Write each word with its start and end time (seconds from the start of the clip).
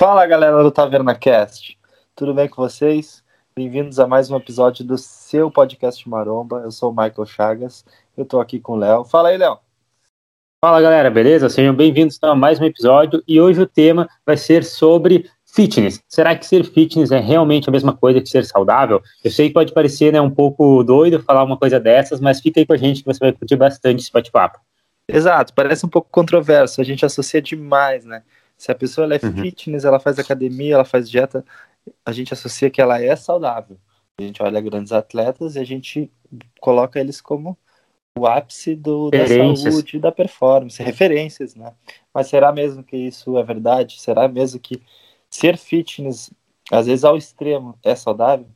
Fala 0.00 0.26
galera 0.26 0.62
do 0.62 0.70
Taverna 0.70 1.14
Cast, 1.14 1.78
tudo 2.16 2.32
bem 2.32 2.48
com 2.48 2.62
vocês? 2.62 3.22
Bem-vindos 3.54 4.00
a 4.00 4.06
mais 4.06 4.30
um 4.30 4.36
episódio 4.38 4.82
do 4.82 4.96
seu 4.96 5.50
podcast 5.50 6.08
Maromba. 6.08 6.62
Eu 6.64 6.70
sou 6.70 6.90
o 6.90 6.96
Michael 6.96 7.26
Chagas, 7.26 7.84
eu 8.16 8.24
tô 8.24 8.40
aqui 8.40 8.58
com 8.58 8.72
o 8.72 8.76
Léo. 8.76 9.04
Fala 9.04 9.28
aí, 9.28 9.36
Léo. 9.36 9.58
Fala 10.64 10.80
galera, 10.80 11.10
beleza? 11.10 11.50
Sejam 11.50 11.74
bem-vindos 11.74 12.18
a 12.22 12.34
mais 12.34 12.58
um 12.58 12.64
episódio 12.64 13.22
e 13.28 13.38
hoje 13.38 13.60
o 13.60 13.66
tema 13.66 14.08
vai 14.24 14.38
ser 14.38 14.64
sobre 14.64 15.28
fitness. 15.44 16.02
Será 16.08 16.34
que 16.34 16.46
ser 16.46 16.64
fitness 16.64 17.12
é 17.12 17.20
realmente 17.20 17.68
a 17.68 17.72
mesma 17.72 17.94
coisa 17.94 18.22
que 18.22 18.28
ser 18.30 18.46
saudável? 18.46 19.02
Eu 19.22 19.30
sei 19.30 19.48
que 19.48 19.52
pode 19.52 19.74
parecer 19.74 20.14
né, 20.14 20.20
um 20.22 20.30
pouco 20.30 20.82
doido 20.82 21.22
falar 21.22 21.44
uma 21.44 21.58
coisa 21.58 21.78
dessas, 21.78 22.22
mas 22.22 22.40
fica 22.40 22.58
aí 22.58 22.64
com 22.64 22.72
a 22.72 22.78
gente 22.78 23.02
que 23.02 23.06
você 23.06 23.18
vai 23.18 23.32
curtir 23.34 23.56
bastante 23.56 24.00
esse 24.00 24.10
bate-papo. 24.10 24.60
Exato, 25.06 25.52
parece 25.52 25.84
um 25.84 25.90
pouco 25.90 26.08
controverso, 26.10 26.80
a 26.80 26.84
gente 26.84 27.04
associa 27.04 27.42
demais, 27.42 28.06
né? 28.06 28.22
Se 28.60 28.70
a 28.70 28.74
pessoa 28.74 29.06
ela 29.06 29.14
é 29.14 29.20
uhum. 29.24 29.40
fitness, 29.40 29.86
ela 29.86 29.98
faz 29.98 30.18
academia, 30.18 30.74
ela 30.74 30.84
faz 30.84 31.08
dieta, 31.08 31.42
a 32.04 32.12
gente 32.12 32.34
associa 32.34 32.68
que 32.68 32.78
ela 32.78 33.00
é 33.02 33.16
saudável. 33.16 33.78
A 34.18 34.22
gente 34.22 34.42
olha 34.42 34.60
grandes 34.60 34.92
atletas 34.92 35.56
e 35.56 35.60
a 35.60 35.64
gente 35.64 36.12
coloca 36.60 37.00
eles 37.00 37.22
como 37.22 37.56
o 38.18 38.26
ápice 38.26 38.76
do, 38.76 39.10
da 39.10 39.26
saúde, 39.26 39.98
da 39.98 40.12
performance, 40.12 40.82
referências, 40.82 41.54
né? 41.54 41.72
Mas 42.12 42.26
será 42.26 42.52
mesmo 42.52 42.84
que 42.84 42.98
isso 42.98 43.38
é 43.38 43.42
verdade? 43.42 43.98
Será 43.98 44.28
mesmo 44.28 44.60
que 44.60 44.82
ser 45.30 45.56
fitness, 45.56 46.30
às 46.70 46.84
vezes 46.84 47.02
ao 47.02 47.16
extremo, 47.16 47.78
é 47.82 47.94
saudável? 47.94 48.46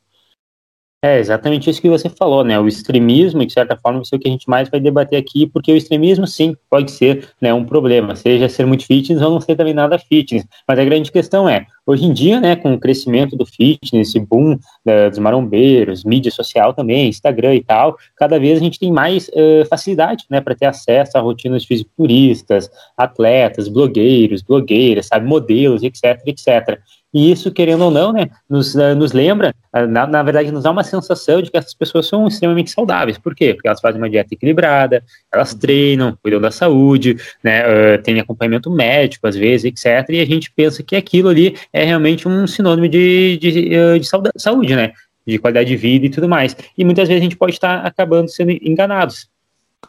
É 1.04 1.18
exatamente 1.18 1.68
isso 1.68 1.82
que 1.82 1.90
você 1.90 2.08
falou, 2.08 2.42
né? 2.42 2.58
O 2.58 2.66
extremismo, 2.66 3.44
de 3.44 3.52
certa 3.52 3.76
forma, 3.76 3.98
vai 3.98 4.06
ser 4.06 4.16
o 4.16 4.18
que 4.18 4.26
a 4.26 4.30
gente 4.30 4.48
mais 4.48 4.70
vai 4.70 4.80
debater 4.80 5.18
aqui, 5.18 5.46
porque 5.46 5.70
o 5.70 5.76
extremismo, 5.76 6.26
sim, 6.26 6.56
pode 6.70 6.90
ser 6.92 7.28
né, 7.38 7.52
um 7.52 7.62
problema, 7.62 8.16
seja 8.16 8.48
ser 8.48 8.64
muito 8.64 8.86
fitness 8.86 9.20
ou 9.20 9.32
não 9.32 9.38
ser 9.38 9.54
também 9.54 9.74
nada 9.74 9.98
fitness. 9.98 10.46
Mas 10.66 10.78
a 10.78 10.84
grande 10.86 11.12
questão 11.12 11.46
é, 11.46 11.66
hoje 11.86 12.06
em 12.06 12.12
dia, 12.14 12.40
né, 12.40 12.56
com 12.56 12.72
o 12.72 12.80
crescimento 12.80 13.36
do 13.36 13.44
fitness, 13.44 14.08
esse 14.08 14.18
boom 14.18 14.58
né, 14.82 15.10
dos 15.10 15.18
marombeiros, 15.18 16.04
mídia 16.04 16.32
social 16.32 16.72
também, 16.72 17.10
Instagram 17.10 17.54
e 17.56 17.62
tal, 17.62 17.98
cada 18.16 18.38
vez 18.38 18.58
a 18.58 18.64
gente 18.64 18.78
tem 18.78 18.90
mais 18.90 19.28
uh, 19.28 19.66
facilidade, 19.68 20.24
né, 20.30 20.40
para 20.40 20.54
ter 20.54 20.64
acesso 20.64 21.18
a 21.18 21.20
rotinas 21.20 21.66
fisiculturistas, 21.66 22.70
atletas, 22.96 23.68
blogueiros, 23.68 24.40
blogueiras, 24.40 25.08
sabe, 25.08 25.26
modelos, 25.26 25.82
etc, 25.82 26.22
etc. 26.24 26.80
E 27.14 27.30
isso, 27.30 27.52
querendo 27.52 27.84
ou 27.84 27.92
não, 27.92 28.12
né, 28.12 28.28
nos, 28.50 28.74
uh, 28.74 28.92
nos 28.96 29.12
lembra, 29.12 29.54
uh, 29.72 29.86
na, 29.86 30.04
na, 30.04 30.20
verdade, 30.24 30.50
nos 30.50 30.64
dá 30.64 30.72
uma 30.72 30.82
sensação 30.82 31.40
de 31.40 31.48
que 31.48 31.56
essas 31.56 31.72
pessoas 31.72 32.08
são 32.08 32.26
extremamente 32.26 32.72
saudáveis. 32.72 33.16
Por 33.16 33.36
quê? 33.36 33.54
Porque 33.54 33.68
elas 33.68 33.80
fazem 33.80 34.00
uma 34.00 34.10
dieta 34.10 34.34
equilibrada, 34.34 35.00
elas 35.32 35.54
treinam, 35.54 36.18
cuidam 36.20 36.40
da 36.40 36.50
saúde, 36.50 37.16
né, 37.42 37.62
uh, 37.62 38.02
têm 38.02 38.18
acompanhamento 38.18 38.68
médico, 38.68 39.28
às 39.28 39.36
vezes, 39.36 39.64
etc. 39.64 40.08
E 40.10 40.20
a 40.20 40.26
gente 40.26 40.50
pensa 40.50 40.82
que 40.82 40.96
aquilo 40.96 41.28
ali 41.28 41.56
é 41.72 41.84
realmente 41.84 42.26
um 42.26 42.48
sinônimo 42.48 42.88
de, 42.88 43.38
de, 43.38 43.98
de 44.00 44.08
saúde, 44.36 44.74
né? 44.74 44.92
De 45.24 45.38
qualidade 45.38 45.68
de 45.68 45.76
vida 45.76 46.06
e 46.06 46.10
tudo 46.10 46.28
mais. 46.28 46.56
E 46.76 46.84
muitas 46.84 47.08
vezes 47.08 47.20
a 47.20 47.24
gente 47.24 47.36
pode 47.36 47.52
estar 47.52 47.86
acabando 47.86 48.28
sendo 48.28 48.50
enganados. 48.50 49.28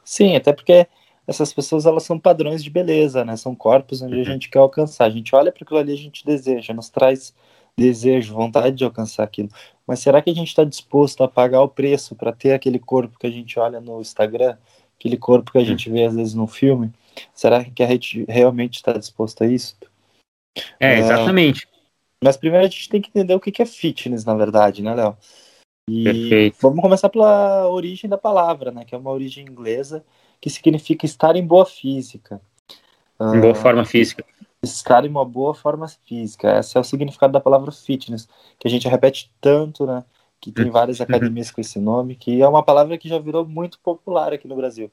Sim, 0.03 0.36
até 0.36 0.53
porque 0.53 0.86
essas 1.28 1.52
pessoas 1.52 1.86
elas 1.86 2.04
são 2.04 2.20
padrões 2.20 2.64
de 2.64 2.70
beleza, 2.70 3.26
né? 3.26 3.36
São 3.36 3.56
corpos 3.56 4.02
onde 4.02 4.16
a 4.16 4.18
uhum. 4.18 4.23
gente 4.23 4.50
quer 4.50 4.59
alcançar. 4.59 5.06
A 5.06 5.09
gente 5.09 5.36
olha 5.36 5.52
para 5.52 5.64
aquilo 5.64 5.80
ali, 5.80 5.94
a 5.94 5.98
gente 5.98 6.26
deseja, 6.26 6.73
nos 6.73 6.90
traz 6.90 7.34
desejo, 7.78 8.34
vontade 8.34 8.76
de 8.76 8.84
alcançar 8.84 9.23
aquilo. 9.23 9.50
Mas 9.86 10.00
será 10.00 10.22
que 10.22 10.30
a 10.30 10.34
gente 10.34 10.48
está 10.48 10.64
disposto 10.64 11.23
a 11.23 11.28
pagar 11.28 11.62
o 11.62 11.68
preço 11.68 12.16
para 12.16 12.31
ter 12.31 12.53
aquele 12.53 12.80
corpo 12.80 13.20
que 13.20 13.28
a 13.28 13.31
gente 13.31 13.59
olha 13.59 13.81
no 13.81 14.00
Instagram, 14.00 14.58
aquele 14.98 15.18
corpo 15.18 15.52
que 15.52 15.58
a 15.58 15.64
gente 15.64 15.90
vê 15.90 16.06
às 16.06 16.16
vezes 16.16 16.34
no 16.34 16.48
filme? 16.48 16.92
Será 17.34 17.64
que 17.64 17.84
a 17.84 17.88
gente 17.88 18.26
realmente 18.30 18.76
está 18.76 18.94
disposto 18.94 19.44
a 19.44 19.48
isso? 19.48 19.76
É, 20.80 21.00
exatamente. 21.00 21.68
mas 22.23 22.38
primeiro 22.38 22.66
a 22.66 22.70
gente 22.70 22.88
tem 22.88 23.02
que 23.02 23.09
entender 23.09 23.36
o 23.36 23.40
que 23.40 23.62
é 23.62 23.66
fitness, 23.66 24.23
na 24.23 24.34
verdade, 24.36 24.81
né, 24.81 24.94
Léo? 24.94 25.18
E 25.90 26.03
Perfeito. 26.03 26.58
vamos 26.62 26.81
começar 26.81 27.09
pela 27.09 27.70
origem 27.70 28.09
da 28.09 28.18
palavra, 28.18 28.72
né? 28.72 28.86
Que 28.86 28.96
é 28.96 28.98
uma 28.98 29.12
origem 29.12 29.46
inglesa 29.46 30.03
que 30.45 30.50
significa 30.51 31.07
estar 31.07 31.35
em 31.35 31.44
boa 31.44 31.66
física. 31.66 32.39
Em 33.19 33.41
boa 33.41 33.53
uh, 33.53 33.56
forma 33.56 33.83
física. 33.83 34.23
Estar 34.61 35.03
em 35.03 35.09
uma 35.09 35.25
boa 35.25 35.56
forma 35.56 35.88
física. 35.88 36.59
Esse 36.59 36.78
é 36.78 36.79
o 36.79 36.83
significado 36.83 37.33
da 37.33 37.41
palavra 37.41 37.72
fitness, 37.72 38.29
que 38.59 38.67
a 38.67 38.69
gente 38.69 38.88
repete 38.88 39.33
tanto, 39.41 39.88
né? 39.88 40.03
Que 40.39 40.51
tem 40.51 40.69
várias 40.69 41.00
uhum. 41.00 41.06
academias 41.06 41.50
com 41.50 41.59
esse 41.59 41.79
nome, 41.79 42.16
que 42.16 42.44
é 42.44 42.47
uma 42.47 42.61
palavra 42.61 42.95
que 42.95 43.09
já 43.09 43.17
virou 43.17 43.44
muito 43.44 43.79
popular 43.79 44.33
aqui 44.33 44.47
no 44.47 44.56
Brasil. 44.56 44.91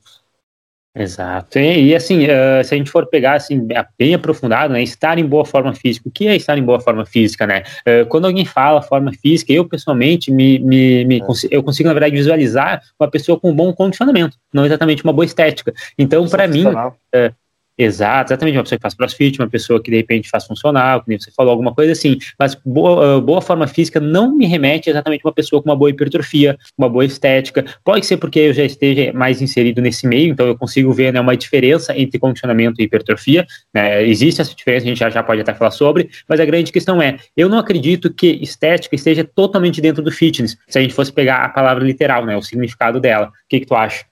Exato. 0.95 1.59
E, 1.59 1.89
e 1.89 1.95
assim, 1.95 2.25
uh, 2.25 2.63
se 2.63 2.75
a 2.75 2.77
gente 2.77 2.91
for 2.91 3.07
pegar 3.07 3.35
assim, 3.35 3.67
bem 3.99 4.15
aprofundado, 4.15 4.75
né, 4.75 4.83
estar 4.83 5.19
em 5.19 5.25
boa 5.25 5.45
forma 5.45 5.75
física, 5.75 6.07
o 6.07 6.13
que 6.13 6.27
é 6.27 6.37
estar 6.37 6.59
em 6.59 6.63
boa 6.63 6.81
forma 6.81 7.07
física, 7.07 7.47
né? 7.47 7.63
Uh, 7.87 8.07
quando 8.07 8.27
alguém 8.27 8.45
fala 8.45 8.83
forma 8.83 9.11
física, 9.13 9.53
eu 9.53 9.65
pessoalmente 9.65 10.31
me, 10.31 10.59
me, 10.59 11.05
me 11.07 11.17
é. 11.17 11.21
cons 11.21 11.47
eu 11.51 11.63
consigo, 11.63 11.89
na 11.89 11.95
verdade, 11.95 12.15
visualizar 12.15 12.83
uma 13.01 13.11
pessoa 13.11 13.41
com 13.41 13.51
um 13.51 13.55
bom 13.55 13.73
condicionamento, 13.73 14.37
não 14.53 14.67
exatamente 14.67 15.03
uma 15.03 15.15
boa 15.15 15.25
estética. 15.25 15.73
Então, 15.99 16.29
para 16.29 16.47
mim, 16.47 16.67
uh, 16.67 17.35
Exato, 17.77 18.33
exatamente. 18.33 18.57
Uma 18.57 18.63
pessoa 18.65 18.79
que 18.79 18.83
faz 18.83 18.95
crossfit, 18.95 19.39
uma 19.39 19.49
pessoa 19.49 19.83
que 19.83 19.91
de 19.91 19.97
repente 19.97 20.29
faz 20.29 20.45
funcional, 20.45 21.03
que 21.03 21.09
nem 21.09 21.19
você 21.19 21.31
falou, 21.31 21.53
alguma 21.53 21.75
coisa 21.75 21.93
assim. 21.93 22.19
Mas 22.39 22.55
boa, 22.55 23.17
ah, 23.17 23.21
boa 23.21 23.41
forma 23.41 23.67
física 23.67 23.99
não 23.99 24.37
me 24.37 24.47
remete 24.47 24.91
exatamente 24.91 25.23
a 25.25 25.29
uma 25.29 25.35
pessoa 25.35 25.63
com 25.63 25.71
uma 25.71 25.77
boa 25.77 25.91
hipertrofia, 25.91 26.59
uma 26.77 26.89
boa 26.89 27.05
estética. 27.05 27.65
Pode 27.83 28.05
ser 28.05 28.19
porque 28.19 28.39
eu 28.39 28.53
já 28.53 28.65
esteja 28.65 29.13
mais 29.13 29.41
inserido 29.41 29.81
nesse 29.81 30.07
meio, 30.07 30.33
então 30.33 30.47
eu 30.47 30.57
consigo 30.57 30.93
ver 30.93 31.13
né, 31.13 31.21
uma 31.21 31.37
diferença 31.37 31.97
entre 31.99 32.19
condicionamento 32.19 32.81
e 32.81 32.85
hipertrofia. 32.85 33.47
Né? 33.75 34.07
Existe 34.07 34.41
essa 34.41 34.55
diferença, 34.55 34.85
a 34.85 34.89
gente 34.89 34.99
já, 34.99 35.09
já 35.09 35.23
pode 35.23 35.41
até 35.41 35.55
falar 35.55 35.71
sobre, 35.71 36.11
mas 36.29 36.41
a 36.41 36.45
grande 36.45 36.71
questão 36.71 37.01
é: 37.01 37.17
eu 37.37 37.49
não 37.49 37.59
acredito 37.59 38.13
que 38.13 38.27
estética 38.43 38.95
esteja 38.95 39.25
totalmente 39.25 39.81
dentro 39.81 40.03
do 40.03 40.11
fitness, 40.11 40.59
se 40.69 40.79
a 40.79 40.83
gente 40.83 40.95
fosse 40.95 41.13
pegar 41.13 41.45
a 41.45 41.49
palavra 41.49 41.85
literal, 41.85 42.27
né, 42.27 42.37
o 42.37 42.43
significado 42.43 43.01
dela. 43.01 43.29
O 43.29 43.31
que, 43.49 43.61
que 43.61 43.67
tu 43.67 43.75
acha? 43.75 44.12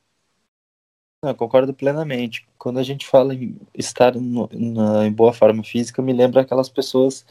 Eu 1.22 1.34
concordo 1.34 1.74
plenamente. 1.74 2.48
Quando 2.58 2.78
a 2.78 2.82
gente 2.82 3.06
fala 3.06 3.34
em 3.34 3.58
estar 3.74 4.14
no, 4.14 4.48
na, 4.52 5.06
em 5.06 5.12
boa 5.12 5.34
forma 5.34 5.62
física, 5.62 6.00
me 6.00 6.14
lembra 6.14 6.40
aquelas 6.40 6.68
pessoas 6.68 7.26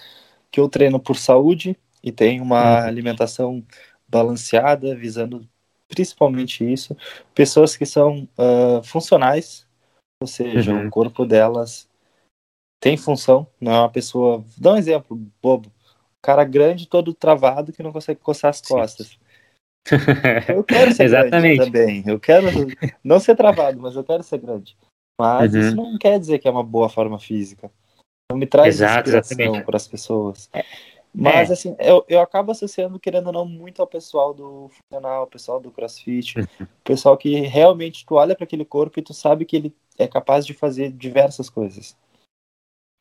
que 0.52 0.60
eu 0.60 0.70
treino 0.70 1.00
por 1.00 1.16
saúde 1.16 1.76
e 2.04 2.12
tenho 2.12 2.44
uma 2.44 2.82
uhum. 2.82 2.88
alimentação 2.88 3.66
balanceada, 4.08 4.96
visando 4.96 5.48
principalmente 5.88 6.72
isso. 6.72 6.96
Pessoas 7.34 7.76
que 7.76 7.86
são 7.86 8.28
uh, 8.38 8.84
funcionais, 8.84 9.68
ou 10.22 10.28
seja, 10.28 10.72
uhum. 10.72 10.88
o 10.88 10.90
corpo 10.92 11.26
delas 11.26 11.90
tem 12.80 12.96
função, 12.96 13.48
não 13.60 13.72
é 13.74 13.80
uma 13.80 13.90
pessoa. 13.90 14.46
Dá 14.56 14.74
um 14.74 14.78
exemplo 14.78 15.18
bobo. 15.42 15.72
cara 16.22 16.44
grande, 16.44 16.88
todo 16.88 17.14
travado, 17.14 17.74
que 17.74 17.82
não 17.82 17.92
consegue 17.92 18.20
coçar 18.20 18.52
as 18.52 18.62
costas. 18.62 19.08
Sim. 19.08 19.18
Eu 20.56 20.64
quero 20.64 20.94
ser 20.94 21.10
grande 21.10 21.58
também. 21.58 22.04
Eu 22.06 22.20
quero 22.20 22.48
não 23.04 23.20
ser 23.20 23.36
travado, 23.36 23.80
mas 23.82 23.96
eu 23.96 24.04
quero 24.04 24.22
ser 24.24 24.38
grande. 24.38 24.78
Mas 25.20 25.54
uhum. 25.54 25.60
isso 25.60 25.76
não 25.76 25.98
quer 25.98 26.20
dizer 26.20 26.40
que 26.40 26.48
é 26.48 26.52
uma 26.52 26.64
boa 26.64 26.90
forma 26.90 27.20
física. 27.20 27.72
Não 28.32 28.38
me 28.38 28.46
traz 28.46 28.76
Exato, 28.76 29.10
inspiração 29.10 29.62
para 29.64 29.78
as 29.78 29.88
pessoas. 29.88 30.50
É. 30.54 30.64
Mas, 31.14 31.50
é. 31.50 31.54
assim, 31.54 31.76
eu, 31.80 32.06
eu 32.08 32.22
acabo 32.22 32.52
associando, 32.52 33.00
querendo 33.00 33.28
ou 33.28 33.34
não, 33.34 33.46
muito 33.46 33.82
ao 33.82 33.88
pessoal 33.88 34.34
do 34.34 34.70
funcional, 34.70 35.22
ao 35.22 35.28
pessoal 35.28 35.60
do 35.60 35.72
crossfit, 35.72 36.38
uhum. 36.38 36.68
pessoal 36.84 37.18
que 37.18 37.42
realmente 37.42 38.06
tu 38.06 38.16
olha 38.16 38.36
para 38.36 38.44
aquele 38.44 38.64
corpo 38.64 39.00
e 39.00 39.04
tu 39.04 39.14
sabe 39.14 39.46
que 39.46 39.56
ele 39.56 39.76
é 39.98 40.08
capaz 40.08 40.46
de 40.46 40.54
fazer 40.54 40.92
diversas 40.92 41.50
coisas. 41.50 41.98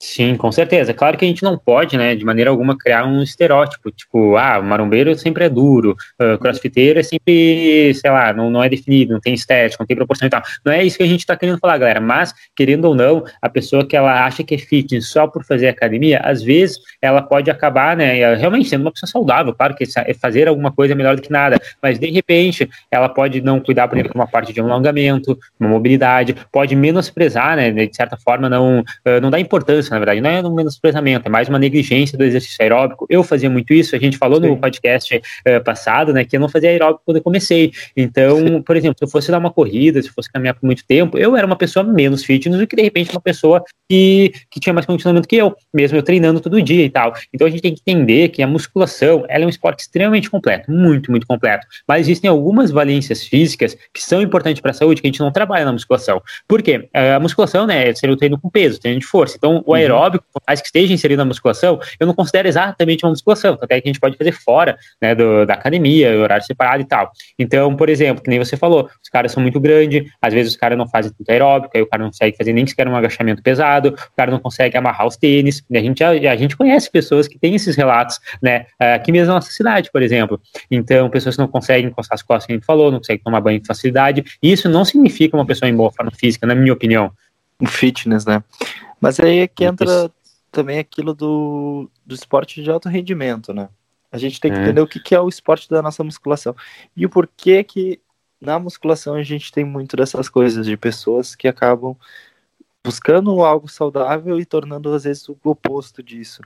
Sim, 0.01 0.37
com 0.37 0.53
certeza. 0.53 0.95
Claro 0.95 1.19
que 1.19 1.25
a 1.25 1.29
gente 1.29 1.43
não 1.43 1.59
pode, 1.59 1.99
né, 1.99 2.15
de 2.15 2.25
maneira 2.25 2.51
alguma, 2.51 2.79
criar 2.79 3.05
um 3.05 3.21
estereótipo, 3.21 3.91
tipo, 3.91 4.37
ah, 4.37 4.63
marombeiro 4.63 5.13
sempre 5.19 5.45
é 5.45 5.49
duro, 5.49 5.97
o 6.21 6.39
crossfiteiro 6.39 7.01
é 7.01 7.03
sempre, 7.03 7.93
sei 7.95 8.09
lá, 8.09 8.33
não, 8.33 8.49
não 8.49 8.63
é 8.63 8.69
definido, 8.69 9.13
não 9.13 9.21
tem 9.21 9.35
estética, 9.35 9.83
não 9.83 9.89
tem 9.89 9.97
proporção 9.97 10.29
e 10.29 10.31
tal. 10.31 10.41
Não 10.65 10.73
é 10.73 10.85
isso 10.85 10.97
que 10.97 11.03
a 11.03 11.07
gente 11.07 11.19
está 11.21 11.37
querendo 11.37 11.59
falar, 11.59 11.79
galera, 11.79 12.01
mas, 12.01 12.33
querendo 12.55 12.85
ou 12.85 12.95
não, 12.95 13.25
a 13.43 13.49
pessoa 13.49 13.85
que 13.85 13.97
ela 13.97 14.25
acha 14.25 14.45
que 14.45 14.55
é 14.55 14.59
fitness 14.59 15.09
só 15.09 15.27
por 15.27 15.45
fazer 15.45 15.67
academia, 15.67 16.21
às 16.23 16.45
vezes 16.45 16.79
ela 17.03 17.21
pode 17.21 17.51
acabar, 17.51 17.97
né, 17.97 18.37
realmente 18.37 18.69
sendo 18.69 18.83
uma 18.83 18.93
pessoa 18.93 19.11
saudável, 19.11 19.53
claro 19.53 19.75
que 19.75 19.85
fazer 20.15 20.47
alguma 20.47 20.71
coisa 20.71 20.95
é 20.95 20.97
melhor 20.97 21.17
do 21.17 21.23
que 21.23 21.33
nada, 21.33 21.61
mas 21.83 21.99
de 21.99 22.09
repente 22.09 22.71
ela 22.89 23.09
pode 23.09 23.41
não 23.41 23.59
cuidar, 23.59 23.89
por 23.89 23.97
exemplo, 23.97 24.13
de 24.13 24.19
uma 24.19 24.29
parte 24.29 24.53
de 24.53 24.63
um 24.63 24.71
alongamento, 24.71 25.37
uma 25.59 25.69
mobilidade, 25.69 26.37
pode 26.53 26.77
menosprezar, 26.77 27.57
né, 27.57 27.73
de 27.73 27.97
certa 27.97 28.17
forma, 28.17 28.49
não, 28.49 28.85
não 29.21 29.29
dá 29.29 29.41
importância 29.41 29.88
na 29.93 29.99
verdade, 29.99 30.21
não 30.21 30.31
é 30.31 30.43
um 30.43 30.55
menosprezamento, 30.55 31.27
é 31.27 31.31
mais 31.31 31.49
uma 31.49 31.59
negligência 31.59 32.17
do 32.17 32.25
exercício 32.25 32.57
aeróbico. 32.61 33.07
Eu 33.09 33.23
fazia 33.23 33.51
muito 33.51 33.73
isso, 33.73 33.95
a 33.95 33.99
gente 33.99 34.17
falou 34.17 34.41
Sim. 34.41 34.49
no 34.49 34.57
podcast 34.57 35.17
uh, 35.17 35.65
passado, 35.65 36.13
né, 36.13 36.25
que 36.25 36.37
eu 36.37 36.41
não 36.41 36.49
fazia 36.49 36.71
aeróbico 36.71 37.03
quando 37.05 37.17
eu 37.19 37.23
comecei. 37.23 37.73
Então, 37.97 38.39
Sim. 38.39 38.63
por 38.63 38.77
exemplo, 38.77 38.99
se 38.99 39.05
eu 39.05 39.09
fosse 39.09 39.31
dar 39.31 39.39
uma 39.39 39.51
corrida, 39.51 40.01
se 40.03 40.09
eu 40.09 40.13
fosse 40.13 40.31
caminhar 40.31 40.55
por 40.55 40.65
muito 40.67 40.85
tempo, 40.87 41.19
eu 41.19 41.37
era 41.37 41.47
uma 41.47 41.57
pessoa 41.57 41.85
menos 41.85 42.25
fitness 42.25 42.59
do 42.59 42.67
que, 42.67 42.77
de 42.77 42.83
repente, 42.83 43.11
uma 43.11 43.21
pessoa 43.21 43.63
que, 43.89 44.33
que 44.51 44.61
tinha 44.61 44.73
mais 44.73 44.87
condicionamento 44.87 45.29
que 45.29 45.37
eu, 45.37 45.55
mesmo 45.73 45.97
eu 45.97 46.03
treinando 46.03 46.41
todo 46.41 46.61
dia 46.61 46.85
e 46.85 46.91
tal. 46.91 47.13
Então, 47.33 47.47
a 47.47 47.51
gente 47.51 47.63
tem 47.63 47.75
que 47.75 47.81
entender 47.87 48.29
que 48.29 48.43
a 48.43 48.47
musculação, 48.47 49.25
ela 49.29 49.45
é 49.45 49.47
um 49.47 49.51
esporte 49.51 49.81
extremamente 49.81 50.31
completo, 50.31 50.71
muito, 50.71 51.11
muito 51.11 51.27
completo. 51.27 51.67
Mas 51.87 52.07
existem 52.07 52.29
algumas 52.29 52.71
valências 52.71 53.25
físicas 53.25 53.77
que 53.93 54.03
são 54.03 54.21
importantes 54.21 54.61
para 54.61 54.71
a 54.71 54.75
saúde, 54.75 55.01
que 55.01 55.07
a 55.07 55.11
gente 55.11 55.21
não 55.21 55.33
trabalha 55.33 55.65
na 55.65 55.73
musculação. 55.73 56.23
Por 56.47 56.63
quê? 56.63 56.89
A 56.93 57.19
musculação, 57.19 57.67
né, 57.67 57.93
seria 57.95 58.15
o 58.15 58.17
treino 58.17 58.39
com 58.39 58.49
peso, 58.51 58.81
treino 58.81 59.01
de 59.01 59.07
força. 59.07 59.37
Então, 59.37 59.63
o 59.67 59.75
aeróbico, 59.79 60.25
por 60.33 60.43
mais 60.47 60.61
que 60.61 60.67
esteja 60.67 60.93
inserido 60.93 61.19
na 61.19 61.25
musculação, 61.25 61.81
eu 61.99 62.07
não 62.07 62.15
considero 62.15 62.49
exatamente 62.49 63.05
uma 63.05 63.11
musculação, 63.11 63.59
até 63.61 63.81
que 63.81 63.89
a 63.89 63.91
gente 63.91 64.01
pode 64.01 64.17
fazer 64.17 64.33
fora 64.33 64.79
né, 65.01 65.15
do, 65.15 65.45
da 65.47 65.55
academia, 65.55 66.19
horário 66.19 66.45
separado 66.45 66.83
e 66.83 66.85
tal. 66.85 67.11
Então, 67.39 67.75
por 67.75 67.89
exemplo, 67.89 68.23
que 68.23 68.31
nem 68.31 68.39
você 68.39 68.57
falou, 68.57 68.89
os 69.03 69.09
caras 69.09 69.33
são 69.33 69.43
muito 69.43 69.61
grandes, 69.61 70.11
às 70.21 70.33
vezes 70.33 70.53
os 70.53 70.59
caras 70.59 70.77
não 70.77 70.89
fazem 70.89 71.13
tanto 71.13 71.31
aeróbico, 71.31 71.77
aí 71.77 71.83
o 71.83 71.87
cara 71.87 72.03
não 72.03 72.11
consegue 72.11 72.37
fazer 72.37 72.53
nem 72.53 72.67
sequer 72.67 72.89
um 72.89 72.97
agachamento 72.97 73.43
pesado, 73.43 73.91
o 73.91 74.17
cara 74.17 74.31
não 74.31 74.39
consegue 74.39 74.77
amarrar 74.77 75.07
os 75.07 75.17
tênis, 75.17 75.63
a 75.73 75.79
gente, 75.79 76.03
a, 76.03 76.11
a 76.11 76.37
gente 76.37 76.57
conhece 76.57 76.91
pessoas 76.91 77.29
que 77.29 77.39
têm 77.39 77.55
esses 77.55 77.77
relatos, 77.77 78.19
né, 78.43 78.67
aqui 78.79 79.13
mesmo 79.13 79.29
na 79.29 79.35
nossa 79.35 79.51
cidade, 79.51 79.91
por 79.93 80.03
exemplo. 80.03 80.41
Então, 80.71 81.09
pessoas 81.11 81.37
que 81.37 81.43
não 81.43 81.49
conseguem 81.49 81.91
encostar 81.91 82.15
as 82.15 82.23
costas, 82.23 82.47
que 82.47 82.53
a 82.53 82.57
gente 82.57 82.67
falou, 82.67 82.91
não 82.91 82.99
conseguem 82.99 83.23
tomar 83.23 83.41
banho 83.41 83.61
com 83.61 83.67
facilidade, 83.67 84.25
e 84.43 84.53
isso 84.53 84.69
não 84.69 84.85
significa 84.85 85.37
uma 85.37 85.47
pessoa 85.47 85.69
em 85.69 85.75
boa 85.75 85.93
forma 85.93 86.11
física, 86.13 86.47
na 86.47 86.55
minha 86.55 86.73
opinião. 86.73 87.13
O 87.61 87.67
fitness, 87.67 88.25
né? 88.25 88.43
Mas 89.01 89.19
aí 89.21 89.41
é 89.41 89.49
que 89.49 89.65
entra 89.65 90.11
também 90.51 90.79
aquilo 90.79 91.15
do, 91.15 91.91
do 92.05 92.15
esporte 92.15 92.63
de 92.63 92.71
alto 92.71 92.89
rendimento, 92.89 93.53
né? 93.53 93.69
A 94.11 94.19
gente 94.19 94.41
tem 94.41 94.51
que 94.51 94.59
é. 94.59 94.63
entender 94.63 94.81
o 94.81 94.87
que, 94.87 94.99
que 94.99 95.15
é 95.15 95.21
o 95.21 95.29
esporte 95.29 95.69
da 95.69 95.83
nossa 95.83 96.03
musculação. 96.03 96.57
E 96.97 97.05
o 97.05 97.11
porquê 97.11 97.63
que 97.63 98.01
na 98.41 98.59
musculação 98.59 99.15
a 99.15 99.23
gente 99.23 99.53
tem 99.53 99.65
muito 99.65 99.97
dessas 99.97 100.29
coisas, 100.29 100.65
de 100.65 100.77
pessoas 100.77 101.35
que 101.35 101.47
acabam 101.47 101.97
buscando 102.85 103.43
algo 103.45 103.69
saudável 103.69 104.41
e 104.41 104.47
tornando 104.47 104.93
às 104.95 105.05
vezes 105.05 105.29
o 105.29 105.37
oposto 105.45 106.03
disso. 106.03 106.41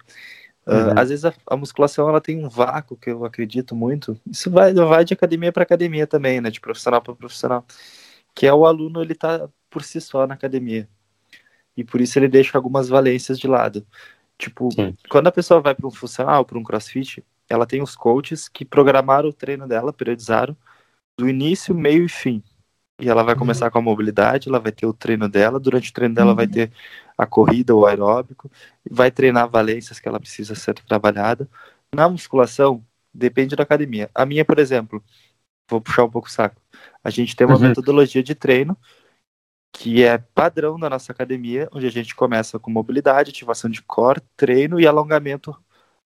Ah, 0.66 0.74
uhum. 0.74 0.88
Uh, 0.88 0.98
às 0.98 1.08
vezes 1.10 1.24
a, 1.24 1.34
a, 1.46 1.56
musculação 1.56 2.08
ela 2.08 2.20
tem 2.20 2.44
um 2.44 2.48
vácuo 2.48 2.96
que 2.96 3.10
eu 3.10 3.24
acredito 3.24 3.76
muito. 3.76 4.18
Isso 4.28 4.50
vai, 4.50 4.72
vai 4.72 5.04
de 5.04 5.14
academia 5.14 5.52
para 5.52 5.62
academia 5.62 6.06
também, 6.06 6.40
né? 6.40 6.50
De 6.50 6.60
profissional 6.60 7.00
para 7.00 7.14
profissional. 7.14 7.64
Que 8.34 8.46
é 8.46 8.52
o 8.52 8.66
aluno 8.66 9.02
ele 9.02 9.14
tá 9.14 9.48
por 9.70 9.82
si 9.84 10.00
só 10.00 10.26
na 10.26 10.34
academia 10.34 10.88
e 11.76 11.84
por 11.84 12.00
isso 12.00 12.18
ele 12.18 12.28
deixa 12.28 12.56
algumas 12.56 12.88
valências 12.88 13.38
de 13.38 13.46
lado. 13.46 13.86
Tipo, 14.38 14.70
Sim. 14.72 14.96
quando 15.08 15.28
a 15.28 15.32
pessoa 15.32 15.60
vai 15.60 15.74
para 15.74 15.86
um 15.86 15.90
funcional, 15.90 16.44
para 16.44 16.58
um 16.58 16.62
crossfit, 16.62 17.24
ela 17.48 17.66
tem 17.66 17.82
os 17.82 17.94
coaches 17.94 18.48
que 18.48 18.64
programaram 18.64 19.28
o 19.28 19.32
treino 19.32 19.68
dela, 19.68 19.92
periodizaram, 19.92 20.56
do 21.18 21.28
início, 21.28 21.74
meio 21.74 22.04
e 22.04 22.08
fim. 22.08 22.42
E 23.00 23.08
ela 23.08 23.22
vai 23.22 23.34
começar 23.34 23.70
com 23.70 23.78
a 23.78 23.82
mobilidade, 23.82 24.48
ela 24.48 24.60
vai 24.60 24.72
ter 24.72 24.86
o 24.86 24.92
treino 24.92 25.28
dela, 25.28 25.58
durante 25.58 25.90
o 25.90 25.92
treino 25.92 26.14
dela 26.14 26.30
uhum. 26.30 26.36
vai 26.36 26.46
ter 26.46 26.70
a 27.16 27.26
corrida, 27.26 27.74
o 27.74 27.86
aeróbico, 27.86 28.50
vai 28.88 29.10
treinar 29.10 29.48
valências 29.48 29.98
que 29.98 30.08
ela 30.08 30.20
precisa 30.20 30.54
ser 30.54 30.74
trabalhada. 30.74 31.48
Na 31.94 32.08
musculação, 32.08 32.84
depende 33.12 33.56
da 33.56 33.62
academia. 33.62 34.10
A 34.14 34.24
minha, 34.24 34.44
por 34.44 34.58
exemplo, 34.58 35.02
vou 35.68 35.80
puxar 35.80 36.04
um 36.04 36.10
pouco 36.10 36.28
o 36.28 36.30
saco. 36.30 36.60
A 37.02 37.10
gente 37.10 37.34
tem 37.34 37.46
uma 37.46 37.56
uhum. 37.56 37.68
metodologia 37.68 38.22
de 38.22 38.34
treino 38.34 38.76
que 39.72 40.04
é 40.04 40.18
padrão 40.18 40.78
da 40.78 40.90
nossa 40.90 41.12
academia, 41.12 41.68
onde 41.72 41.86
a 41.86 41.90
gente 41.90 42.14
começa 42.14 42.58
com 42.58 42.70
mobilidade, 42.70 43.30
ativação 43.30 43.70
de 43.70 43.82
core, 43.82 44.20
treino 44.36 44.78
e 44.78 44.86
alongamento 44.86 45.56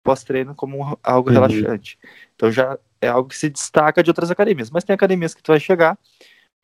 pós-treino 0.03 0.53
como 0.53 0.97
algo 1.01 1.29
uhum. 1.29 1.33
relaxante. 1.33 1.97
Então 2.35 2.51
já 2.51 2.77
é 3.01 3.07
algo 3.07 3.27
que 3.27 3.37
se 3.37 3.49
destaca 3.49 4.03
de 4.03 4.09
outras 4.09 4.29
academias. 4.29 4.69
Mas 4.69 4.83
tem 4.83 4.93
academias 4.93 5.33
que 5.33 5.41
tu 5.41 5.51
vai 5.51 5.59
chegar, 5.59 5.97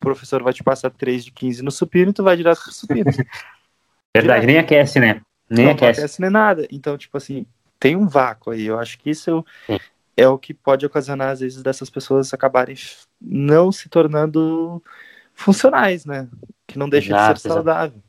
professor 0.00 0.42
vai 0.42 0.52
te 0.52 0.62
passar 0.62 0.90
3 0.90 1.24
de 1.24 1.32
15 1.32 1.62
no 1.62 1.72
supino 1.72 2.10
e 2.10 2.14
tu 2.14 2.22
vai 2.22 2.36
direto 2.36 2.62
pro 2.62 2.72
supino. 2.72 3.10
Verdade, 4.14 4.42
direto. 4.42 4.46
nem 4.46 4.58
aquece, 4.58 5.00
né? 5.00 5.20
Nem 5.50 5.66
não 5.66 5.72
aquece. 5.72 6.00
aquece 6.00 6.20
nem 6.20 6.30
nada. 6.30 6.68
Então, 6.70 6.96
tipo 6.96 7.16
assim, 7.16 7.44
tem 7.80 7.96
um 7.96 8.06
vácuo 8.06 8.52
aí. 8.52 8.64
Eu 8.66 8.78
acho 8.78 8.98
que 8.98 9.10
isso 9.10 9.44
é 10.16 10.28
o 10.28 10.38
que 10.38 10.54
pode 10.54 10.86
ocasionar, 10.86 11.30
às 11.30 11.40
vezes, 11.40 11.62
dessas 11.62 11.90
pessoas 11.90 12.32
acabarem 12.32 12.76
não 13.20 13.72
se 13.72 13.88
tornando 13.88 14.82
funcionais, 15.34 16.04
né? 16.04 16.28
Que 16.72 16.78
não 16.78 16.88
deixa 16.88 17.08
exato, 17.08 17.34
de 17.34 17.40
ser 17.40 17.48
saudável. 17.48 18.00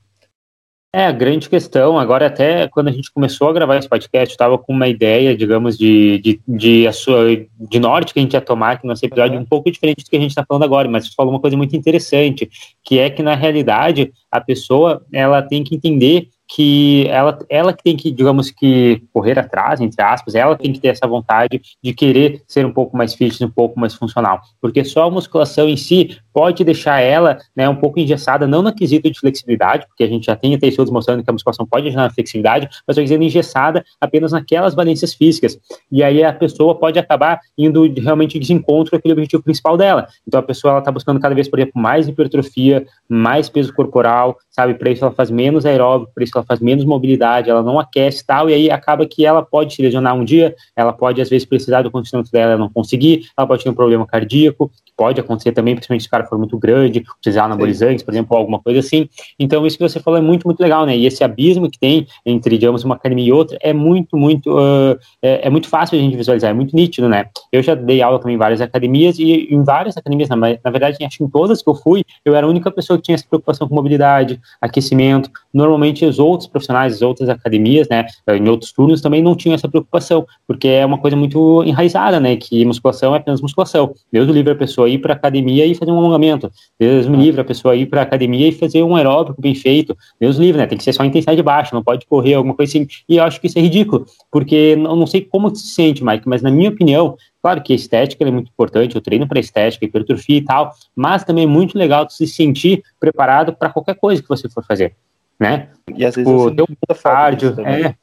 É, 0.95 1.07
a 1.07 1.11
grande 1.11 1.49
questão, 1.49 1.97
agora 1.97 2.27
até 2.27 2.67
quando 2.67 2.87
a 2.87 2.91
gente 2.91 3.11
começou 3.11 3.49
a 3.49 3.53
gravar 3.53 3.77
esse 3.77 3.89
podcast, 3.89 4.31
estava 4.31 4.59
com 4.59 4.71
uma 4.71 4.87
ideia, 4.87 5.35
digamos, 5.35 5.75
de, 5.75 6.19
de, 6.19 6.41
de, 6.47 6.87
a 6.87 6.93
sua, 6.93 7.25
de 7.59 7.79
norte 7.79 8.13
que 8.13 8.19
a 8.19 8.21
gente 8.21 8.33
ia 8.33 8.41
tomar 8.41 8.73
aqui 8.73 8.85
nesse 8.85 9.03
episódio, 9.03 9.37
uhum. 9.37 9.41
um 9.41 9.45
pouco 9.45 9.71
diferente 9.71 10.03
do 10.03 10.09
que 10.09 10.15
a 10.15 10.19
gente 10.19 10.29
está 10.29 10.45
falando 10.47 10.61
agora, 10.61 10.87
mas 10.87 11.07
você 11.07 11.13
falou 11.17 11.33
uma 11.33 11.39
coisa 11.39 11.57
muito 11.57 11.75
interessante, 11.75 12.47
que 12.83 12.99
é 12.99 13.09
que 13.09 13.23
na 13.23 13.33
realidade 13.33 14.13
a 14.31 14.39
pessoa, 14.39 15.03
ela 15.11 15.41
tem 15.41 15.63
que 15.63 15.73
entender 15.73 16.29
que 16.47 17.07
ela, 17.07 17.39
ela 17.49 17.73
que 17.73 17.83
tem 17.83 17.95
que, 17.95 18.11
digamos 18.11 18.51
que, 18.51 19.01
correr 19.11 19.39
atrás, 19.39 19.79
entre 19.81 20.01
aspas, 20.03 20.35
ela 20.35 20.55
tem 20.55 20.71
que 20.71 20.79
ter 20.79 20.89
essa 20.89 21.07
vontade 21.07 21.61
de 21.81 21.93
querer 21.93 22.43
ser 22.47 22.65
um 22.65 22.71
pouco 22.71 22.95
mais 22.95 23.13
fitness, 23.13 23.41
um 23.41 23.49
pouco 23.49 23.79
mais 23.79 23.93
funcional, 23.93 24.41
porque 24.61 24.83
só 24.83 25.03
a 25.03 25.11
musculação 25.11 25.67
em 25.67 25.77
si 25.77 26.17
pode 26.33 26.63
deixar 26.63 26.99
ela 26.99 27.37
né, 27.55 27.69
um 27.69 27.75
pouco 27.75 27.99
engessada, 27.99 28.47
não 28.47 28.61
no 28.61 28.73
quesito 28.73 29.09
de 29.09 29.19
flexibilidade, 29.19 29.85
porque 29.87 30.03
a 30.03 30.07
gente 30.07 30.25
já 30.25 30.35
tem 30.35 30.55
até 30.55 30.67
estudos 30.67 30.91
mostrando 30.91 31.23
que 31.23 31.29
a 31.29 31.33
musculação 31.33 31.65
pode 31.65 31.89
gerar 31.89 32.09
flexibilidade, 32.11 32.67
mas 32.87 32.97
eu 32.97 33.03
dizendo 33.03 33.23
engessada 33.23 33.85
apenas 34.01 34.31
naquelas 34.31 34.73
valências 34.73 35.13
físicas, 35.13 35.57
e 35.91 36.03
aí 36.03 36.23
a 36.23 36.33
pessoa 36.33 36.75
pode 36.75 36.97
acabar 36.97 37.39
indo 37.57 37.91
realmente 37.99 38.39
desencontro 38.39 38.95
aquele 38.95 39.13
objetivo 39.13 39.43
principal 39.43 39.77
dela, 39.77 40.07
então 40.27 40.39
a 40.39 40.43
pessoa 40.43 40.79
está 40.79 40.91
buscando 40.91 41.19
cada 41.19 41.35
vez, 41.35 41.47
por 41.47 41.59
exemplo, 41.59 41.81
mais 41.81 42.07
hipertrofia, 42.07 42.85
mais 43.07 43.47
peso 43.49 43.73
corporal, 43.73 44.37
sabe, 44.49 44.73
para 44.73 44.89
isso 44.91 45.05
ela 45.05 45.13
faz 45.13 45.29
menos 45.29 45.65
aeróbico, 45.65 46.11
para 46.13 46.23
isso 46.23 46.32
ela 46.37 46.45
faz 46.45 46.59
menos 46.59 46.85
mobilidade, 46.85 47.49
ela 47.49 47.61
não 47.61 47.79
aquece 47.79 48.25
tal, 48.25 48.49
e 48.49 48.53
aí 48.53 48.71
acaba 48.71 49.05
que 49.05 49.25
ela 49.25 49.43
pode 49.43 49.73
se 49.73 49.81
lesionar 49.81 50.15
um 50.15 50.23
dia, 50.23 50.55
ela 50.75 50.93
pode 50.93 51.21
às 51.21 51.29
vezes 51.29 51.45
precisar 51.45 51.81
do 51.81 51.91
condicionamento 51.91 52.31
dela 52.31 52.57
não 52.57 52.69
conseguir, 52.69 53.27
ela 53.37 53.47
pode 53.47 53.63
ter 53.63 53.69
um 53.69 53.73
problema 53.73 54.05
cardíaco, 54.05 54.71
pode 54.95 55.19
acontecer 55.19 55.51
também, 55.51 55.75
principalmente 55.75 56.03
se 56.03 56.07
o 56.07 56.11
cara 56.11 56.25
for 56.25 56.37
muito 56.37 56.57
grande, 56.57 57.03
precisar 57.21 57.45
anabolizantes, 57.45 58.03
por 58.03 58.13
exemplo, 58.13 58.35
alguma 58.37 58.59
coisa 58.59 58.79
assim. 58.79 59.07
Então, 59.39 59.65
isso 59.65 59.77
que 59.77 59.87
você 59.87 59.99
falou 59.99 60.17
é 60.17 60.21
muito, 60.21 60.45
muito 60.45 60.59
legal, 60.59 60.85
né? 60.85 60.95
E 60.95 61.05
esse 61.05 61.23
abismo 61.23 61.69
que 61.69 61.79
tem 61.79 62.07
entre, 62.25 62.57
digamos, 62.57 62.83
uma 62.83 62.95
academia 62.95 63.27
e 63.27 63.31
outra 63.31 63.57
é 63.61 63.73
muito, 63.73 64.17
muito, 64.17 64.51
uh, 64.51 64.97
é, 65.21 65.47
é, 65.47 65.49
muito 65.49 65.67
fácil 65.67 65.97
a 65.97 66.01
gente 66.01 66.15
visualizar, 66.15 66.51
é 66.51 66.53
muito 66.53 66.75
nítido, 66.75 67.09
né? 67.09 67.25
Eu 67.51 67.61
já 67.63 67.75
dei 67.75 68.01
aula 68.01 68.19
também 68.19 68.35
em 68.35 68.39
várias 68.39 68.61
academias, 68.61 69.17
e 69.19 69.47
em 69.53 69.63
várias 69.63 69.97
academias, 69.97 70.29
na, 70.29 70.35
na 70.35 70.71
verdade, 70.71 71.03
acho 71.03 71.17
que 71.17 71.23
em 71.23 71.29
todas 71.29 71.61
que 71.61 71.69
eu 71.69 71.75
fui, 71.75 72.03
eu 72.23 72.35
era 72.35 72.45
a 72.45 72.49
única 72.49 72.69
pessoa 72.71 72.97
que 72.97 73.03
tinha 73.03 73.15
essa 73.15 73.25
preocupação 73.27 73.67
com 73.67 73.75
mobilidade, 73.75 74.39
aquecimento. 74.61 75.29
Normalmente, 75.53 76.05
os 76.05 76.19
outros 76.19 76.47
profissionais, 76.47 76.93
as 76.93 77.01
outras 77.01 77.29
academias, 77.29 77.87
né, 77.89 78.05
em 78.27 78.47
outros 78.47 78.71
turnos 78.71 79.01
também 79.01 79.21
não 79.21 79.35
tinham 79.35 79.55
essa 79.55 79.67
preocupação, 79.67 80.25
porque 80.47 80.67
é 80.67 80.85
uma 80.85 80.97
coisa 80.97 81.15
muito 81.15 81.63
enraizada, 81.63 82.19
né, 82.19 82.35
que 82.35 82.63
musculação 82.65 83.13
é 83.13 83.17
apenas 83.17 83.41
musculação. 83.41 83.93
Deus 84.11 84.27
livre 84.29 84.53
a 84.53 84.55
pessoa 84.55 84.82
ir 84.87 84.99
para 84.99 85.13
academia 85.13 85.65
e 85.65 85.75
fazer 85.75 85.91
um 85.91 85.97
alongamento. 85.97 86.51
Deus 86.79 87.07
me 87.07 87.17
livre 87.17 87.41
a 87.41 87.43
pessoa 87.43 87.75
ir 87.75 87.85
para 87.87 88.01
academia 88.01 88.47
e 88.47 88.51
fazer 88.51 88.83
um 88.83 88.95
aeróbico 88.95 89.41
bem 89.41 89.55
feito. 89.55 89.97
Deus 90.19 90.37
livre, 90.37 90.59
né, 90.59 90.67
tem 90.67 90.77
que 90.77 90.83
ser 90.83 90.93
só 90.93 91.03
intensidade 91.03 91.41
baixa, 91.41 91.75
não 91.75 91.83
pode 91.83 92.05
correr 92.05 92.35
alguma 92.35 92.55
coisa 92.55 92.71
assim. 92.71 92.87
E 93.07 93.17
eu 93.17 93.23
acho 93.23 93.39
que 93.39 93.47
isso 93.47 93.59
é 93.59 93.61
ridículo, 93.61 94.05
porque 94.31 94.55
eu 94.55 94.77
não 94.77 95.07
sei 95.07 95.21
como 95.21 95.53
se 95.55 95.67
sente, 95.67 96.03
Mike, 96.03 96.27
mas 96.27 96.41
na 96.41 96.51
minha 96.51 96.69
opinião, 96.69 97.15
Claro 97.41 97.61
que 97.61 97.73
a 97.73 97.75
estética 97.75 98.23
é 98.23 98.31
muito 98.31 98.47
importante, 98.47 98.97
o 98.97 99.01
treino 99.01 99.27
para 99.27 99.37
estética, 99.37 99.83
hipertrofia 99.83 100.37
e 100.37 100.41
tal, 100.45 100.71
mas 100.95 101.25
também 101.25 101.43
é 101.43 101.47
muito 101.47 101.77
legal 101.77 102.09
se 102.09 102.25
sentir 102.25 102.81
preparado 102.97 103.53
para 103.53 103.69
qualquer 103.69 103.95
coisa 103.95 104.21
que 104.21 104.29
você 104.29 104.47
for 104.47 104.63
fazer 104.63 104.95
né? 105.39 105.69
E 105.95 106.05
às 106.05 106.15
vezes 106.15 106.31
o 106.31 106.55
teu 106.55 106.67
cardio, 107.01 107.55
é. 107.61 107.95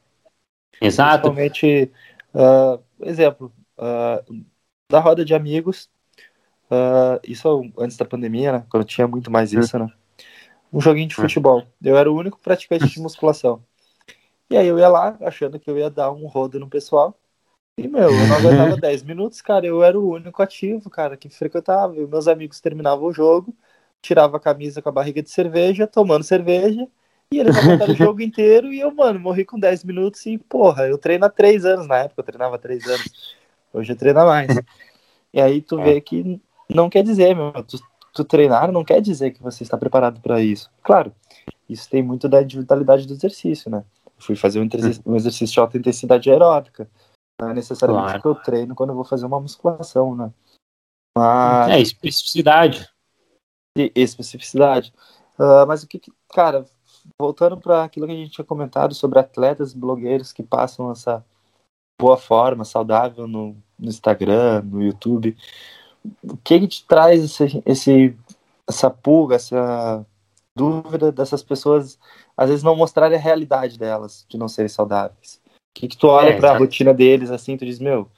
Exato. 0.79 1.31
Principalmente, 1.31 1.91
uh, 2.33 2.81
exemplo, 3.01 3.51
uh, 3.77 4.43
da 4.89 4.99
roda 4.99 5.23
de 5.23 5.33
amigos, 5.33 5.89
uh, 6.71 7.19
isso 7.27 7.71
antes 7.77 7.97
da 7.97 8.05
pandemia, 8.05 8.51
né? 8.51 8.65
Quando 8.69 8.85
tinha 8.85 9.07
muito 9.07 9.29
mais 9.29 9.51
isso, 9.53 9.77
né? 9.77 9.87
Um 10.71 10.79
joguinho 10.79 11.07
de 11.07 11.15
futebol. 11.15 11.65
Eu 11.83 11.97
era 11.97 12.09
o 12.09 12.15
único 12.15 12.39
praticante 12.39 12.87
de 12.87 12.99
musculação. 13.01 13.61
E 14.49 14.57
aí 14.57 14.67
eu 14.67 14.79
ia 14.79 14.89
lá, 14.89 15.17
achando 15.21 15.59
que 15.59 15.69
eu 15.69 15.77
ia 15.77 15.89
dar 15.89 16.11
um 16.11 16.25
rodo 16.27 16.59
no 16.59 16.69
pessoal. 16.69 17.17
E, 17.77 17.87
meu, 17.87 18.09
eu 18.09 18.27
não 18.27 18.35
aguentava 18.35 18.77
10 18.79 19.03
minutos, 19.03 19.41
cara. 19.41 19.65
Eu 19.65 19.83
era 19.83 19.99
o 19.99 20.09
único 20.09 20.41
ativo, 20.41 20.89
cara, 20.89 21.17
que 21.17 21.29
frequentava. 21.29 21.95
E 21.95 22.07
meus 22.07 22.27
amigos 22.27 22.59
terminavam 22.59 23.05
o 23.05 23.13
jogo, 23.13 23.55
tirava 24.01 24.37
a 24.37 24.39
camisa 24.39 24.81
com 24.81 24.89
a 24.89 24.93
barriga 24.93 25.21
de 25.21 25.29
cerveja, 25.29 25.87
tomando 25.87 26.23
cerveja 26.23 26.87
e 27.31 27.39
eles 27.39 27.55
aguentaram 27.55 27.93
o 27.93 27.95
jogo 27.97 28.21
inteiro 28.21 28.73
e 28.73 28.81
eu, 28.81 28.93
mano, 28.93 29.19
morri 29.19 29.45
com 29.45 29.57
10 29.57 29.85
minutos 29.85 30.25
e, 30.25 30.37
porra, 30.37 30.87
eu 30.87 30.97
treino 30.97 31.25
há 31.25 31.29
3 31.29 31.65
anos 31.65 31.87
na 31.87 31.99
época, 31.99 32.19
eu 32.19 32.25
treinava 32.25 32.55
há 32.55 32.59
3 32.59 32.85
anos. 32.85 33.35
Hoje 33.73 33.93
eu 33.93 33.95
treino 33.95 34.25
mais. 34.25 34.53
E 35.33 35.39
aí 35.39 35.61
tu 35.61 35.81
vê 35.81 36.01
que 36.01 36.41
não 36.73 36.89
quer 36.89 37.03
dizer, 37.03 37.35
meu, 37.35 37.51
tu, 37.63 37.79
tu 38.13 38.23
treinar 38.23 38.71
não 38.71 38.83
quer 38.83 39.01
dizer 39.01 39.31
que 39.31 39.41
você 39.41 39.63
está 39.63 39.77
preparado 39.77 40.21
para 40.21 40.41
isso. 40.41 40.69
Claro, 40.83 41.13
isso 41.69 41.89
tem 41.89 42.03
muito 42.03 42.27
da 42.27 42.41
individualidade 42.41 43.07
do 43.07 43.13
exercício, 43.13 43.69
né? 43.69 43.83
Eu 44.05 44.11
fui 44.17 44.35
fazer 44.35 44.59
um, 44.59 44.67
um 45.05 45.15
exercício 45.15 45.53
de 45.53 45.59
alta 45.59 45.77
intensidade 45.77 46.29
aeróbica. 46.29 46.89
Não 47.39 47.49
é 47.49 47.53
necessariamente 47.53 48.07
claro. 48.07 48.21
que 48.21 48.27
eu 48.27 48.35
treino 48.35 48.75
quando 48.75 48.89
eu 48.91 48.95
vou 48.95 49.05
fazer 49.05 49.25
uma 49.25 49.39
musculação, 49.39 50.15
né? 50.15 50.31
Mas... 51.17 51.71
É, 51.71 51.79
especificidade. 51.79 52.87
E 53.77 53.91
especificidade. 53.95 54.93
Uh, 55.39 55.65
mas 55.67 55.81
o 55.81 55.87
que, 55.87 55.97
que 55.97 56.11
cara, 56.29 56.65
voltando 57.19 57.57
para 57.57 57.83
aquilo 57.83 58.05
que 58.05 58.13
a 58.13 58.15
gente 58.15 58.31
tinha 58.31 58.45
comentado 58.45 58.93
sobre 58.93 59.19
atletas 59.19 59.73
blogueiros 59.73 60.31
que 60.31 60.43
passam 60.43 60.91
essa 60.91 61.25
boa 61.99 62.17
forma, 62.17 62.65
saudável 62.65 63.27
no, 63.27 63.55
no 63.77 63.89
Instagram, 63.89 64.63
no 64.63 64.81
YouTube, 64.81 65.37
o 66.23 66.37
que, 66.37 66.59
que 66.59 66.67
te 66.67 66.85
traz 66.85 67.23
esse, 67.23 67.63
esse, 67.65 68.15
essa 68.67 68.89
pulga, 68.89 69.35
essa 69.35 70.05
dúvida 70.55 71.11
dessas 71.11 71.41
pessoas 71.43 71.97
às 72.35 72.49
vezes 72.49 72.63
não 72.63 72.75
mostrarem 72.75 73.17
a 73.17 73.21
realidade 73.21 73.77
delas, 73.77 74.25
de 74.27 74.37
não 74.37 74.47
serem 74.47 74.69
saudáveis. 74.69 75.39
O 75.45 75.73
que, 75.73 75.87
que 75.87 75.97
tu 75.97 76.07
olha 76.07 76.29
é, 76.29 76.37
para 76.37 76.51
a 76.51 76.57
rotina 76.57 76.93
deles 76.93 77.29
assim, 77.29 77.55
tu 77.55 77.65
diz, 77.65 77.79
meu, 77.79 78.09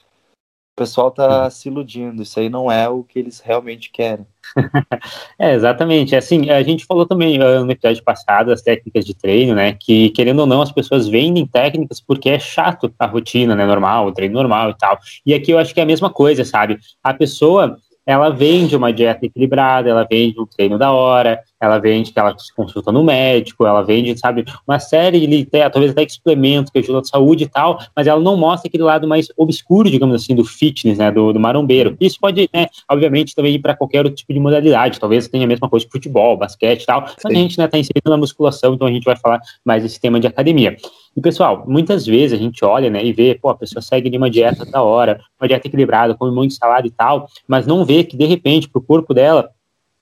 o 0.74 0.76
pessoal 0.76 1.12
tá 1.12 1.48
se 1.52 1.70
iludindo, 1.70 2.24
isso 2.24 2.40
aí 2.40 2.50
não 2.50 2.72
é 2.72 2.90
o 2.90 3.04
que 3.04 3.20
eles 3.20 3.40
realmente 3.40 3.92
querem. 3.92 4.26
é, 5.38 5.54
exatamente. 5.54 6.16
Assim, 6.16 6.50
a 6.50 6.64
gente 6.64 6.84
falou 6.86 7.06
também 7.06 7.40
uh, 7.40 7.64
no 7.64 7.72
episódio 7.72 8.04
passado 8.04 8.52
as 8.52 8.64
técnicas 8.64 9.06
de 9.06 9.14
treino, 9.14 9.54
né? 9.54 9.74
Que 9.74 10.10
querendo 10.10 10.40
ou 10.40 10.48
não, 10.48 10.64
as 10.64 10.72
pessoas 10.72 11.08
vendem 11.08 11.46
técnicas 11.46 12.02
porque 12.02 12.28
é 12.28 12.40
chato 12.40 12.92
a 12.98 13.06
rotina, 13.06 13.56
né? 13.56 13.68
Normal, 13.68 14.08
o 14.08 14.12
treino 14.12 14.34
normal 14.34 14.72
e 14.72 14.78
tal. 14.78 14.98
E 15.24 15.34
aqui 15.34 15.52
eu 15.52 15.60
acho 15.60 15.76
que 15.76 15.80
é 15.80 15.84
a 15.84 15.88
mesma 15.88 16.10
coisa, 16.10 16.44
sabe? 16.44 16.80
A 17.04 17.14
pessoa 17.14 17.78
ela 18.06 18.30
vende 18.30 18.76
uma 18.76 18.92
dieta 18.92 19.26
equilibrada, 19.26 19.90
ela 19.90 20.08
vende 20.10 20.40
um 20.40 20.46
treino 20.46 20.78
da 20.78 20.92
hora, 20.92 21.40
ela 21.64 21.80
vende 21.80 22.12
que 22.12 22.20
ela 22.20 22.38
se 22.38 22.54
consulta 22.54 22.92
no 22.92 23.04
médico, 23.04 23.66
ela 23.66 23.82
vende, 23.82 24.18
sabe, 24.18 24.46
uma 24.68 24.80
série 24.80 25.26
de, 25.26 25.46
talvez 25.46 25.92
até 25.92 26.08
suplementos 26.08 26.72
que 26.72 26.80
ajudam 26.80 27.02
a 27.02 27.04
saúde 27.04 27.46
e 27.46 27.48
tal, 27.48 27.80
mas 27.96 28.08
ela 28.08 28.20
não 28.20 28.36
mostra 28.36 28.68
aquele 28.68 28.84
lado 28.84 29.08
mais 29.08 29.28
obscuro, 29.38 29.90
digamos 29.90 30.16
assim, 30.16 30.36
do 30.36 30.44
fitness, 30.44 30.98
né, 30.98 31.12
do, 31.12 31.34
do 31.34 31.40
marombeiro. 31.40 31.96
Isso 32.00 32.18
pode, 32.20 32.50
né, 32.54 32.68
obviamente, 32.90 33.36
também 33.36 33.56
ir 33.56 33.60
para 33.60 33.76
qualquer 33.76 34.00
outro 34.00 34.16
tipo 34.16 34.34
de 34.34 34.40
modalidade, 34.40 35.00
talvez 35.00 35.28
tenha 35.28 35.46
a 35.46 35.48
mesma 35.48 35.70
coisa 35.70 35.86
que 35.86 35.92
futebol, 35.92 36.38
basquete 36.38 36.84
e 36.84 36.86
tal, 36.86 37.02
mas 37.24 37.34
a 37.34 37.38
gente, 37.38 37.58
né, 37.58 37.68
tá 37.68 37.78
inserido 37.78 38.10
na 38.10 38.18
musculação, 38.18 38.74
então 38.74 38.88
a 38.88 38.92
gente 38.92 39.04
vai 39.06 39.16
falar 39.16 39.40
mais 39.66 39.84
desse 39.84 40.00
tema 40.00 40.20
de 40.20 40.28
academia. 40.28 40.76
E, 41.16 41.22
pessoal, 41.22 41.64
muitas 41.68 42.06
vezes 42.06 42.34
a 42.34 42.42
gente 42.42 42.66
olha, 42.66 42.90
né, 42.90 43.04
e 43.04 43.14
vê, 43.14 43.38
pô, 43.40 43.50
a 43.50 43.56
pessoa 43.56 43.82
segue 43.82 44.10
de 44.10 44.18
uma 44.18 44.30
dieta 44.30 44.66
da 44.66 44.82
hora, 44.82 45.22
uma 45.40 45.48
dieta 45.48 45.68
equilibrada, 45.68 46.16
come 46.16 46.34
muito 46.34 46.56
salada 46.56 46.88
e 46.88 46.92
tal, 46.92 47.28
mas 47.48 47.68
não 47.68 47.86
vê 47.86 48.04
que, 48.04 48.18
de 48.18 48.26
repente, 48.26 48.68
pro 48.68 48.82
corpo 48.82 49.14
dela, 49.14 49.50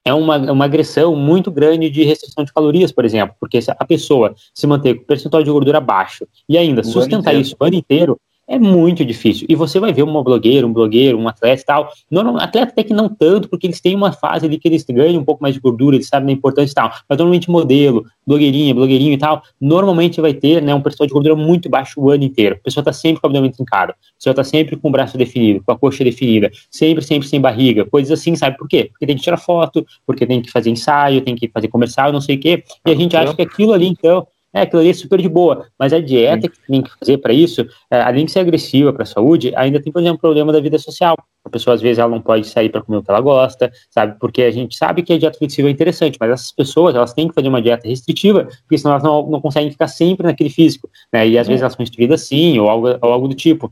é 0.04 0.14
uma, 0.14 0.38
uma 0.52 0.66
agressão 0.66 1.16
muito 1.16 1.52
grande 1.52 1.90
de 1.90 2.04
restrição 2.04 2.44
de 2.44 2.52
calorias, 2.52 2.92
por 2.92 3.06
exemplo, 3.06 3.36
porque 3.40 3.62
se 3.62 3.72
a 3.72 3.86
pessoa 3.86 4.34
se 4.54 4.66
manter 4.66 4.96
com 4.96 5.06
percentual 5.06 5.44
de 5.44 5.52
gordura 5.52 5.80
baixo 5.80 6.28
e 6.50 6.58
ainda 6.58 6.82
o 6.82 6.84
sustentar 6.84 7.36
isso 7.36 7.56
o 7.60 7.64
ano 7.64 7.76
inteiro, 7.76 8.20
é 8.52 8.60
muito 8.60 9.06
difícil. 9.06 9.48
E 9.48 9.56
você 9.56 9.80
vai 9.80 9.94
ver 9.94 10.04
uma 10.04 10.22
blogueira, 10.22 10.68
um 10.68 10.74
blogueiro, 10.74 11.18
um 11.18 11.26
atleta 11.28 11.62
e 11.62 11.66
tal. 11.66 11.90
Não, 12.12 12.36
atleta 12.36 12.72
até 12.72 12.84
que 12.84 12.94
não 12.94 13.08
tanto, 13.08 13.48
porque 13.48 13.66
eles 13.66 13.80
têm 13.80 13.96
uma 13.96 14.12
fase 14.12 14.46
ali 14.46 14.60
que 14.60 14.68
eles 14.68 14.84
ganham 14.84 15.22
um 15.22 15.24
pouco 15.24 15.42
mais 15.42 15.56
de 15.56 15.62
gordura, 15.62 15.96
eles 15.96 16.08
sabem 16.10 16.28
da 16.28 16.34
importância 16.34 16.74
e 16.74 16.76
tal. 16.76 16.92
Mas 17.08 17.18
normalmente 17.18 17.50
modelo, 17.50 18.06
blogueirinha, 18.28 18.76
blogueirinho 18.76 19.14
e 19.14 19.18
tal, 19.18 19.42
normalmente 19.60 20.20
vai 20.20 20.34
ter 20.34 20.62
né, 20.62 20.76
um 20.76 20.82
percentual 20.82 21.08
de 21.08 21.14
gordura 21.14 21.36
muito 21.36 21.70
baixo 21.70 22.02
o 22.02 22.10
ano 22.10 22.26
inteiro. 22.26 22.56
A 22.56 22.64
pessoa 22.64 22.82
está 22.82 22.92
sempre 22.92 23.22
com 23.22 23.28
o 23.28 23.30
abdômen 23.30 23.52
trincado, 23.52 23.94
a 23.94 23.96
pessoa 24.18 24.34
está 24.34 24.44
sempre 24.44 24.76
com 24.76 24.90
o 24.90 24.92
braço 24.92 25.18
definido, 25.18 25.64
com 25.64 25.72
a 25.72 25.78
coxa 25.78 26.04
definida, 26.04 26.52
sempre, 26.70 27.06
sempre 27.06 27.28
sem 27.30 27.40
barriga, 27.40 27.86
coisas 27.86 28.20
assim, 28.20 28.36
sabe 28.36 28.58
por 28.58 28.68
quê? 28.68 28.90
Porque 28.92 29.08
tem 29.08 29.16
que 29.16 29.24
tirar 29.24 29.38
foto, 29.38 29.86
porque 30.06 30.28
tem 30.28 30.42
que 30.42 30.52
fazer 30.52 30.70
ensaio, 30.70 31.22
tem 31.22 31.36
que 31.36 31.48
fazer 31.48 31.70
comercial, 31.70 32.12
não 32.12 32.20
sei 32.20 32.36
o 32.36 32.40
quê. 32.40 32.64
E 32.86 32.92
a 32.92 32.96
gente 32.96 33.16
acha 33.16 33.34
que 33.34 33.42
aquilo 33.42 33.72
ali, 33.72 33.88
então, 33.88 34.28
é, 34.54 34.62
aquilo 34.62 34.82
ali 34.82 34.90
é 34.90 34.94
super 34.94 35.22
de 35.22 35.30
boa, 35.30 35.68
mas 35.80 35.94
a 35.94 36.00
dieta 36.00 36.42
Sim. 36.42 36.50
que 36.50 36.68
tem 36.68 36.82
que 36.82 36.92
fazer 37.00 37.18
para 37.20 37.34
isso, 37.34 37.66
é, 37.90 38.02
além 38.02 38.26
de 38.26 38.32
ser 38.32 38.40
agressiva 38.40 38.92
para 38.92 39.04
a 39.04 39.06
saúde, 39.06 39.54
ainda 39.56 39.82
tem, 39.82 39.92
por 39.92 40.02
exemplo, 40.02 40.18
o 40.18 40.22
problema 40.22 40.52
da 40.52 40.60
vida 40.60 40.78
social. 40.78 41.16
A 41.44 41.50
pessoa, 41.50 41.74
às 41.74 41.82
vezes, 41.82 42.00
ela 42.00 42.10
não 42.10 42.22
pode 42.22 42.48
sair 42.48 42.70
para 42.70 42.82
comer 42.82 42.98
o 42.98 43.04
que 43.04 43.10
ela 43.10 43.22
gosta, 43.22 43.72
sabe? 43.90 44.20
Porque 44.20 44.44
a 44.44 44.52
gente 44.52 44.76
sabe 44.76 45.04
que 45.04 45.14
a 45.14 45.18
dieta 45.18 45.38
flexível 45.38 45.70
é 45.70 45.72
interessante, 45.72 46.18
mas 46.20 46.30
essas 46.30 46.52
pessoas, 46.52 46.96
elas 46.96 47.14
têm 47.14 47.30
que 47.30 47.34
fazer 47.34 47.48
uma 47.48 47.62
dieta 47.62 47.88
restritiva, 47.88 48.44
porque 48.64 48.78
senão 48.78 48.92
elas 48.92 49.04
não, 49.04 49.30
não 49.30 49.42
conseguem 49.42 49.72
ficar 49.72 49.88
sempre 49.88 50.28
naquele 50.28 50.50
físico, 50.50 50.90
né? 51.14 51.28
E 51.28 51.38
às 51.38 51.48
é. 51.48 51.50
vezes 51.50 51.62
elas 51.62 51.74
são 51.74 51.84
instruídas 51.84 52.22
assim, 52.22 52.60
ou 52.60 52.70
algo, 52.70 52.88
ou 53.02 53.12
algo 53.12 53.28
do 53.28 53.36
tipo. 53.36 53.72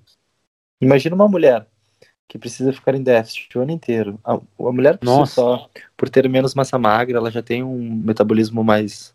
Imagina 0.82 1.14
uma 1.14 1.28
mulher 1.28 1.68
que 2.30 2.38
precisa 2.38 2.72
ficar 2.72 2.96
em 2.96 3.04
déficit 3.04 3.58
o 3.58 3.62
ano 3.62 3.72
inteiro. 3.72 4.20
A, 4.24 4.36
a 4.36 4.72
mulher, 4.72 4.98
por 4.98 5.28
si 5.28 5.34
só, 5.34 5.68
por 5.98 6.10
ter 6.10 6.30
menos 6.30 6.56
massa 6.56 6.78
magra, 6.78 7.18
ela 7.18 7.32
já 7.32 7.42
tem 7.42 7.64
um 7.64 8.02
metabolismo 8.06 8.64
mais 8.64 9.14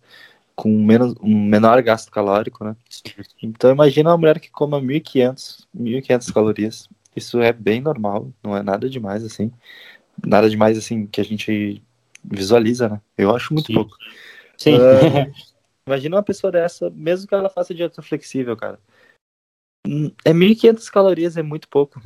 com 0.57 0.69
menos, 0.69 1.15
um 1.21 1.37
menor 1.49 1.83
gasto 1.83 2.11
calórico, 2.11 2.65
né? 2.65 2.77
Então 3.43 3.71
imagina 3.71 4.11
uma 4.11 4.19
mulher 4.19 4.39
que 4.39 4.51
coma 4.51 4.81
1.500, 4.81 5.67
1.500 5.77 6.33
calorias. 6.33 6.89
Isso 7.15 7.41
é 7.41 7.53
bem 7.53 7.81
normal, 7.81 8.33
não 8.43 8.57
é 8.57 8.63
nada 8.63 8.89
demais 8.89 9.25
assim. 9.25 9.53
Nada 10.25 10.49
demais 10.49 10.79
assim 10.79 11.07
que 11.07 11.21
a 11.21 11.25
gente 11.25 11.83
visualiza, 12.25 12.89
né? 12.89 13.01
Eu 13.19 13.35
acho 13.35 13.53
muito 13.53 13.67
Sim. 13.67 13.75
pouco. 13.75 13.97
Sim. 14.57 14.77
Uh, 14.77 15.33
imagina 15.87 16.17
uma 16.17 16.23
pessoa 16.23 16.51
dessa, 16.51 16.89
mesmo 16.91 17.27
que 17.27 17.35
ela 17.35 17.51
faça 17.51 17.75
dieta 17.75 18.01
flexível, 18.01 18.57
cara. 18.57 18.79
Hum, 19.87 20.13
é 20.25 20.33
1.500 20.33 20.91
calorias, 20.91 21.37
é 21.37 21.43
muito 21.43 21.69
pouco. 21.69 22.01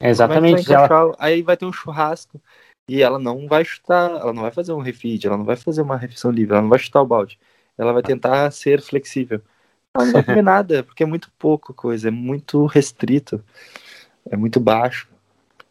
Exatamente. 0.00 0.70
É 0.70 0.74
ela... 0.74 1.14
Aí 1.18 1.42
vai 1.42 1.56
ter 1.56 1.66
um 1.66 1.72
churrasco 1.72 2.40
e 2.88 3.02
ela 3.02 3.18
não 3.18 3.46
vai 3.46 3.64
chutar, 3.64 4.10
ela 4.10 4.32
não 4.32 4.42
vai 4.42 4.50
fazer 4.50 4.72
um 4.72 4.80
refeed, 4.80 5.26
ela 5.26 5.36
não 5.36 5.44
vai 5.44 5.56
fazer 5.56 5.82
uma 5.82 5.96
refeição 5.96 6.30
livre, 6.30 6.54
ela 6.54 6.62
não 6.62 6.70
vai 6.70 6.78
chutar 6.78 7.02
o 7.02 7.06
balde 7.06 7.38
ela 7.78 7.92
vai 7.92 8.02
tentar 8.02 8.50
ser 8.50 8.80
flexível. 8.80 9.40
Ela 9.94 10.04
não 10.06 10.12
vai 10.12 10.22
comer 10.22 10.42
nada, 10.42 10.82
porque 10.82 11.02
é 11.02 11.06
muito 11.06 11.30
pouco 11.38 11.72
coisa, 11.72 12.08
é 12.08 12.10
muito 12.10 12.66
restrito, 12.66 13.42
é 14.30 14.36
muito 14.36 14.60
baixo. 14.60 15.08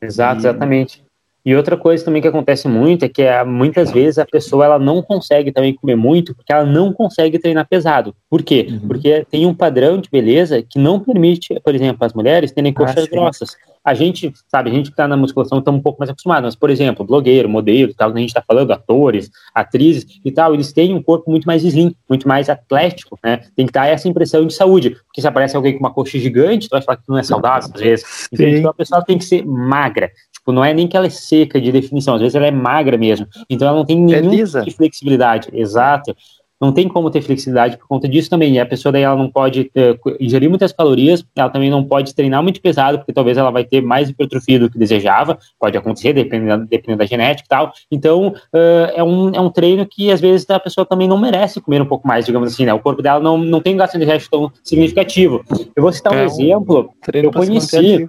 Exato, 0.01 0.37
e... 0.37 0.39
exatamente. 0.39 1.05
E 1.45 1.55
outra 1.55 1.77
coisa 1.77 2.03
também 2.03 2.23
que 2.23 2.27
acontece 2.27 2.67
muito 2.67 3.05
é 3.05 3.09
que 3.09 3.21
é, 3.21 3.43
muitas 3.43 3.91
vezes 3.91 4.17
a 4.17 4.25
pessoa 4.25 4.65
ela 4.65 4.79
não 4.79 5.03
consegue 5.03 5.51
também 5.51 5.75
comer 5.75 5.95
muito 5.95 6.33
porque 6.33 6.51
ela 6.51 6.65
não 6.65 6.91
consegue 6.91 7.37
treinar 7.37 7.67
pesado. 7.67 8.15
Por 8.27 8.41
quê? 8.41 8.65
Uhum. 8.67 8.87
Porque 8.87 9.23
tem 9.29 9.45
um 9.45 9.53
padrão 9.53 10.01
de 10.01 10.09
beleza 10.09 10.63
que 10.63 10.79
não 10.79 10.99
permite, 10.99 11.59
por 11.63 11.75
exemplo, 11.75 12.03
as 12.03 12.13
mulheres 12.13 12.51
terem 12.51 12.71
ah, 12.71 12.75
coxas 12.75 13.03
ah, 13.03 13.07
grossas 13.11 13.55
a 13.85 13.93
gente, 13.93 14.33
sabe, 14.47 14.71
a 14.71 14.73
gente 14.73 14.87
que 14.87 14.93
está 14.93 15.07
na 15.07 15.15
musculação 15.15 15.59
está 15.59 15.69
um 15.69 15.79
pouco 15.79 15.99
mais 15.99 16.09
acostumado, 16.09 16.45
mas, 16.45 16.55
por 16.55 16.71
exemplo, 16.71 17.05
blogueiro, 17.05 17.47
modelo 17.47 17.91
e 17.91 17.93
tal, 17.93 18.11
a 18.11 18.17
gente 18.17 18.29
está 18.29 18.41
falando, 18.41 18.71
atores, 18.71 19.29
atrizes 19.53 20.19
e 20.25 20.31
tal, 20.31 20.55
eles 20.55 20.73
têm 20.73 20.95
um 20.95 21.03
corpo 21.03 21.29
muito 21.29 21.45
mais 21.45 21.63
slim, 21.63 21.95
muito 22.09 22.27
mais 22.27 22.49
atlético, 22.49 23.19
né? 23.23 23.41
Tem 23.55 23.67
que 23.67 23.71
dar 23.71 23.85
essa 23.85 24.07
impressão 24.07 24.47
de 24.47 24.53
saúde, 24.55 24.89
porque 24.89 25.21
se 25.21 25.27
aparece 25.27 25.55
alguém 25.55 25.73
com 25.73 25.79
uma 25.79 25.93
coxa 25.93 26.17
gigante, 26.17 26.67
tu 26.67 26.71
vai 26.71 26.81
falar 26.81 26.97
que 26.97 27.03
não 27.07 27.17
é 27.17 27.23
saudável, 27.23 27.69
às 27.71 27.79
vezes. 27.79 28.27
Então, 28.33 28.71
a 28.71 28.73
pessoa 28.73 29.05
tem 29.05 29.19
que 29.19 29.25
ser 29.25 29.45
magra. 29.45 30.09
Tipo, 30.33 30.51
não 30.51 30.65
é 30.65 30.73
nem 30.73 30.87
que 30.87 30.97
ela 30.97 31.05
é 31.05 31.09
seca 31.11 31.61
de 31.61 31.71
definição, 31.71 32.15
às 32.15 32.21
vezes 32.21 32.33
ela 32.33 32.47
é 32.47 32.51
magra 32.51 32.97
mesmo. 32.97 33.27
Então, 33.47 33.67
ela 33.67 33.77
não 33.77 33.85
tem 33.85 33.97
é 34.13 34.21
nenhum 34.21 34.33
é 34.33 34.45
tipo 34.45 34.65
de 34.65 34.71
flexibilidade. 34.71 35.49
Exato 35.53 36.15
não 36.59 36.71
tem 36.71 36.87
como 36.87 37.09
ter 37.11 37.21
flexibilidade 37.21 37.77
por 37.77 37.87
conta 37.87 38.07
disso 38.07 38.29
também. 38.29 38.53
E 38.53 38.59
a 38.59 38.65
pessoa 38.65 38.91
daí 38.91 39.03
ela 39.03 39.15
não 39.15 39.29
pode 39.29 39.71
uh, 39.75 40.15
ingerir 40.19 40.49
muitas 40.49 40.71
calorias, 40.71 41.25
ela 41.35 41.49
também 41.49 41.69
não 41.69 41.83
pode 41.83 42.15
treinar 42.15 42.41
muito 42.41 42.61
pesado, 42.61 42.99
porque 42.99 43.13
talvez 43.13 43.37
ela 43.37 43.51
vai 43.51 43.63
ter 43.63 43.81
mais 43.81 44.09
hipertrofia 44.09 44.59
do 44.59 44.69
que 44.69 44.77
desejava, 44.77 45.37
pode 45.59 45.77
acontecer, 45.77 46.13
dependendo, 46.13 46.65
dependendo 46.65 46.99
da 46.99 47.05
genética 47.05 47.45
e 47.45 47.49
tal. 47.49 47.73
Então, 47.91 48.27
uh, 48.27 48.91
é, 48.95 49.03
um, 49.03 49.29
é 49.33 49.39
um 49.39 49.49
treino 49.49 49.85
que 49.85 50.11
às 50.11 50.21
vezes 50.21 50.49
a 50.49 50.59
pessoa 50.59 50.85
também 50.85 51.07
não 51.07 51.17
merece 51.17 51.59
comer 51.59 51.81
um 51.81 51.85
pouco 51.85 52.07
mais, 52.07 52.25
digamos 52.25 52.53
assim, 52.53 52.65
né? 52.65 52.73
O 52.73 52.79
corpo 52.79 53.01
dela 53.01 53.19
não, 53.19 53.37
não 53.37 53.61
tem 53.61 53.73
um 53.73 53.77
gasto 53.77 53.95
energético 53.95 54.31
tão 54.31 54.51
significativo. 54.63 55.43
Eu 55.75 55.83
vou 55.83 55.91
citar 55.91 56.13
um 56.13 56.17
é 56.17 56.25
exemplo. 56.25 56.89
eu 57.13 57.31
conheci, 57.31 58.07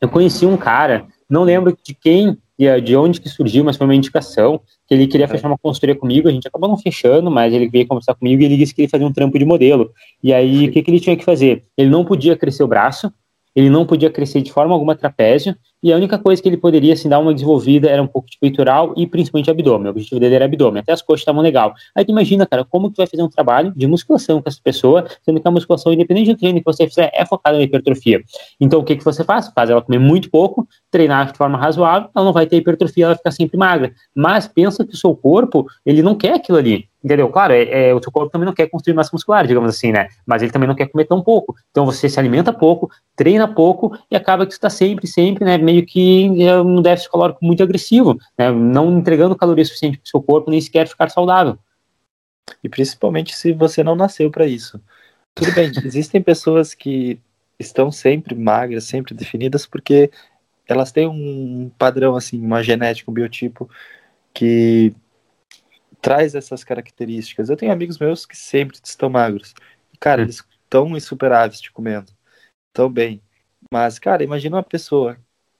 eu 0.00 0.08
conheci 0.08 0.46
um 0.46 0.56
cara, 0.56 1.06
não 1.28 1.42
lembro 1.42 1.76
de 1.84 1.94
quem 1.94 2.36
de 2.82 2.96
onde 2.96 3.20
que 3.20 3.28
surgiu, 3.28 3.64
mas 3.64 3.76
foi 3.76 3.86
uma 3.86 3.94
indicação, 3.94 4.60
que 4.86 4.94
ele 4.94 5.06
queria 5.06 5.24
é. 5.24 5.28
fechar 5.28 5.48
uma 5.48 5.56
consultoria 5.58 5.94
comigo, 5.94 6.28
a 6.28 6.32
gente 6.32 6.46
acabou 6.46 6.68
não 6.68 6.76
fechando, 6.76 7.30
mas 7.30 7.54
ele 7.54 7.68
veio 7.68 7.86
conversar 7.86 8.14
comigo 8.14 8.42
e 8.42 8.44
ele 8.44 8.56
disse 8.56 8.74
que 8.74 8.82
ele 8.82 8.88
fazia 8.88 9.06
um 9.06 9.12
trampo 9.12 9.38
de 9.38 9.44
modelo. 9.44 9.92
E 10.22 10.32
aí, 10.32 10.68
o 10.68 10.72
que, 10.72 10.82
que 10.82 10.90
ele 10.90 11.00
tinha 11.00 11.16
que 11.16 11.24
fazer? 11.24 11.64
Ele 11.76 11.88
não 11.88 12.04
podia 12.04 12.36
crescer 12.36 12.62
o 12.62 12.68
braço, 12.68 13.10
ele 13.54 13.70
não 13.70 13.86
podia 13.86 14.10
crescer 14.10 14.42
de 14.42 14.52
forma 14.52 14.74
alguma 14.74 14.94
trapézio, 14.94 15.56
e 15.82 15.92
a 15.92 15.96
única 15.96 16.18
coisa 16.18 16.42
que 16.42 16.48
ele 16.48 16.58
poderia 16.58 16.92
assim, 16.92 17.08
dar 17.08 17.18
uma 17.18 17.32
desenvolvida 17.32 17.88
era 17.88 18.02
um 18.02 18.06
pouco 18.06 18.28
de 18.28 18.38
peitoral 18.38 18.92
e 18.96 19.06
principalmente 19.06 19.50
abdômen. 19.50 19.88
O 19.88 19.90
objetivo 19.90 20.20
dele 20.20 20.34
era 20.34 20.44
abdômen, 20.44 20.80
até 20.80 20.92
as 20.92 21.00
coxas 21.00 21.20
estavam 21.20 21.40
legal. 21.40 21.72
Aí 21.96 22.04
tu 22.04 22.10
imagina, 22.10 22.46
cara, 22.46 22.64
como 22.64 22.90
que 22.90 22.98
vai 22.98 23.06
fazer 23.06 23.22
um 23.22 23.28
trabalho 23.28 23.72
de 23.74 23.86
musculação 23.86 24.42
com 24.42 24.48
essa 24.48 24.60
pessoa, 24.62 25.06
sendo 25.22 25.40
que 25.40 25.48
a 25.48 25.50
musculação, 25.50 25.92
independente 25.92 26.32
do 26.32 26.38
treino 26.38 26.58
que 26.58 26.64
você 26.64 26.86
fizer, 26.86 27.10
é 27.14 27.24
focada 27.24 27.56
na 27.56 27.64
hipertrofia. 27.64 28.22
Então 28.60 28.80
o 28.80 28.84
que, 28.84 28.96
que 28.96 29.04
você 29.04 29.24
faz? 29.24 29.48
Faz 29.54 29.70
ela 29.70 29.80
comer 29.80 29.98
muito 29.98 30.30
pouco, 30.30 30.68
treinar 30.90 31.32
de 31.32 31.38
forma 31.38 31.56
razoável, 31.56 32.10
ela 32.14 32.24
não 32.24 32.32
vai 32.32 32.46
ter 32.46 32.56
hipertrofia, 32.56 33.04
ela 33.04 33.14
vai 33.14 33.18
ficar 33.18 33.30
sempre 33.30 33.56
magra. 33.56 33.92
Mas 34.14 34.46
pensa 34.46 34.84
que 34.84 34.92
o 34.92 34.96
seu 34.96 35.16
corpo, 35.16 35.66
ele 35.86 36.02
não 36.02 36.14
quer 36.14 36.34
aquilo 36.34 36.58
ali. 36.58 36.89
Entendeu? 37.02 37.30
Claro, 37.30 37.54
é, 37.54 37.88
é, 37.88 37.94
o 37.94 38.02
seu 38.02 38.12
corpo 38.12 38.30
também 38.30 38.44
não 38.44 38.52
quer 38.52 38.68
construir 38.68 38.94
massa 38.94 39.10
muscular, 39.12 39.46
digamos 39.46 39.70
assim, 39.70 39.90
né? 39.90 40.08
Mas 40.26 40.42
ele 40.42 40.52
também 40.52 40.68
não 40.68 40.74
quer 40.74 40.86
comer 40.86 41.06
tão 41.06 41.22
pouco. 41.22 41.56
Então 41.70 41.86
você 41.86 42.10
se 42.10 42.20
alimenta 42.20 42.52
pouco, 42.52 42.90
treina 43.16 43.48
pouco 43.48 43.96
e 44.10 44.16
acaba 44.16 44.44
que 44.44 44.52
você 44.52 44.58
está 44.58 44.68
sempre, 44.68 45.06
sempre, 45.06 45.44
né? 45.44 45.56
Meio 45.56 45.86
que 45.86 46.28
um 46.64 46.82
déficit 46.82 47.10
calórico 47.10 47.38
muito 47.42 47.62
agressivo, 47.62 48.18
né? 48.36 48.50
Não 48.50 48.98
entregando 48.98 49.34
caloria 49.34 49.64
suficiente 49.64 49.96
para 49.96 50.04
o 50.04 50.08
seu 50.08 50.22
corpo, 50.22 50.50
nem 50.50 50.60
sequer 50.60 50.86
ficar 50.86 51.08
saudável. 51.08 51.58
E 52.62 52.68
principalmente 52.68 53.34
se 53.34 53.52
você 53.52 53.82
não 53.82 53.96
nasceu 53.96 54.30
para 54.30 54.46
isso. 54.46 54.78
Tudo 55.34 55.52
bem, 55.54 55.72
existem 55.84 56.20
pessoas 56.22 56.74
que 56.74 57.18
estão 57.58 57.90
sempre 57.90 58.34
magras, 58.34 58.84
sempre 58.84 59.14
definidas, 59.14 59.66
porque 59.66 60.10
elas 60.68 60.92
têm 60.92 61.06
um 61.06 61.70
padrão, 61.78 62.14
assim, 62.14 62.40
uma 62.40 62.62
genética, 62.62 63.10
um 63.10 63.14
biotipo 63.14 63.68
que 64.32 64.94
traz 66.00 66.34
essas 66.34 66.64
características. 66.64 67.48
Eu 67.48 67.56
tenho 67.56 67.72
amigos 67.72 67.98
meus 67.98 68.26
que 68.26 68.36
sempre 68.36 68.78
estão 68.82 69.08
magros. 69.10 69.54
E, 69.92 69.98
cara, 69.98 70.20
hum. 70.20 70.24
eles 70.24 70.44
estão 70.64 70.96
insuperáveis 70.96 71.60
te 71.60 71.72
comendo. 71.72 72.12
Estão 72.68 72.90
bem. 72.90 73.22
Mas, 73.72 73.98
cara, 73.98 74.24
imagina 74.24 74.56
uma 74.56 74.62
pessoa 74.62 75.16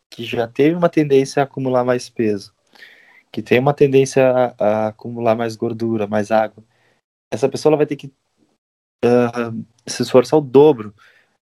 que 0.08 0.24
já 0.24 0.46
teve 0.48 0.74
uma 0.74 0.88
tendência 0.88 1.40
a 1.40 1.44
acumular 1.44 1.84
mais 1.84 2.08
peso, 2.10 2.52
que 3.32 3.42
tem 3.42 3.58
uma 3.58 3.74
tendência 3.74 4.28
a, 4.28 4.54
a 4.58 4.88
acumular 4.88 5.36
mais 5.36 5.54
gordura, 5.56 6.06
mais 6.06 6.30
água. 6.30 6.64
essa 7.32 7.48
pessoa 7.48 7.70
ela 7.70 7.76
vai 7.76 7.86
ter 7.86 7.96
que 7.96 8.12
uh, 9.04 9.64
se 9.86 10.02
esforçar 10.02 10.38
o 10.38 10.42
dobro, 10.42 10.94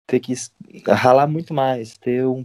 ter 0.06 0.20
que 0.20 0.34
ralar 0.88 1.26
muito 1.26 1.52
mais, 1.52 1.96
ter 1.98 2.26
um 2.26 2.44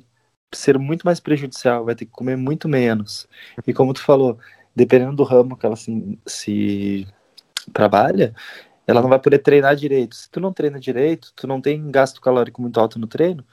ser 0.54 0.80
muito 0.80 1.04
mais 1.04 1.20
prejudicial, 1.20 1.86
vai 1.86 1.96
ter 1.96 2.06
que 2.06 2.12
comer 2.12 2.36
muito 2.36 2.68
menos. 2.68 3.28
E 3.68 3.74
como 3.74 3.94
tu 3.94 4.02
falou, 4.02 4.40
dependendo 4.76 5.16
do 5.16 5.24
ramo 5.24 5.58
que 5.58 5.66
ela 5.66 5.76
se, 5.76 6.20
se 6.26 7.08
trabalha, 7.74 8.34
ela 8.86 9.02
não 9.02 9.10
vai 9.10 9.20
poder 9.20 9.40
treinar 9.40 9.76
direito. 9.76 10.16
Se 10.16 10.30
tu 10.30 10.40
não 10.40 10.52
treina 10.52 10.80
direito, 10.80 11.32
tu 11.36 11.46
não 11.46 11.62
tem 11.62 11.90
gasto 11.92 12.22
calórico 12.22 12.62
muito 12.62 12.80
alto 12.80 12.98
no 12.98 13.08
treino, 13.08 13.44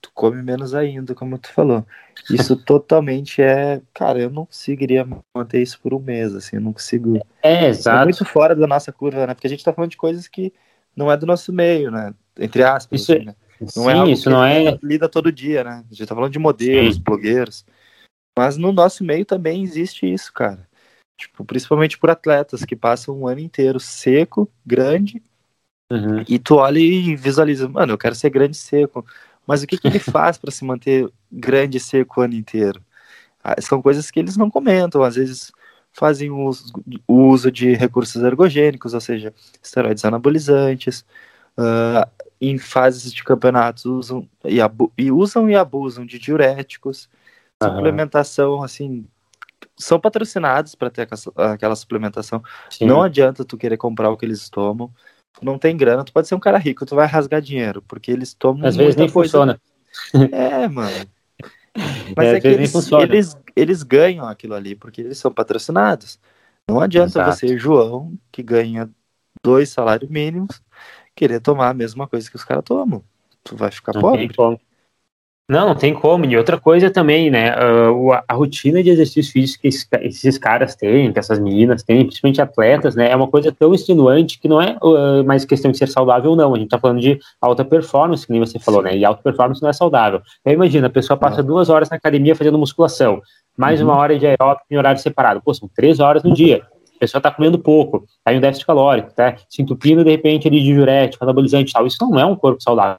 tu 0.00 0.10
come 0.14 0.42
menos 0.42 0.74
ainda, 0.74 1.14
como 1.14 1.38
tu 1.38 1.52
falou. 1.52 1.84
Isso 2.30 2.54
totalmente 2.64 3.42
é, 3.42 3.80
cara, 3.92 4.20
eu 4.20 4.30
não 4.30 4.46
conseguiria 4.46 5.06
manter 5.34 5.62
isso 5.62 5.80
por 5.80 5.94
um 5.94 5.98
mês, 5.98 6.34
assim, 6.34 6.56
eu 6.56 6.62
não 6.62 6.72
consigo. 6.72 7.20
É, 7.42 7.66
exato. 7.66 8.02
É 8.02 8.04
muito 8.04 8.24
fora 8.24 8.54
da 8.54 8.66
nossa 8.66 8.92
curva, 8.92 9.26
né? 9.26 9.34
Porque 9.34 9.46
a 9.46 9.50
gente 9.50 9.64
tá 9.64 9.72
falando 9.72 9.90
de 9.90 9.96
coisas 9.96 10.28
que 10.28 10.52
não 10.94 11.10
é 11.10 11.16
do 11.16 11.26
nosso 11.26 11.52
meio, 11.52 11.90
né? 11.90 12.14
Entre 12.38 12.62
aspas, 12.62 13.00
isso, 13.00 13.12
assim, 13.12 13.22
é 13.22 13.24
né? 13.24 13.34
Não 13.76 13.90
é 13.90 13.94
Sim, 13.94 14.02
é 14.02 14.12
isso 14.12 14.30
não 14.30 14.44
é 14.44 14.78
lida 14.82 15.08
todo 15.08 15.32
dia, 15.32 15.64
né? 15.64 15.84
A 15.90 15.94
gente 15.94 16.06
tá 16.06 16.14
falando 16.14 16.32
de 16.32 16.38
modelos, 16.38 16.96
Sim. 16.96 17.02
blogueiros. 17.02 17.64
Mas 18.36 18.56
no 18.56 18.72
nosso 18.72 19.04
meio 19.04 19.24
também 19.24 19.62
existe 19.62 20.12
isso, 20.12 20.32
cara. 20.32 20.68
Tipo, 21.16 21.44
principalmente 21.44 21.96
por 21.96 22.10
atletas 22.10 22.64
que 22.64 22.74
passam 22.74 23.16
um 23.16 23.28
ano 23.28 23.40
inteiro 23.40 23.78
seco, 23.78 24.50
grande, 24.66 25.22
uhum. 25.90 26.24
e 26.28 26.38
tu 26.38 26.56
olha 26.56 26.78
e 26.78 27.14
visualiza, 27.14 27.68
mano, 27.68 27.92
eu 27.92 27.98
quero 27.98 28.14
ser 28.14 28.30
grande 28.30 28.56
seco. 28.56 29.06
Mas 29.46 29.62
o 29.62 29.66
que, 29.66 29.78
que 29.78 29.86
ele 29.86 29.98
faz 30.00 30.36
para 30.36 30.50
se 30.50 30.64
manter 30.64 31.08
grande 31.30 31.76
e 31.76 31.80
seco 31.80 32.20
o 32.20 32.24
ano 32.24 32.34
inteiro? 32.34 32.82
Ah, 33.42 33.60
são 33.60 33.80
coisas 33.80 34.10
que 34.10 34.18
eles 34.18 34.36
não 34.36 34.50
comentam, 34.50 35.02
às 35.02 35.16
vezes 35.16 35.52
fazem 35.92 36.30
o 36.30 36.46
uso, 36.46 36.72
uso 37.06 37.52
de 37.52 37.72
recursos 37.74 38.20
ergogênicos, 38.22 38.94
ou 38.94 39.00
seja, 39.00 39.32
esteroides 39.62 40.04
anabolizantes, 40.04 41.04
uh, 41.56 42.10
em 42.40 42.58
fases 42.58 43.12
de 43.12 43.22
campeonatos 43.22 43.84
usam 43.84 44.28
e, 44.44 44.58
e, 44.98 45.12
usam 45.12 45.48
e 45.48 45.54
abusam 45.54 46.04
de 46.04 46.18
diuréticos, 46.18 47.08
suplementação, 47.62 48.62
assim, 48.62 49.06
são 49.76 49.98
patrocinados 49.98 50.74
para 50.74 50.90
ter 50.90 51.08
aquela 51.36 51.76
suplementação. 51.76 52.42
Sim. 52.70 52.86
Não 52.86 53.02
adianta 53.02 53.44
tu 53.44 53.56
querer 53.56 53.76
comprar 53.76 54.10
o 54.10 54.16
que 54.16 54.24
eles 54.24 54.48
tomam. 54.48 54.92
Tu 55.32 55.44
não 55.44 55.58
tem 55.58 55.76
grana, 55.76 56.04
tu 56.04 56.12
pode 56.12 56.28
ser 56.28 56.34
um 56.34 56.40
cara 56.40 56.58
rico, 56.58 56.86
tu 56.86 56.94
vai 56.94 57.06
rasgar 57.06 57.40
dinheiro, 57.40 57.82
porque 57.82 58.10
eles 58.10 58.34
tomam. 58.34 58.66
Às 58.66 58.76
vezes 58.76 58.96
nem 58.96 59.10
coisa... 59.10 59.28
funciona. 59.28 59.60
É, 60.32 60.68
mano. 60.68 61.06
Mas 62.16 62.26
é, 62.26 62.36
é 62.36 62.40
que 62.40 62.46
eles, 62.46 62.72
eles, 62.92 63.36
eles 63.56 63.82
ganham 63.82 64.28
aquilo 64.28 64.54
ali, 64.54 64.76
porque 64.76 65.00
eles 65.00 65.18
são 65.18 65.32
patrocinados. 65.32 66.20
Não 66.68 66.80
adianta 66.80 67.18
Exato. 67.18 67.32
você, 67.32 67.58
João, 67.58 68.16
que 68.30 68.42
ganha 68.42 68.88
dois 69.42 69.70
salários 69.70 70.08
mínimos, 70.08 70.62
querer 71.14 71.40
tomar 71.40 71.70
a 71.70 71.74
mesma 71.74 72.06
coisa 72.06 72.30
que 72.30 72.36
os 72.36 72.44
caras 72.44 72.64
tomam. 72.64 73.02
Tu 73.42 73.56
vai 73.56 73.70
ficar 73.70 73.92
não 73.94 74.00
pobre. 74.00 74.30
Não, 75.46 75.68
não 75.68 75.74
tem 75.74 75.92
como. 75.92 76.24
E 76.24 76.36
outra 76.38 76.58
coisa 76.58 76.90
também, 76.90 77.30
né? 77.30 77.54
Uh, 77.54 78.12
a, 78.12 78.24
a, 78.28 78.34
rotina 78.34 78.82
de 78.82 78.88
exercício 78.88 79.30
físico 79.30 79.60
que 79.60 79.68
esses, 79.68 79.86
esses, 80.00 80.38
caras 80.38 80.74
têm, 80.74 81.12
que 81.12 81.18
essas 81.18 81.38
meninas 81.38 81.82
têm, 81.82 82.06
principalmente 82.06 82.40
atletas, 82.40 82.96
né? 82.96 83.10
É 83.10 83.16
uma 83.16 83.28
coisa 83.28 83.52
tão 83.52 83.74
extenuante 83.74 84.40
que 84.40 84.48
não 84.48 84.58
é 84.58 84.78
uh, 84.82 85.22
mais 85.22 85.44
questão 85.44 85.70
de 85.70 85.76
ser 85.76 85.88
saudável 85.88 86.30
ou 86.30 86.36
não. 86.36 86.54
A 86.54 86.58
gente 86.58 86.70
tá 86.70 86.78
falando 86.78 86.98
de 86.98 87.18
alta 87.42 87.62
performance, 87.62 88.26
que 88.26 88.32
nem 88.32 88.40
você 88.40 88.58
falou, 88.58 88.82
né? 88.82 88.96
E 88.96 89.04
alta 89.04 89.22
performance 89.22 89.60
não 89.60 89.68
é 89.68 89.74
saudável. 89.74 90.22
Então, 90.40 90.52
imagina, 90.54 90.86
a 90.86 90.90
pessoa 90.90 91.16
passa 91.16 91.42
duas 91.42 91.68
horas 91.68 91.90
na 91.90 91.96
academia 91.96 92.34
fazendo 92.34 92.58
musculação, 92.58 93.20
mais 93.54 93.80
uhum. 93.80 93.88
uma 93.88 93.98
hora 93.98 94.18
de 94.18 94.26
aeróbico 94.26 94.64
em 94.70 94.78
horário 94.78 95.00
separado. 95.00 95.42
Pô, 95.44 95.52
são 95.52 95.68
três 95.76 96.00
horas 96.00 96.22
no 96.22 96.32
dia. 96.32 96.62
A 96.96 96.98
pessoa 97.00 97.20
tá 97.20 97.30
comendo 97.30 97.58
pouco, 97.58 98.06
tá 98.24 98.32
em 98.32 98.38
um 98.38 98.40
déficit 98.40 98.64
calórico, 98.64 99.12
tá 99.14 99.36
se 99.50 99.60
entupindo 99.60 100.02
de 100.02 100.10
repente 100.10 100.48
ali 100.48 100.60
de 100.60 100.72
diurético, 100.72 101.22
anabolizante 101.22 101.68
e 101.68 101.72
tal. 101.74 101.86
Isso 101.86 101.98
não 102.00 102.18
é 102.18 102.24
um 102.24 102.34
corpo 102.34 102.62
saudável. 102.62 102.96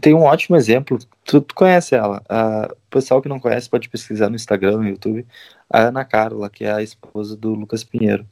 Tem 0.00 0.14
um 0.14 0.24
ótimo 0.24 0.56
exemplo, 0.56 0.98
tu, 1.24 1.40
tu 1.40 1.54
conhece 1.54 1.94
ela. 1.94 2.20
o 2.68 2.90
pessoal 2.90 3.22
que 3.22 3.28
não 3.28 3.38
conhece 3.38 3.70
pode 3.70 3.88
pesquisar 3.88 4.28
no 4.28 4.34
Instagram, 4.34 4.78
no 4.78 4.88
YouTube. 4.88 5.24
A 5.70 5.82
Ana 5.82 6.04
Carla, 6.04 6.50
que 6.50 6.64
é 6.64 6.72
a 6.72 6.82
esposa 6.82 7.36
do 7.36 7.54
Lucas 7.54 7.84
Pinheiro. 7.84 8.26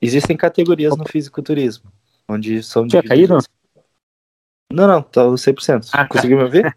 Existem 0.00 0.36
categorias 0.36 0.96
no 0.96 1.04
fisiculturismo, 1.08 1.90
onde 2.28 2.60
são 2.64 2.88
Tinha 2.88 3.02
caído? 3.02 3.38
Não, 4.72 4.88
não, 4.88 5.02
tô 5.02 5.34
100%. 5.34 5.90
Ah, 5.92 5.98
tá. 5.98 6.08
Conseguiu 6.08 6.38
me 6.38 6.44
ouvir? 6.44 6.76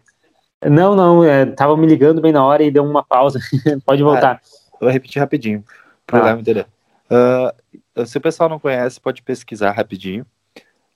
Não, 0.64 0.96
não, 0.96 1.22
é, 1.22 1.44
tava 1.44 1.76
me 1.76 1.86
ligando 1.86 2.20
bem 2.20 2.32
na 2.32 2.42
hora 2.42 2.62
e 2.62 2.70
deu 2.70 2.82
uma 2.82 3.04
pausa. 3.04 3.38
pode 3.84 4.02
voltar. 4.02 4.40
Ah, 4.42 4.76
vou 4.80 4.90
repetir 4.90 5.20
rapidinho, 5.20 5.62
para 6.06 6.32
ah. 6.32 6.38
entender. 6.40 6.66
Uh, 7.94 8.06
se 8.06 8.16
o 8.16 8.20
pessoal 8.20 8.48
não 8.48 8.58
conhece, 8.58 8.98
pode 8.98 9.22
pesquisar 9.22 9.70
rapidinho. 9.72 10.26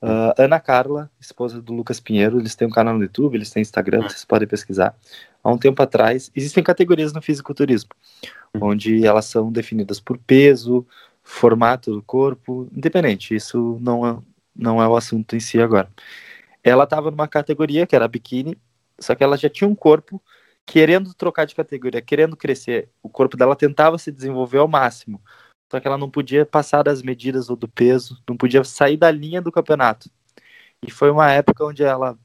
Uh, 0.02 0.32
Ana 0.38 0.58
Carla, 0.58 1.10
esposa 1.20 1.60
do 1.60 1.74
Lucas 1.74 2.00
Pinheiro, 2.00 2.38
eles 2.38 2.54
têm 2.54 2.66
um 2.66 2.70
canal 2.70 2.94
no 2.94 3.02
YouTube, 3.02 3.34
eles 3.34 3.50
têm 3.50 3.60
Instagram, 3.60 4.02
vocês 4.02 4.24
podem 4.24 4.48
pesquisar. 4.48 4.96
Há 5.44 5.50
um 5.50 5.58
tempo 5.58 5.82
atrás, 5.82 6.30
existem 6.34 6.64
categorias 6.64 7.12
no 7.12 7.20
fisiculturismo, 7.20 7.90
onde 8.58 9.06
elas 9.06 9.26
são 9.26 9.52
definidas 9.52 10.00
por 10.00 10.16
peso, 10.16 10.86
formato 11.22 11.92
do 11.92 12.02
corpo, 12.02 12.66
independente, 12.74 13.34
isso 13.34 13.78
não 13.82 14.06
é, 14.06 14.18
não 14.56 14.82
é 14.82 14.88
o 14.88 14.96
assunto 14.96 15.36
em 15.36 15.40
si 15.40 15.60
agora. 15.60 15.88
Ela 16.64 16.84
estava 16.84 17.10
numa 17.10 17.28
categoria 17.28 17.86
que 17.86 17.94
era 17.94 18.08
biquíni, 18.08 18.56
só 18.98 19.14
que 19.14 19.22
ela 19.22 19.36
já 19.36 19.50
tinha 19.50 19.68
um 19.68 19.74
corpo 19.74 20.22
querendo 20.64 21.12
trocar 21.14 21.46
de 21.46 21.54
categoria, 21.54 22.00
querendo 22.00 22.36
crescer. 22.36 22.88
O 23.02 23.08
corpo 23.08 23.36
dela 23.36 23.56
tentava 23.56 23.98
se 23.98 24.10
desenvolver 24.10 24.58
ao 24.58 24.68
máximo, 24.68 25.20
só 25.70 25.78
que 25.78 25.86
ela 25.86 25.98
não 25.98 26.10
podia 26.10 26.44
passar 26.44 26.82
das 26.82 27.00
medidas 27.02 27.48
ou 27.48 27.56
do 27.56 27.68
peso, 27.68 28.20
não 28.28 28.36
podia 28.36 28.64
sair 28.64 28.96
da 28.96 29.10
linha 29.10 29.40
do 29.40 29.52
campeonato. 29.52 30.10
E 30.86 30.90
foi 30.90 31.10
uma 31.10 31.30
época 31.30 31.64
onde 31.64 31.84
ela 31.84 32.18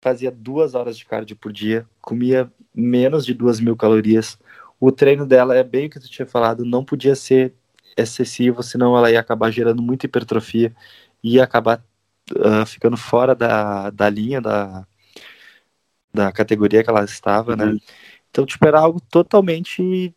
fazia 0.00 0.30
duas 0.30 0.74
horas 0.74 0.96
de 0.96 1.04
cardio 1.04 1.36
por 1.36 1.52
dia, 1.52 1.86
comia 2.00 2.52
menos 2.74 3.24
de 3.24 3.34
duas 3.34 3.60
mil 3.60 3.76
calorias. 3.76 4.38
O 4.80 4.90
treino 4.90 5.26
dela 5.26 5.56
é 5.56 5.62
bem 5.62 5.86
o 5.86 5.90
que 5.90 6.00
tu 6.00 6.08
tinha 6.08 6.26
falado, 6.26 6.64
não 6.64 6.84
podia 6.84 7.14
ser 7.14 7.54
excessivo, 7.96 8.62
senão 8.62 8.96
ela 8.96 9.10
ia 9.10 9.20
acabar 9.20 9.50
gerando 9.50 9.82
muita 9.82 10.06
hipertrofia 10.06 10.74
e 11.22 11.34
ia 11.34 11.44
acabar 11.44 11.84
uh, 12.32 12.66
ficando 12.66 12.96
fora 12.96 13.34
da, 13.34 13.90
da 13.90 14.08
linha 14.08 14.40
da, 14.40 14.86
da 16.12 16.32
categoria 16.32 16.82
que 16.82 16.90
ela 16.90 17.04
estava, 17.04 17.56
né? 17.56 17.64
uhum. 17.66 17.72
né? 17.74 17.80
Então, 18.30 18.46
tipo, 18.46 18.66
era 18.66 18.78
algo 18.78 19.00
totalmente 19.00 20.14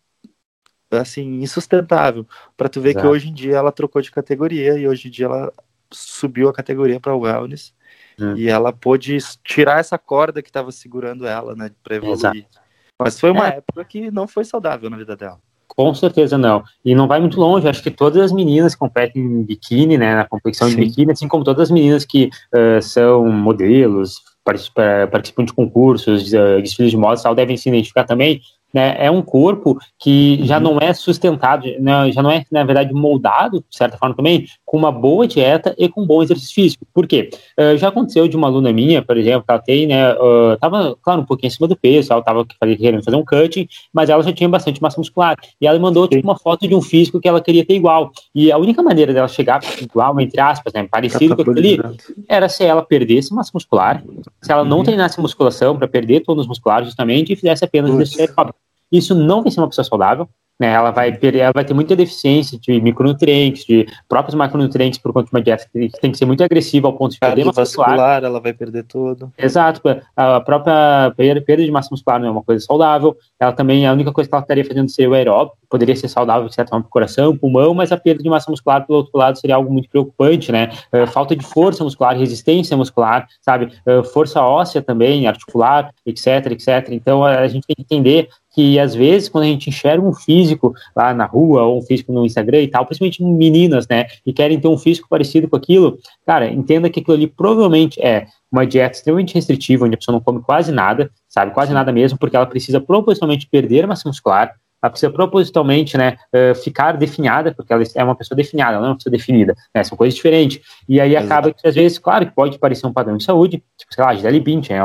assim, 0.92 1.42
insustentável. 1.42 2.26
Para 2.58 2.70
tu 2.70 2.82
ver 2.82 2.92
Exato. 2.92 3.06
que 3.06 3.12
hoje 3.12 3.30
em 3.30 3.34
dia 3.34 3.58
ela 3.58 3.72
trocou 3.72 4.02
de 4.02 4.12
categoria 4.12 4.78
e 4.78 4.88
hoje 4.88 5.08
em 5.08 5.12
dia 5.12 5.26
ela 5.26 5.54
subiu 5.92 6.50
a 6.50 6.54
categoria 6.54 7.00
para 7.00 7.16
wellness 7.16 7.74
hum. 8.20 8.36
e 8.36 8.48
ela 8.48 8.72
pôde 8.72 9.18
tirar 9.44 9.80
essa 9.80 9.98
corda 9.98 10.42
que 10.42 10.50
estava 10.50 10.72
segurando 10.72 11.28
ela, 11.28 11.56
né, 11.56 11.72
para 11.84 11.96
evoluir. 11.96 12.18
Exato. 12.18 12.62
Mas 13.00 13.20
foi 13.20 13.32
uma 13.32 13.48
é. 13.48 13.58
época 13.58 13.84
que 13.84 14.12
não 14.12 14.28
foi 14.28 14.46
saudável 14.46 14.90
na 14.90 14.98
vida 14.98 15.16
dela. 15.16 15.40
Com 15.68 15.94
certeza 15.94 16.38
não. 16.38 16.64
E 16.84 16.94
não 16.94 17.08
vai 17.08 17.20
muito 17.20 17.40
longe. 17.40 17.68
Acho 17.68 17.82
que 17.82 17.90
todas 17.90 18.22
as 18.22 18.32
meninas 18.32 18.74
que 18.74 18.80
competem 18.80 19.24
em 19.24 19.44
biquíni, 19.44 19.98
né, 19.98 20.16
na 20.16 20.26
competição 20.26 20.70
Sim. 20.70 20.76
de 20.76 20.82
biquíni, 20.82 21.12
assim 21.12 21.28
como 21.28 21.44
todas 21.44 21.64
as 21.64 21.72
meninas 21.72 22.06
que 22.06 22.30
uh, 22.54 22.82
são 22.82 23.26
modelos, 23.32 24.22
participam 24.44 25.46
de 25.46 25.54
concursos, 25.54 26.26
de 26.26 26.62
desfiles 26.62 26.92
de 26.92 26.98
moda 26.98 27.22
tal, 27.22 27.34
devem 27.34 27.56
se 27.56 27.70
identificar 27.70 28.04
também 28.04 28.42
né, 28.74 28.96
é 28.98 29.10
um 29.10 29.22
corpo 29.22 29.78
que 30.00 30.40
já 30.44 30.58
uhum. 30.58 30.64
não 30.64 30.78
é 30.80 30.94
sustentado, 30.94 31.68
né, 31.80 32.12
já 32.12 32.22
não 32.22 32.32
é, 32.32 32.44
na 32.52 32.64
verdade, 32.64 32.94
moldado, 32.94 33.64
de 33.70 33.78
certa 33.78 33.98
forma 33.98 34.16
também, 34.16 34.46
com 34.66 34.78
uma 34.78 34.92
boa 34.92 35.28
dieta 35.28 35.76
e 35.78 35.90
com 35.90 36.06
bom 36.06 36.24
exercício 36.24 36.54
físico. 36.54 36.86
Por 36.94 37.08
quê? 37.08 37.30
Uh, 37.60 37.78
já 37.78 37.90
aconteceu 37.90 38.28
de 38.28 38.36
uma 38.36 38.48
aluna 38.48 38.72
minha, 38.72 39.02
por 39.02 39.18
exemplo, 39.18 39.44
que 39.44 39.52
ela 39.52 39.62
tem, 39.62 39.88
né, 39.88 40.14
uh, 40.14 40.58
tava, 40.60 40.96
claro, 41.02 41.22
um 41.22 41.26
pouquinho 41.26 41.52
acima 41.52 41.68
do 41.68 41.76
peso, 41.76 42.12
ela 42.12 42.22
tava 42.22 42.46
querendo 42.78 43.04
fazer 43.04 43.18
um 43.18 43.26
cutting, 43.26 43.68
mas 43.94 44.10
ela 44.10 44.24
já 44.24 44.32
tinha 44.32 44.50
bastante 44.50 44.82
massa 44.82 45.00
muscular. 45.00 45.38
E 45.60 45.68
ela 45.68 45.78
mandou, 45.80 46.08
tipo, 46.08 46.26
uma 46.26 46.38
foto 46.38 46.68
de 46.68 46.76
um 46.76 46.82
físico 46.82 47.20
que 47.20 47.28
ela 47.28 47.42
queria 47.42 47.66
ter 47.66 47.76
igual. 47.76 48.12
E 48.34 48.52
a 48.52 48.58
única 48.58 48.82
maneira 48.82 49.14
dela 49.14 49.28
chegar 49.28 49.62
igual, 49.82 50.20
entre 50.20 50.40
aspas, 50.40 50.74
né, 50.74 50.88
parecido 50.90 51.36
com 51.36 51.42
aquele, 51.42 51.80
era 52.28 52.48
se 52.48 52.64
ela 52.64 52.82
perdesse 52.82 53.34
massa 53.34 53.52
muscular, 53.54 54.04
se 54.42 54.52
ela 54.52 54.64
não 54.64 54.78
uhum. 54.78 54.84
treinasse 54.84 55.20
musculação 55.20 55.78
para 55.78 55.88
perder 55.88 56.22
tônus 56.22 56.48
musculares 56.48 56.88
justamente 56.88 57.34
e 57.34 57.36
fizesse 57.36 57.64
apenas 57.64 57.92
exercício 57.92 58.22
aeróbico. 58.22 58.61
Isso 58.92 59.16
não 59.16 59.42
vai 59.42 59.52
ser 59.52 59.60
uma 59.60 59.70
pessoa 59.70 59.86
saudável, 59.86 60.28
né? 60.62 60.74
Ela 60.74 60.92
vai, 60.92 61.18
ela 61.34 61.52
vai 61.52 61.66
ter 61.66 61.74
muita 61.74 61.96
deficiência 61.96 62.60
de 62.60 62.80
micronutrientes, 62.80 63.66
de 63.66 63.88
próprios 64.08 64.36
macronutrientes 64.36 65.00
por 65.00 65.12
conta 65.12 65.26
de 65.26 65.36
uma 65.36 65.42
dieta 65.42 65.66
que 65.74 65.90
tem 66.00 66.12
que 66.12 66.18
ser 66.20 66.26
muito 66.26 66.44
agressiva 66.44 66.88
ao 66.88 66.94
ponto 66.94 67.14
de 67.14 67.20
perder 67.20 67.46
massa 67.46 67.62
muscular. 67.62 68.24
ela 68.24 68.40
vai 68.40 68.54
perder 68.54 68.84
tudo. 68.84 69.34
Exato. 69.36 69.82
A 70.16 70.40
própria 70.40 71.12
perda 71.18 71.66
de 71.66 71.72
massa 71.72 71.90
muscular 71.90 72.20
não 72.20 72.28
é 72.28 72.32
uma 72.32 72.44
coisa 72.44 72.64
saudável. 72.64 73.18
Ela 73.40 73.54
também, 73.54 73.88
a 73.88 73.92
única 73.92 74.12
coisa 74.12 74.30
que 74.30 74.36
ela 74.36 74.44
estaria 74.44 74.64
fazendo 74.64 74.88
seria 74.90 75.10
o 75.10 75.16
aeróbico, 75.16 75.58
poderia 75.68 75.96
ser 75.96 76.10
saudável 76.10 76.48
de 76.48 76.54
certa 76.54 76.70
forma 76.70 76.84
para 76.84 76.90
o 76.90 76.92
coração, 76.92 77.36
pulmão, 77.36 77.74
mas 77.74 77.92
a 77.92 77.98
perda 77.98 78.22
de 78.22 78.30
massa 78.30 78.52
muscular, 78.52 78.86
pelo 78.86 79.00
outro 79.00 79.18
lado, 79.18 79.40
seria 79.40 79.56
algo 79.56 79.74
muito 79.74 79.90
preocupante, 79.90 80.52
né? 80.52 80.70
Uh, 80.94 81.08
falta 81.08 81.36
de 81.36 81.44
força 81.44 81.84
muscular, 81.84 82.16
resistência 82.16 82.78
muscular, 82.78 83.28
sabe? 83.42 83.74
Uh, 83.88 84.04
força 84.04 84.42
óssea 84.42 84.80
também, 84.80 85.26
articular, 85.26 85.92
etc, 86.06 86.52
etc. 86.52 86.90
Então, 86.92 87.26
a 87.26 87.48
gente 87.48 87.66
tem 87.66 87.76
que 87.76 87.82
entender 87.82 88.30
que 88.54 88.78
às 88.80 88.94
vezes 88.94 89.30
quando 89.30 89.46
a 89.46 89.48
gente 89.48 89.70
enxerga 89.70 90.06
um 90.06 90.14
físico 90.14 90.74
lá 90.96 91.14
na 91.14 91.26
rua 91.26 91.64
ou 91.64 91.80
um 91.80 91.82
físico 91.82 92.12
no 92.12 92.26
Instagram 92.26 92.62
e 92.62 92.68
tal, 92.68 92.86
principalmente 92.86 93.24
meninas, 93.24 93.88
né, 93.88 94.06
e 94.26 94.34
querem 94.34 94.60
ter 94.60 94.68
um 94.68 94.78
físico 94.78 95.08
parecido 95.10 95.48
com 95.48 95.56
aquilo, 95.56 95.98
cara, 96.26 96.50
entenda 96.50 96.90
que 96.90 97.00
aquilo 97.00 97.16
ali 97.16 97.28
provavelmente 97.28 98.02
é 98.02 98.28
uma 98.52 98.66
dieta 98.68 98.98
extremamente 98.98 99.34
restritiva, 99.34 99.86
onde 99.86 99.96
a 99.96 99.98
pessoa 99.98 100.14
não 100.14 100.22
come 100.22 100.42
quase 100.42 100.72
nada, 100.72 101.10
sabe, 101.28 101.54
quase 101.54 101.74
nada 101.74 101.92
mesmo, 101.92 102.20
porque 102.20 102.36
ela 102.36 102.46
precisa 102.46 102.82
propositalmente 102.82 103.48
perder 103.48 103.88
massa 103.88 104.10
muscular, 104.10 104.54
ela 104.82 104.90
precisa 104.90 105.12
propositalmente 105.12 105.98
né, 105.98 106.18
uh, 106.34 106.56
ficar 106.56 106.94
definhada, 106.94 107.54
porque 107.54 107.72
ela 107.72 107.84
é 107.96 108.04
uma 108.04 108.16
pessoa 108.16 108.36
definida, 108.36 108.70
ela 108.70 108.80
não 108.80 108.86
é 108.86 108.90
uma 108.90 108.98
pessoa 108.98 109.12
definida, 109.12 109.56
né, 109.74 109.84
são 109.84 109.98
coisas 109.98 110.16
diferentes. 110.16 110.60
E 110.90 111.00
aí 111.00 111.16
acaba 111.16 111.54
que, 111.54 111.68
às 111.68 111.76
vezes, 111.76 112.00
claro, 112.00 112.26
que 112.26 112.34
pode 112.34 112.58
parecer 112.58 112.88
um 112.88 112.94
padrão 112.94 113.18
de 113.18 113.24
saúde, 113.24 113.64
tipo, 113.78 113.94
sei 113.94 114.04
lá, 114.04 114.14
Gisele 114.14 114.40
Bündchen 114.40 114.78
é 114.78 114.82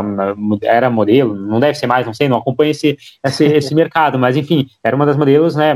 era 0.62 0.90
modelo, 0.90 1.34
não 1.34 1.58
deve 1.58 1.78
ser 1.78 1.86
mais, 1.86 2.06
não 2.06 2.14
sei, 2.14 2.28
não 2.28 2.38
acompanho 2.38 2.70
esse, 2.70 2.96
esse, 3.24 3.44
esse 3.46 3.74
mercado, 3.74 4.18
mas 4.18 4.36
enfim, 4.36 4.66
era 4.84 4.94
uma 4.94 5.06
das 5.06 5.16
modelos, 5.16 5.56
né, 5.56 5.74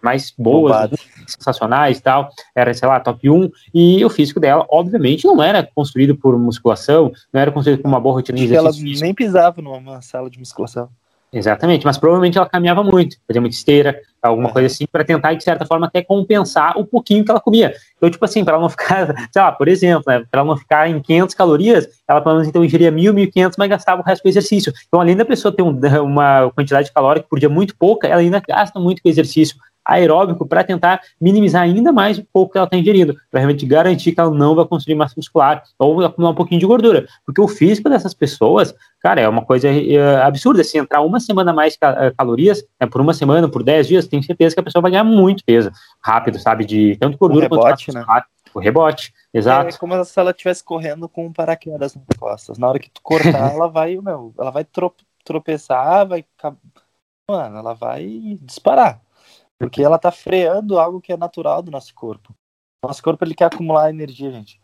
mais 0.00 0.32
boas, 0.36 0.72
Bombado. 0.72 0.96
sensacionais 1.26 1.98
e 1.98 2.02
tal, 2.02 2.30
era, 2.54 2.72
sei 2.72 2.88
lá, 2.88 3.00
top 3.00 3.28
1, 3.28 3.50
e 3.74 4.04
o 4.04 4.10
físico 4.10 4.40
dela, 4.40 4.64
obviamente, 4.70 5.26
não 5.26 5.42
era 5.42 5.68
construído 5.74 6.16
por 6.16 6.38
musculação, 6.38 7.12
não 7.32 7.40
era 7.40 7.50
construído 7.50 7.82
por 7.82 7.88
uma 7.88 8.00
boa 8.00 8.14
rotina 8.14 8.38
de 8.38 8.44
exercício. 8.44 8.86
Ela 8.86 9.00
nem 9.00 9.14
pisava 9.14 9.60
numa 9.60 10.00
sala 10.00 10.30
de 10.30 10.38
musculação. 10.38 10.88
Exatamente, 11.30 11.84
mas 11.84 11.98
provavelmente 11.98 12.38
ela 12.38 12.48
caminhava 12.48 12.82
muito, 12.82 13.18
fazia 13.26 13.40
muita 13.40 13.54
esteira, 13.54 14.00
alguma 14.22 14.50
coisa 14.50 14.66
assim, 14.66 14.86
para 14.90 15.04
tentar, 15.04 15.34
de 15.34 15.44
certa 15.44 15.66
forma, 15.66 15.86
até 15.86 16.02
compensar 16.02 16.78
o 16.78 16.86
pouquinho 16.86 17.22
que 17.22 17.30
ela 17.30 17.40
comia. 17.40 17.74
Então, 17.96 18.10
tipo 18.10 18.24
assim, 18.24 18.42
para 18.42 18.54
ela 18.54 18.62
não 18.62 18.70
ficar, 18.70 19.14
sei 19.30 19.42
lá, 19.42 19.52
por 19.52 19.68
exemplo, 19.68 20.04
né, 20.06 20.24
para 20.30 20.40
ela 20.40 20.48
não 20.48 20.56
ficar 20.56 20.88
em 20.88 21.00
500 21.00 21.34
calorias, 21.34 21.86
ela 22.08 22.20
pelo 22.22 22.36
menos 22.36 22.48
então 22.48 22.64
ingeria 22.64 22.90
1.000, 22.90 23.12
1.500, 23.12 23.54
mas 23.58 23.68
gastava 23.68 24.00
o 24.00 24.04
resto 24.04 24.22
com 24.22 24.28
exercício. 24.28 24.72
Então, 24.86 25.00
além 25.00 25.16
da 25.16 25.24
pessoa 25.24 25.54
ter 25.54 25.62
um, 25.62 25.78
uma 26.02 26.50
quantidade 26.52 26.90
calórica 26.92 27.26
por 27.28 27.38
dia 27.38 27.48
muito 27.48 27.76
pouca, 27.76 28.08
ela 28.08 28.22
ainda 28.22 28.40
gasta 28.46 28.80
muito 28.80 29.02
com 29.02 29.08
exercício 29.08 29.56
aeróbico 29.88 30.46
para 30.46 30.62
tentar 30.62 31.00
minimizar 31.18 31.62
ainda 31.62 31.90
mais 31.90 32.18
o 32.18 32.26
pouco 32.30 32.52
que 32.52 32.58
ela 32.58 32.66
está 32.66 32.76
ingerindo, 32.76 33.16
para 33.30 33.40
realmente 33.40 33.64
garantir 33.64 34.12
que 34.12 34.20
ela 34.20 34.30
não 34.30 34.54
vai 34.54 34.66
construir 34.66 34.94
massa 34.94 35.14
muscular 35.16 35.62
ou 35.78 36.04
acumular 36.04 36.32
um 36.32 36.36
pouquinho 36.36 36.60
de 36.60 36.66
gordura. 36.66 37.06
Porque 37.24 37.40
o 37.40 37.48
físico 37.48 37.88
dessas 37.88 38.12
pessoas, 38.12 38.74
cara, 39.00 39.20
é 39.22 39.28
uma 39.28 39.44
coisa 39.44 39.68
é, 39.68 40.22
absurda. 40.22 40.62
Se 40.62 40.76
entrar 40.76 41.00
uma 41.00 41.18
semana 41.18 41.52
mais 41.52 41.76
ca 41.76 42.12
calorias, 42.16 42.62
né, 42.80 42.86
por 42.86 43.00
uma 43.00 43.14
semana, 43.14 43.48
por 43.48 43.62
10 43.62 43.88
dias, 43.88 44.06
tenho 44.06 44.22
certeza 44.22 44.54
que 44.54 44.60
a 44.60 44.64
pessoa 44.64 44.82
vai 44.82 44.90
ganhar 44.90 45.04
muito 45.04 45.42
peso 45.44 45.70
rápido, 46.02 46.38
sabe? 46.38 46.64
De 46.64 46.96
tanto 46.96 47.16
gordura 47.16 47.46
o 47.46 47.48
rebote, 47.48 47.86
quanto 47.86 48.06
né? 48.06 48.22
O 48.54 48.60
rebote, 48.60 49.12
exato. 49.32 49.74
É 49.74 49.78
como 49.78 50.04
se 50.04 50.18
ela 50.18 50.30
estivesse 50.30 50.64
correndo 50.64 51.08
com 51.08 51.26
um 51.26 51.32
paraquedas 51.32 51.94
nas 51.94 52.18
costas. 52.18 52.58
Na 52.58 52.68
hora 52.68 52.78
que 52.78 52.90
tu 52.90 53.00
cortar, 53.02 53.52
ela 53.54 53.68
vai, 53.68 53.96
meu, 53.96 54.34
ela 54.38 54.50
vai 54.50 54.66
tropeçar, 55.24 56.06
vai. 56.06 56.24
Mano, 57.30 57.58
ela 57.58 57.74
vai 57.74 58.38
disparar. 58.40 59.00
Porque 59.58 59.82
ela 59.82 59.98
tá 59.98 60.10
freando 60.10 60.78
algo 60.78 61.00
que 61.00 61.12
é 61.12 61.16
natural 61.16 61.62
do 61.62 61.70
nosso 61.70 61.94
corpo. 61.94 62.34
Nosso 62.84 63.02
corpo 63.02 63.24
ele 63.24 63.34
quer 63.34 63.46
acumular 63.46 63.90
energia, 63.90 64.30
gente. 64.30 64.60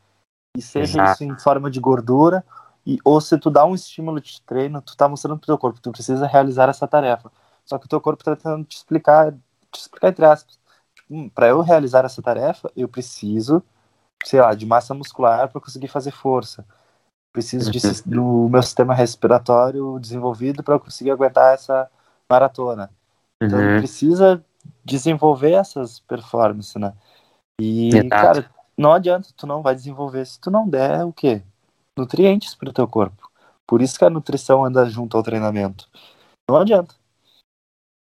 E 0.57 0.63
seja 0.63 1.03
Exato. 1.03 1.13
isso 1.13 1.25
em 1.25 1.39
forma 1.39 1.71
de 1.71 1.81
gordura, 1.81 2.45
e, 2.87 2.99
ou 3.05 3.21
se 3.21 3.37
tu 3.39 3.51
dá 3.51 3.65
um 3.65 3.75
estímulo 3.75 4.21
de 4.21 4.41
treino, 4.43 4.81
tu 4.81 4.97
tá 4.97 5.09
mostrando 5.09 5.39
pro 5.39 5.47
teu 5.47 5.59
corpo, 5.59 5.81
tu 5.81 5.91
precisa 5.91 6.27
realizar 6.27 6.69
essa 6.69 6.87
tarefa. 6.87 7.33
Só 7.65 7.79
que 7.79 7.87
o 7.87 7.89
teu 7.89 8.01
corpo 8.01 8.23
tá 8.23 8.37
tentando 8.37 8.65
te 8.65 8.77
explicar, 8.77 9.33
te 9.73 9.81
explicar 9.81 10.09
entre 10.09 10.25
aspas. 10.25 10.59
Hum, 11.11 11.29
para 11.29 11.49
eu 11.49 11.61
realizar 11.61 12.05
essa 12.05 12.23
tarefa, 12.23 12.71
eu 12.77 12.89
preciso, 12.89 13.63
sei 14.25 14.41
lá, 14.41 14.55
de 14.55 14.67
massa 14.67 14.95
muscular 14.95 15.49
para 15.49 15.61
conseguir 15.61 15.89
fazer 15.89 16.11
força. 16.11 16.65
Preciso 17.33 17.71
de, 17.71 17.81
do 18.07 18.49
meu 18.49 18.63
sistema 18.63 18.95
respiratório 18.95 19.99
desenvolvido 19.99 20.63
para 20.63 20.79
conseguir 20.79 21.11
aguentar 21.11 21.55
essa 21.55 21.91
maratona. 22.31 22.91
Então, 23.43 23.59
uhum. 23.59 23.79
precisa 23.79 24.45
desenvolver 24.85 25.53
essas 25.53 26.01
performances, 26.01 26.75
né? 26.77 26.93
E, 27.61 27.89
Exato. 27.89 28.09
cara, 28.09 28.51
não 28.77 28.93
adianta, 28.93 29.29
tu 29.37 29.47
não 29.47 29.63
vai 29.63 29.75
desenvolver 29.75 30.25
se 30.27 30.41
tu 30.41 30.51
não 30.51 30.69
der 30.69 31.05
o 31.05 31.13
quê? 31.13 31.43
Nutrientes 31.97 32.55
para 32.55 32.71
o 32.71 32.73
teu 32.73 32.89
corpo. 32.89 33.31
Por 33.67 33.81
isso 33.81 33.99
que 33.99 34.05
a 34.05 34.11
nutrição 34.11 34.65
anda 34.65 34.85
junto 34.87 35.17
ao 35.17 35.23
treinamento. 35.23 35.89
Não 36.49 36.57
adianta. 36.57 36.95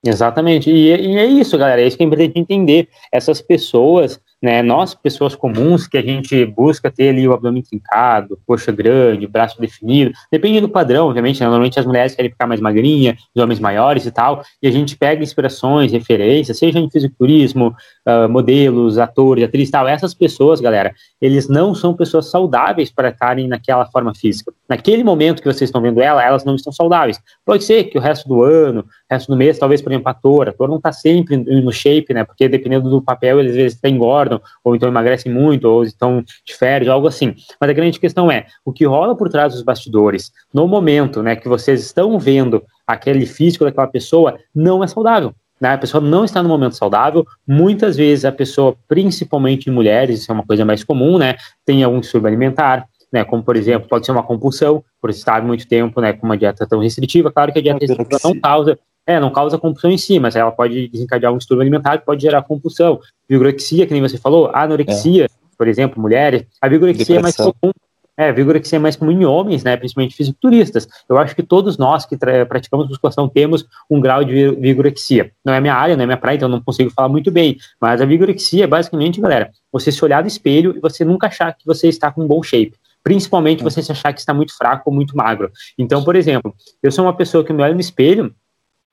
Exatamente. 0.03 0.69
E, 0.69 0.87
e 0.87 1.17
é 1.17 1.25
isso, 1.25 1.57
galera. 1.57 1.81
É 1.81 1.87
isso 1.87 1.97
que 1.97 2.03
é 2.03 2.05
importante 2.05 2.39
entender. 2.39 2.89
Essas 3.11 3.41
pessoas 3.41 4.19
né? 4.41 4.63
Nós, 4.63 4.95
pessoas 4.95 5.35
comuns, 5.35 5.87
que 5.87 5.97
a 5.97 6.01
gente 6.01 6.45
busca 6.45 6.89
ter 6.89 7.09
ali 7.09 7.27
o 7.27 7.33
abdômen 7.33 7.61
trincado, 7.61 8.39
coxa 8.45 8.71
grande, 8.71 9.27
braço 9.27 9.59
definido, 9.61 10.11
depende 10.31 10.59
do 10.59 10.67
padrão, 10.67 11.07
obviamente, 11.07 11.39
né? 11.39 11.45
normalmente 11.45 11.79
as 11.79 11.85
mulheres 11.85 12.15
querem 12.15 12.31
ficar 12.31 12.47
mais 12.47 12.59
magrinha, 12.59 13.15
os 13.35 13.43
homens 13.43 13.59
maiores 13.59 14.05
e 14.05 14.11
tal, 14.11 14.43
e 14.61 14.67
a 14.67 14.71
gente 14.71 14.97
pega 14.97 15.21
inspirações, 15.21 15.91
referências, 15.91 16.57
seja 16.57 16.79
em 16.79 16.89
fisiculturismo, 16.89 17.75
uh, 18.07 18.27
modelos, 18.27 18.97
atores, 18.97 19.43
atrizes 19.43 19.69
e 19.69 19.71
tal, 19.73 19.87
essas 19.87 20.13
pessoas, 20.13 20.59
galera, 20.59 20.93
eles 21.21 21.47
não 21.47 21.75
são 21.75 21.93
pessoas 21.93 22.29
saudáveis 22.29 22.91
para 22.91 23.09
estarem 23.09 23.47
naquela 23.47 23.85
forma 23.85 24.13
física. 24.15 24.51
Naquele 24.67 25.03
momento 25.03 25.41
que 25.41 25.47
vocês 25.47 25.69
estão 25.69 25.81
vendo 25.81 26.01
ela, 26.01 26.23
elas 26.23 26.45
não 26.45 26.55
estão 26.55 26.71
saudáveis. 26.71 27.19
Pode 27.45 27.63
ser 27.63 27.83
que 27.85 27.97
o 27.97 28.01
resto 28.01 28.27
do 28.27 28.41
ano, 28.41 28.85
resto 29.11 29.31
do 29.31 29.37
mês, 29.37 29.59
talvez, 29.59 29.81
por 29.81 29.91
exemplo, 29.91 30.07
a 30.07 30.11
ator, 30.11 30.49
ator 30.49 30.67
não 30.67 30.77
está 30.77 30.91
sempre 30.91 31.37
no 31.37 31.71
shape, 31.71 32.13
né, 32.13 32.23
porque 32.23 32.47
dependendo 32.47 32.89
do 32.89 33.01
papel, 33.01 33.39
eles 33.39 33.51
às 33.51 33.57
vezes 33.57 33.79
engordam, 33.83 34.31
engordam, 34.31 34.41
ou 34.63 34.75
então 34.75 34.89
emagrecem 34.89 35.31
muito, 35.31 35.65
ou 35.65 35.83
estão 35.83 36.23
de 36.45 36.55
férias, 36.55 36.89
algo 36.89 37.07
assim. 37.07 37.35
Mas 37.59 37.69
a 37.69 37.73
grande 37.73 37.99
questão 37.99 38.31
é, 38.31 38.45
o 38.65 38.71
que 38.71 38.85
rola 38.85 39.15
por 39.15 39.29
trás 39.29 39.53
dos 39.53 39.61
bastidores, 39.61 40.31
no 40.53 40.67
momento 40.67 41.23
né, 41.23 41.35
que 41.35 41.47
vocês 41.47 41.81
estão 41.81 42.19
vendo 42.19 42.63
aquele 42.85 43.25
físico 43.25 43.63
daquela 43.63 43.87
pessoa, 43.87 44.37
não 44.53 44.83
é 44.83 44.87
saudável. 44.87 45.33
Né? 45.59 45.73
A 45.73 45.77
pessoa 45.77 46.01
não 46.01 46.25
está 46.25 46.41
no 46.41 46.49
momento 46.49 46.75
saudável. 46.75 47.25
Muitas 47.47 47.95
vezes 47.95 48.25
a 48.25 48.31
pessoa, 48.31 48.75
principalmente 48.87 49.69
em 49.69 49.73
mulheres, 49.73 50.21
isso 50.21 50.31
é 50.31 50.33
uma 50.33 50.45
coisa 50.45 50.65
mais 50.65 50.83
comum, 50.83 51.19
né? 51.19 51.35
Tem 51.63 51.83
algum 51.83 51.99
distúrbio 51.99 52.27
alimentar, 52.27 52.87
né, 53.13 53.23
como 53.23 53.43
por 53.43 53.55
exemplo, 53.55 53.87
pode 53.87 54.05
ser 54.05 54.11
uma 54.11 54.23
compulsão, 54.23 54.83
por 54.99 55.09
estar 55.09 55.43
muito 55.43 55.67
tempo 55.67 56.01
né, 56.01 56.13
com 56.13 56.25
uma 56.25 56.37
dieta 56.37 56.65
tão 56.65 56.79
restritiva. 56.79 57.31
Claro 57.31 57.53
que 57.53 57.59
a 57.59 57.61
dieta 57.61 57.79
restritiva 57.79 58.19
não 58.23 58.39
causa 58.39 58.79
é, 59.05 59.19
não 59.19 59.31
causa 59.31 59.57
compulsão 59.57 59.91
em 59.91 59.97
si, 59.97 60.19
mas 60.19 60.35
ela 60.35 60.51
pode 60.51 60.87
desencadear 60.87 61.33
um 61.33 61.37
distúrbio 61.37 61.61
alimentar 61.61 61.97
que 61.97 62.05
pode 62.05 62.21
gerar 62.21 62.41
compulsão. 62.43 62.99
Vigorexia, 63.27 63.85
que 63.85 63.93
nem 63.93 64.01
você 64.01 64.17
falou, 64.17 64.51
anorexia, 64.53 65.25
é. 65.25 65.27
por 65.57 65.67
exemplo, 65.67 66.01
mulheres, 66.01 66.45
a 66.61 66.67
vigorexia 66.67 67.17
é 67.17 67.21
mais 67.21 67.35
comum. 67.35 67.71
É, 68.17 68.31
vigorexia 68.31 68.75
é 68.75 68.79
mais 68.79 68.95
comum 68.95 69.11
em 69.11 69.25
homens, 69.25 69.63
né, 69.63 69.75
principalmente 69.75 70.15
fisiculturistas. 70.15 70.87
Eu 71.09 71.17
acho 71.17 71.35
que 71.35 71.41
todos 71.41 71.77
nós 71.77 72.05
que 72.05 72.15
praticamos 72.17 72.87
musculação 72.87 73.27
temos 73.27 73.65
um 73.89 73.99
grau 73.99 74.23
de 74.23 74.51
vigorexia. 74.51 75.31
Não 75.43 75.53
é 75.53 75.59
minha 75.59 75.73
área, 75.73 75.95
não 75.95 76.03
é 76.03 76.05
minha 76.05 76.17
praia, 76.17 76.35
então 76.35 76.49
não 76.49 76.61
consigo 76.61 76.91
falar 76.91 77.09
muito 77.09 77.31
bem. 77.31 77.57
Mas 77.79 78.01
a 78.01 78.05
vigorexia 78.05 78.65
é 78.65 78.67
basicamente, 78.67 79.19
galera, 79.19 79.49
você 79.71 79.91
se 79.91 80.03
olhar 80.05 80.21
no 80.21 80.27
espelho 80.27 80.75
e 80.77 80.79
você 80.79 81.03
nunca 81.03 81.27
achar 81.27 81.51
que 81.53 81.65
você 81.65 81.87
está 81.87 82.11
com 82.11 82.23
um 82.23 82.27
bom 82.27 82.43
shape 82.43 82.75
principalmente 83.03 83.63
você 83.63 83.81
se 83.81 83.91
achar 83.91 84.13
que 84.13 84.19
está 84.19 84.31
muito 84.31 84.55
fraco 84.55 84.83
ou 84.85 84.95
muito 84.95 85.17
magro. 85.17 85.51
Então, 85.75 86.03
por 86.03 86.15
exemplo, 86.15 86.53
eu 86.83 86.91
sou 86.91 87.05
uma 87.05 87.15
pessoa 87.15 87.43
que 87.43 87.51
me 87.51 87.63
olho 87.63 87.73
no 87.73 87.79
espelho 87.79 88.31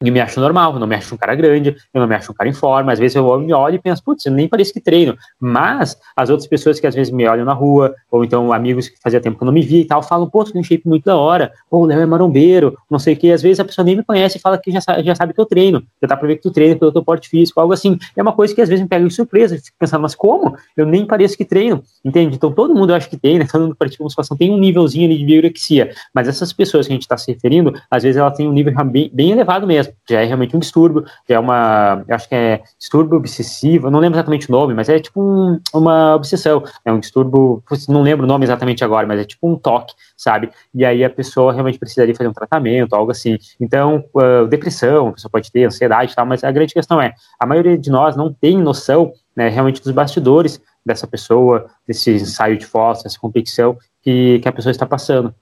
e 0.00 0.12
me 0.12 0.20
acho 0.20 0.38
normal, 0.40 0.74
eu 0.74 0.78
não 0.78 0.86
me 0.86 0.94
acho 0.94 1.12
um 1.12 1.18
cara 1.18 1.34
grande, 1.34 1.76
eu 1.92 2.00
não 2.00 2.06
me 2.06 2.14
acho 2.14 2.30
um 2.30 2.34
cara 2.34 2.48
em 2.48 2.52
forma, 2.52 2.92
às 2.92 3.00
vezes 3.00 3.16
eu 3.16 3.38
me 3.40 3.52
olho 3.52 3.74
e 3.74 3.78
penso, 3.80 4.00
putz, 4.04 4.24
eu 4.26 4.32
nem 4.32 4.46
parece 4.46 4.72
que 4.72 4.80
treino, 4.80 5.16
mas 5.40 5.98
as 6.14 6.30
outras 6.30 6.46
pessoas 6.46 6.78
que 6.78 6.86
às 6.86 6.94
vezes 6.94 7.12
me 7.12 7.26
olham 7.26 7.44
na 7.44 7.52
rua, 7.52 7.92
ou 8.08 8.22
então 8.22 8.52
amigos 8.52 8.88
que 8.88 8.96
fazia 9.02 9.20
tempo 9.20 9.36
que 9.36 9.42
eu 9.42 9.46
não 9.46 9.52
me 9.52 9.60
via 9.60 9.80
e 9.80 9.84
tal, 9.84 10.00
falam, 10.00 10.30
pô, 10.30 10.44
tu 10.44 10.52
tem 10.52 10.60
um 10.60 10.64
shape 10.64 10.86
muito 10.86 11.04
da 11.04 11.16
hora, 11.16 11.50
pô, 11.68 11.78
o 11.78 11.84
Léo 11.84 12.00
é 12.00 12.06
marombeiro, 12.06 12.78
não 12.88 13.00
sei 13.00 13.14
o 13.14 13.16
que, 13.16 13.32
às 13.32 13.42
vezes 13.42 13.58
a 13.58 13.64
pessoa 13.64 13.84
nem 13.84 13.96
me 13.96 14.04
conhece 14.04 14.38
e 14.38 14.40
fala 14.40 14.56
que 14.56 14.70
já 14.70 14.78
já 15.02 15.14
sabe 15.16 15.34
que 15.34 15.40
eu 15.40 15.46
treino, 15.46 15.82
já 16.00 16.06
dá 16.06 16.16
pra 16.16 16.28
ver 16.28 16.36
que 16.36 16.42
tu 16.42 16.52
treina 16.52 16.76
pelo 16.76 16.92
teu 16.92 17.02
porte 17.02 17.28
físico, 17.28 17.60
algo 17.60 17.72
assim, 17.72 17.98
é 18.16 18.22
uma 18.22 18.32
coisa 18.32 18.54
que 18.54 18.62
às 18.62 18.68
vezes 18.68 18.80
me 18.80 18.88
pega 18.88 19.04
de 19.04 19.12
surpresa, 19.12 19.56
eu 19.56 19.60
fico 19.60 19.76
pensando, 19.80 20.02
mas 20.02 20.14
como? 20.14 20.56
Eu 20.76 20.86
nem 20.86 21.04
pareço 21.04 21.36
que 21.36 21.44
treino, 21.44 21.82
entende? 22.04 22.36
Então 22.36 22.52
todo 22.52 22.72
mundo 22.72 22.90
eu 22.90 22.94
acho 22.94 23.10
que 23.10 23.16
tem, 23.16 23.40
né, 23.40 23.46
todo 23.50 23.62
mundo 23.62 23.74
pratica 23.74 24.04
musculação 24.04 24.36
tem 24.36 24.52
um 24.52 24.58
nívelzinho 24.58 25.06
ali 25.06 25.18
de 25.18 25.24
biorexia, 25.24 25.90
mas 26.14 26.28
essas 26.28 26.52
pessoas 26.52 26.86
que 26.86 26.92
a 26.92 26.94
gente 26.94 27.02
está 27.02 27.16
se 27.16 27.32
referindo, 27.32 27.74
às 27.90 28.04
vezes 28.04 28.16
elas 28.16 28.36
têm 28.36 28.46
um 28.46 28.52
nível 28.52 28.72
bem, 28.84 29.10
bem 29.12 29.32
elevado 29.32 29.66
mesmo, 29.66 29.87
já 30.08 30.20
é 30.20 30.24
realmente 30.24 30.56
um 30.56 30.58
distúrbio, 30.58 31.04
já 31.28 31.36
é 31.36 31.38
uma, 31.38 32.04
acho 32.10 32.28
que 32.28 32.34
é 32.34 32.62
distúrbio 32.78 33.18
obsessivo, 33.18 33.90
não 33.90 33.98
lembro 33.98 34.16
exatamente 34.16 34.48
o 34.48 34.52
nome, 34.52 34.74
mas 34.74 34.88
é 34.88 34.98
tipo 34.98 35.20
um, 35.20 35.60
uma 35.72 36.14
obsessão, 36.14 36.62
é 36.84 36.92
um 36.92 37.00
distúrbio, 37.00 37.62
não 37.88 38.02
lembro 38.02 38.24
o 38.24 38.28
nome 38.28 38.44
exatamente 38.44 38.84
agora, 38.84 39.06
mas 39.06 39.20
é 39.20 39.24
tipo 39.24 39.48
um 39.48 39.56
toque, 39.56 39.94
sabe? 40.16 40.50
E 40.74 40.84
aí 40.84 41.04
a 41.04 41.10
pessoa 41.10 41.52
realmente 41.52 41.78
precisaria 41.78 42.14
fazer 42.14 42.28
um 42.28 42.32
tratamento, 42.32 42.94
algo 42.94 43.10
assim. 43.10 43.38
Então, 43.60 44.04
uh, 44.14 44.46
depressão, 44.46 45.08
a 45.08 45.12
pessoa 45.12 45.30
pode 45.30 45.50
ter 45.50 45.64
ansiedade 45.64 46.12
e 46.12 46.14
tal, 46.14 46.26
mas 46.26 46.44
a 46.44 46.50
grande 46.50 46.74
questão 46.74 47.00
é, 47.00 47.14
a 47.38 47.46
maioria 47.46 47.76
de 47.78 47.90
nós 47.90 48.16
não 48.16 48.32
tem 48.32 48.58
noção, 48.58 49.12
né, 49.36 49.48
realmente 49.48 49.82
dos 49.82 49.92
bastidores 49.92 50.60
dessa 50.84 51.06
pessoa, 51.06 51.66
desse 51.86 52.10
ensaio 52.10 52.56
de 52.56 52.66
foto, 52.66 53.04
dessa 53.04 53.18
competição 53.18 53.76
que, 54.02 54.38
que 54.40 54.48
a 54.48 54.52
pessoa 54.52 54.70
está 54.70 54.86
passando. 54.86 55.34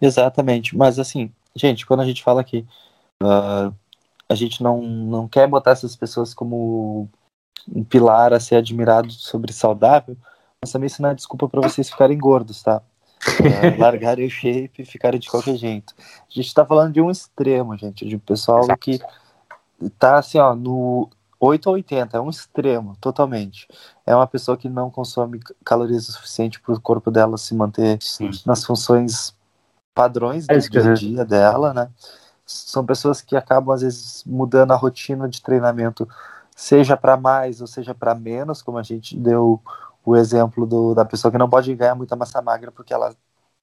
Exatamente, 0.00 0.76
mas 0.76 0.98
assim, 0.98 1.32
gente, 1.56 1.84
quando 1.84 2.00
a 2.00 2.06
gente 2.06 2.22
fala 2.22 2.44
que 2.44 2.64
uh, 3.22 3.74
a 4.28 4.34
gente 4.34 4.62
não, 4.62 4.82
não 4.82 5.28
quer 5.28 5.46
botar 5.46 5.72
essas 5.72 5.96
pessoas 5.96 6.34
como 6.34 7.08
um 7.68 7.84
pilar 7.84 8.32
a 8.32 8.40
ser 8.40 8.56
admirado 8.56 9.10
sobre 9.12 9.52
saudável, 9.52 10.16
mas 10.60 10.72
também 10.72 10.86
isso 10.86 11.02
não 11.02 11.10
é 11.10 11.14
desculpa 11.14 11.48
para 11.48 11.60
vocês 11.60 11.90
ficarem 11.90 12.18
gordos, 12.18 12.62
tá? 12.62 12.82
é, 13.44 13.76
largarem 13.78 14.26
o 14.26 14.30
shape 14.30 14.82
e 14.82 14.84
ficarem 14.84 15.20
de 15.20 15.28
qualquer 15.28 15.56
jeito. 15.56 15.94
A 15.98 16.30
gente 16.30 16.52
tá 16.52 16.64
falando 16.64 16.92
de 16.92 17.00
um 17.00 17.10
extremo, 17.10 17.76
gente, 17.76 18.06
de 18.06 18.16
um 18.16 18.20
pessoal 18.20 18.64
Exato. 18.64 18.78
que 18.78 19.00
tá 19.98 20.18
assim, 20.18 20.38
ó, 20.38 20.54
no 20.54 21.08
8 21.40 21.66
ou 21.66 21.74
80, 21.74 22.16
é 22.16 22.20
um 22.20 22.30
extremo, 22.30 22.96
totalmente. 23.00 23.68
É 24.06 24.14
uma 24.14 24.26
pessoa 24.26 24.56
que 24.56 24.68
não 24.68 24.90
consome 24.90 25.40
calorias 25.64 26.08
o 26.08 26.12
suficiente 26.12 26.60
para 26.60 26.74
o 26.74 26.80
corpo 26.80 27.10
dela 27.10 27.38
se 27.38 27.54
manter 27.54 27.98
Sim. 28.00 28.30
nas 28.44 28.64
funções 28.64 29.36
padrões 29.94 30.46
do 30.46 30.54
é 30.54 30.58
dia 30.58 30.90
a 30.90 30.94
dia 30.94 31.24
dela, 31.24 31.74
né? 31.74 31.90
São 32.48 32.84
pessoas 32.84 33.20
que 33.20 33.36
acabam, 33.36 33.74
às 33.74 33.82
vezes, 33.82 34.24
mudando 34.24 34.72
a 34.72 34.76
rotina 34.76 35.28
de 35.28 35.42
treinamento, 35.42 36.08
seja 36.56 36.96
para 36.96 37.16
mais 37.16 37.60
ou 37.60 37.66
seja 37.66 37.94
para 37.94 38.14
menos, 38.14 38.62
como 38.62 38.78
a 38.78 38.82
gente 38.82 39.16
deu 39.16 39.60
o 40.04 40.16
exemplo 40.16 40.66
do, 40.66 40.94
da 40.94 41.04
pessoa 41.04 41.30
que 41.30 41.36
não 41.36 41.50
pode 41.50 41.74
ganhar 41.74 41.94
muita 41.94 42.16
massa 42.16 42.40
magra 42.40 42.72
porque 42.72 42.94
ela 42.94 43.14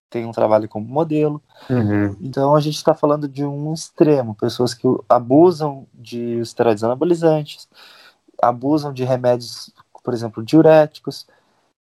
tem 0.09 0.25
um 0.25 0.31
trabalho 0.31 0.69
como 0.69 0.87
modelo. 0.87 1.41
Uhum. 1.67 2.15
Então 2.21 2.55
a 2.55 2.59
gente 2.61 2.75
está 2.75 2.93
falando 2.93 3.27
de 3.27 3.43
um 3.43 3.73
extremo, 3.73 4.35
pessoas 4.35 4.73
que 4.73 4.87
abusam 5.09 5.87
de 5.93 6.39
esteroides 6.39 6.83
anabolizantes, 6.83 7.67
abusam 8.39 8.93
de 8.93 9.03
remédios, 9.03 9.73
por 10.03 10.13
exemplo, 10.13 10.43
diuréticos. 10.43 11.25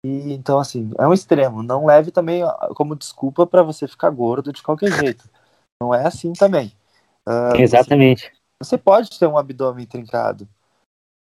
E 0.04 0.34
então 0.34 0.58
assim, 0.58 0.90
é 0.98 1.06
um 1.06 1.14
extremo. 1.14 1.62
Não 1.62 1.86
leve 1.86 2.10
também 2.10 2.42
como 2.74 2.94
desculpa 2.94 3.46
para 3.46 3.62
você 3.62 3.88
ficar 3.88 4.10
gordo 4.10 4.52
de 4.52 4.62
qualquer 4.62 4.92
jeito. 4.92 5.24
Não 5.80 5.94
é 5.94 6.06
assim 6.06 6.32
também. 6.34 6.72
Uh, 7.28 7.56
Exatamente. 7.56 8.30
Você, 8.60 8.70
você 8.70 8.78
pode 8.78 9.18
ter 9.18 9.26
um 9.26 9.38
abdômen 9.38 9.86
trincado. 9.86 10.48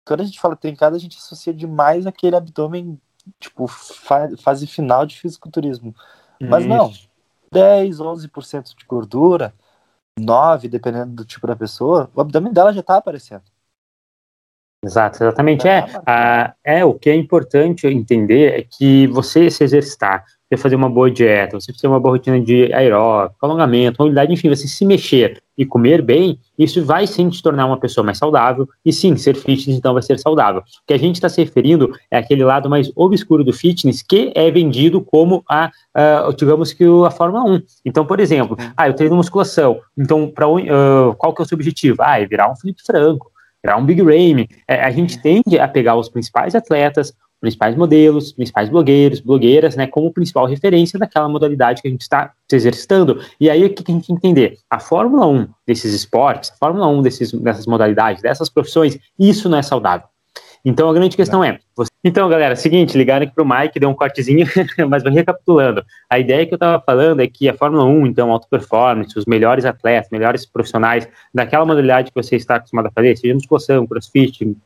Quando 0.06 0.20
a 0.20 0.24
gente 0.24 0.40
fala 0.40 0.54
trincado, 0.54 0.96
a 0.96 0.98
gente 0.98 1.18
associa 1.18 1.52
demais 1.52 2.06
aquele 2.06 2.36
abdômen 2.36 3.00
tipo 3.40 3.66
fase 3.66 4.66
final 4.66 5.04
de 5.04 5.18
fisiculturismo. 5.18 5.94
Mas 6.40 6.64
Isso. 6.64 6.68
não, 6.68 6.92
10, 7.50 7.98
11% 7.98 8.76
de 8.76 8.84
gordura, 8.86 9.54
9, 10.18 10.68
dependendo 10.68 11.14
do 11.14 11.24
tipo 11.24 11.46
da 11.46 11.56
pessoa, 11.56 12.10
o 12.14 12.20
abdômen 12.20 12.52
dela 12.52 12.72
já 12.72 12.80
está 12.80 12.96
aparecendo. 12.96 13.44
Exato, 14.84 15.24
exatamente. 15.24 15.66
É, 15.66 15.84
a, 16.06 16.54
é, 16.62 16.84
o 16.84 16.94
que 16.94 17.10
é 17.10 17.14
importante 17.14 17.86
entender 17.86 18.60
é 18.60 18.62
que 18.62 19.06
você 19.08 19.50
se 19.50 19.64
exercitar, 19.64 20.24
você 20.48 20.56
fazer 20.56 20.76
uma 20.76 20.88
boa 20.88 21.10
dieta, 21.10 21.58
você 21.58 21.72
fazer 21.72 21.88
uma 21.88 21.98
boa 21.98 22.12
rotina 22.12 22.40
de 22.40 22.72
aeróbico, 22.72 23.44
alongamento, 23.44 23.96
mobilidade, 23.98 24.32
enfim, 24.32 24.48
você 24.48 24.68
se 24.68 24.84
mexer 24.84 25.42
e 25.58 25.64
comer 25.64 26.02
bem, 26.02 26.38
isso 26.58 26.84
vai 26.84 27.06
sim 27.06 27.28
te 27.28 27.42
tornar 27.42 27.66
uma 27.66 27.78
pessoa 27.78 28.04
mais 28.04 28.18
saudável, 28.18 28.68
e 28.84 28.92
sim, 28.92 29.16
ser 29.16 29.34
fitness 29.34 29.76
então 29.76 29.94
vai 29.94 30.02
ser 30.02 30.18
saudável. 30.18 30.60
O 30.60 30.86
que 30.86 30.94
a 30.94 30.98
gente 30.98 31.16
está 31.16 31.28
se 31.28 31.42
referindo 31.42 31.92
é 32.10 32.18
aquele 32.18 32.44
lado 32.44 32.68
mais 32.68 32.92
obscuro 32.94 33.42
do 33.42 33.52
fitness 33.52 34.02
que 34.02 34.32
é 34.34 34.50
vendido 34.50 35.00
como 35.00 35.42
a, 35.48 35.70
a 35.94 36.30
digamos 36.36 36.72
que 36.72 36.84
a 36.84 37.10
Fórmula 37.10 37.44
1. 37.44 37.62
Então, 37.84 38.04
por 38.04 38.20
exemplo, 38.20 38.56
uhum. 38.58 38.70
ah, 38.76 38.88
eu 38.88 38.94
treino 38.94 39.16
musculação, 39.16 39.80
então 39.96 40.30
para 40.30 40.48
uh, 40.48 41.14
qual 41.16 41.34
que 41.34 41.42
é 41.42 41.44
o 41.44 41.48
seu 41.48 41.56
objetivo? 41.56 41.96
Ah, 42.00 42.20
é 42.20 42.26
virar 42.26 42.50
um 42.50 42.56
Felipe 42.56 42.82
Franco, 42.84 43.32
virar 43.66 43.76
um 43.76 43.84
Big 43.84 44.00
Ramy. 44.00 44.48
É, 44.68 44.84
a 44.84 44.90
gente 44.90 45.20
tende 45.20 45.58
a 45.58 45.66
pegar 45.66 45.96
os 45.96 46.08
principais 46.08 46.54
atletas, 46.54 47.12
principais 47.40 47.76
modelos, 47.76 48.32
principais 48.32 48.68
blogueiros, 48.68 49.20
blogueiras, 49.20 49.76
né, 49.76 49.86
como 49.86 50.12
principal 50.12 50.46
referência 50.46 50.98
daquela 50.98 51.28
modalidade 51.28 51.82
que 51.82 51.88
a 51.88 51.90
gente 51.90 52.02
está 52.02 52.32
se 52.48 52.56
exercitando. 52.56 53.20
E 53.38 53.50
aí 53.50 53.64
o 53.64 53.74
que 53.74 53.90
a 53.90 53.94
gente 53.94 54.12
entender? 54.12 54.58
A 54.70 54.78
Fórmula 54.78 55.26
1 55.26 55.48
desses 55.66 55.92
esportes, 55.92 56.50
a 56.50 56.56
Fórmula 56.56 56.86
1 56.86 57.02
desses, 57.02 57.32
dessas 57.32 57.66
modalidades, 57.66 58.22
dessas 58.22 58.48
profissões, 58.48 58.96
isso 59.18 59.48
não 59.48 59.58
é 59.58 59.62
saudável. 59.62 60.06
Então 60.68 60.90
a 60.90 60.92
grande 60.92 61.16
questão 61.16 61.44
é. 61.44 61.60
Você... 61.76 61.88
Então, 62.02 62.28
galera, 62.28 62.56
seguinte, 62.56 62.98
ligaram 62.98 63.24
aqui 63.24 63.32
para 63.32 63.44
o 63.44 63.48
Mike, 63.48 63.78
deu 63.78 63.88
um 63.88 63.94
cortezinho, 63.94 64.44
mas 64.90 65.04
recapitulando. 65.04 65.84
A 66.10 66.18
ideia 66.18 66.44
que 66.44 66.52
eu 66.52 66.56
estava 66.56 66.82
falando 66.84 67.20
é 67.20 67.28
que 67.28 67.48
a 67.48 67.54
Fórmula 67.54 67.84
1, 67.84 68.06
então, 68.08 68.32
alto 68.32 68.48
performance, 68.48 69.16
os 69.16 69.26
melhores 69.26 69.64
atletas, 69.64 70.10
melhores 70.10 70.44
profissionais 70.44 71.06
daquela 71.32 71.64
modalidade 71.64 72.10
que 72.10 72.20
você 72.20 72.34
está 72.34 72.56
acostumado 72.56 72.86
a 72.86 72.90
fazer, 72.90 73.16
seja 73.16 73.32
musculação, 73.32 73.86
crossfit, 73.86 74.56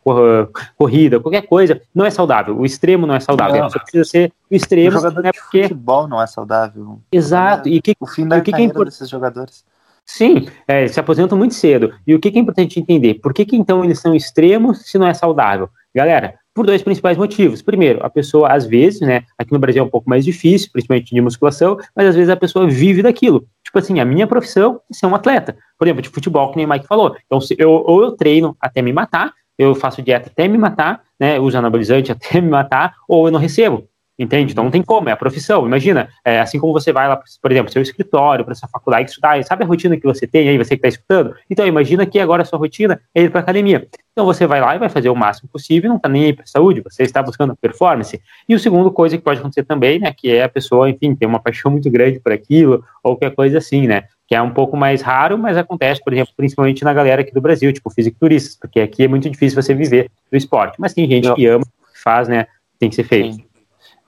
corrida, 0.78 1.20
qualquer 1.20 1.42
coisa, 1.42 1.78
não 1.94 2.06
é 2.06 2.10
saudável. 2.10 2.58
O 2.58 2.64
extremo 2.64 3.06
não 3.06 3.14
é 3.14 3.20
saudável. 3.20 3.60
Não. 3.60 3.68
Só 3.68 3.78
precisa 3.78 4.04
ser 4.04 4.32
o 4.50 4.54
extremo. 4.54 4.96
O 4.96 5.00
jogador 5.02 5.22
né, 5.22 5.32
porque... 5.32 5.64
futebol 5.64 6.08
não 6.08 6.22
é 6.22 6.26
saudável. 6.26 6.98
Exato. 7.12 7.68
É, 7.68 7.72
e 7.72 7.82
que, 7.82 7.94
o 8.00 8.06
fim 8.06 8.26
da 8.26 8.40
que 8.40 8.50
carreira 8.50 8.72
que 8.72 8.80
é 8.80 8.84
desses 8.86 9.08
jogadores. 9.08 9.66
Sim, 10.12 10.48
é, 10.66 10.88
se 10.88 10.98
aposentam 10.98 11.38
muito 11.38 11.54
cedo. 11.54 11.94
E 12.04 12.14
o 12.14 12.18
que, 12.18 12.32
que 12.32 12.38
é 12.38 12.40
importante 12.40 12.80
entender? 12.80 13.14
Por 13.14 13.32
que, 13.32 13.44
que 13.44 13.56
então 13.56 13.84
eles 13.84 14.00
são 14.00 14.12
extremos 14.12 14.82
se 14.82 14.98
não 14.98 15.06
é 15.06 15.14
saudável? 15.14 15.68
Galera, 15.94 16.34
por 16.52 16.66
dois 16.66 16.82
principais 16.82 17.16
motivos. 17.16 17.62
Primeiro, 17.62 18.04
a 18.04 18.10
pessoa, 18.10 18.48
às 18.48 18.66
vezes, 18.66 19.00
né, 19.00 19.22
aqui 19.38 19.52
no 19.52 19.58
Brasil 19.60 19.82
é 19.82 19.86
um 19.86 19.88
pouco 19.88 20.10
mais 20.10 20.24
difícil, 20.24 20.68
principalmente 20.72 21.14
de 21.14 21.20
musculação, 21.20 21.78
mas 21.94 22.08
às 22.08 22.16
vezes 22.16 22.28
a 22.28 22.36
pessoa 22.36 22.68
vive 22.68 23.02
daquilo. 23.02 23.46
Tipo 23.64 23.78
assim, 23.78 24.00
a 24.00 24.04
minha 24.04 24.26
profissão 24.26 24.80
é 24.90 24.94
ser 24.94 25.06
um 25.06 25.14
atleta. 25.14 25.56
Por 25.78 25.86
exemplo, 25.86 26.02
de 26.02 26.08
futebol, 26.08 26.50
que 26.50 26.56
nem 26.56 26.66
o 26.66 26.68
Mike 26.68 26.88
falou. 26.88 27.14
Então, 27.26 27.38
eu, 27.56 27.70
ou 27.70 28.02
eu 28.02 28.12
treino 28.12 28.56
até 28.60 28.82
me 28.82 28.92
matar, 28.92 29.32
eu 29.56 29.76
faço 29.76 30.02
dieta 30.02 30.28
até 30.28 30.48
me 30.48 30.58
matar, 30.58 31.02
né, 31.20 31.38
uso 31.38 31.56
anabolizante 31.56 32.10
até 32.12 32.40
me 32.40 32.48
matar, 32.48 32.94
ou 33.08 33.28
eu 33.28 33.32
não 33.32 33.38
recebo. 33.38 33.86
Entende? 34.20 34.52
Então 34.52 34.64
não 34.64 34.70
tem 34.70 34.82
como, 34.82 35.08
é 35.08 35.12
a 35.12 35.16
profissão. 35.16 35.66
Imagina, 35.66 36.10
é, 36.22 36.40
assim 36.40 36.58
como 36.58 36.74
você 36.74 36.92
vai 36.92 37.08
lá, 37.08 37.18
por 37.40 37.50
exemplo, 37.50 37.72
seu 37.72 37.80
escritório, 37.80 38.44
para 38.44 38.54
sua 38.54 38.68
faculdade 38.68 39.08
estudar, 39.08 39.42
sabe 39.44 39.64
a 39.64 39.66
rotina 39.66 39.96
que 39.96 40.04
você 40.04 40.26
tem 40.26 40.46
aí, 40.46 40.58
você 40.58 40.76
que 40.76 40.86
está 40.86 40.88
escutando? 40.88 41.34
Então 41.48 41.66
imagina 41.66 42.04
que 42.04 42.18
agora 42.18 42.42
a 42.42 42.44
sua 42.44 42.58
rotina 42.58 43.00
é 43.14 43.22
ir 43.22 43.30
para 43.30 43.40
academia. 43.40 43.88
Então 44.12 44.26
você 44.26 44.46
vai 44.46 44.60
lá 44.60 44.76
e 44.76 44.78
vai 44.78 44.90
fazer 44.90 45.08
o 45.08 45.16
máximo 45.16 45.48
possível, 45.48 45.88
não 45.88 45.96
está 45.96 46.06
nem 46.06 46.26
aí 46.26 46.32
para 46.34 46.44
saúde, 46.44 46.82
você 46.82 47.02
está 47.02 47.22
buscando 47.22 47.56
performance. 47.56 48.20
E 48.46 48.54
o 48.54 48.58
segundo 48.58 48.90
coisa 48.90 49.16
que 49.16 49.24
pode 49.24 49.40
acontecer 49.40 49.62
também, 49.62 49.98
né, 49.98 50.12
que 50.14 50.30
é 50.30 50.42
a 50.42 50.50
pessoa, 50.50 50.90
enfim, 50.90 51.14
tem 51.14 51.26
uma 51.26 51.40
paixão 51.40 51.70
muito 51.70 51.90
grande 51.90 52.20
por 52.20 52.30
aquilo, 52.30 52.84
ou 53.02 53.16
qualquer 53.16 53.34
coisa 53.34 53.56
assim, 53.56 53.86
né? 53.86 54.04
Que 54.28 54.34
é 54.34 54.42
um 54.42 54.50
pouco 54.50 54.76
mais 54.76 55.00
raro, 55.00 55.38
mas 55.38 55.56
acontece, 55.56 56.04
por 56.04 56.12
exemplo, 56.12 56.34
principalmente 56.36 56.84
na 56.84 56.92
galera 56.92 57.22
aqui 57.22 57.32
do 57.32 57.40
Brasil, 57.40 57.72
tipo 57.72 57.88
fisiculturistas, 57.88 58.54
porque 58.54 58.80
aqui 58.80 59.04
é 59.04 59.08
muito 59.08 59.30
difícil 59.30 59.60
você 59.60 59.72
viver 59.72 60.10
do 60.30 60.36
esporte. 60.36 60.76
Mas 60.78 60.92
tem 60.92 61.08
gente 61.08 61.32
que 61.32 61.46
ama, 61.46 61.64
faz, 62.04 62.28
né? 62.28 62.46
Tem 62.78 62.90
que 62.90 62.96
ser 62.96 63.04
feito. 63.04 63.36
Sim. 63.36 63.49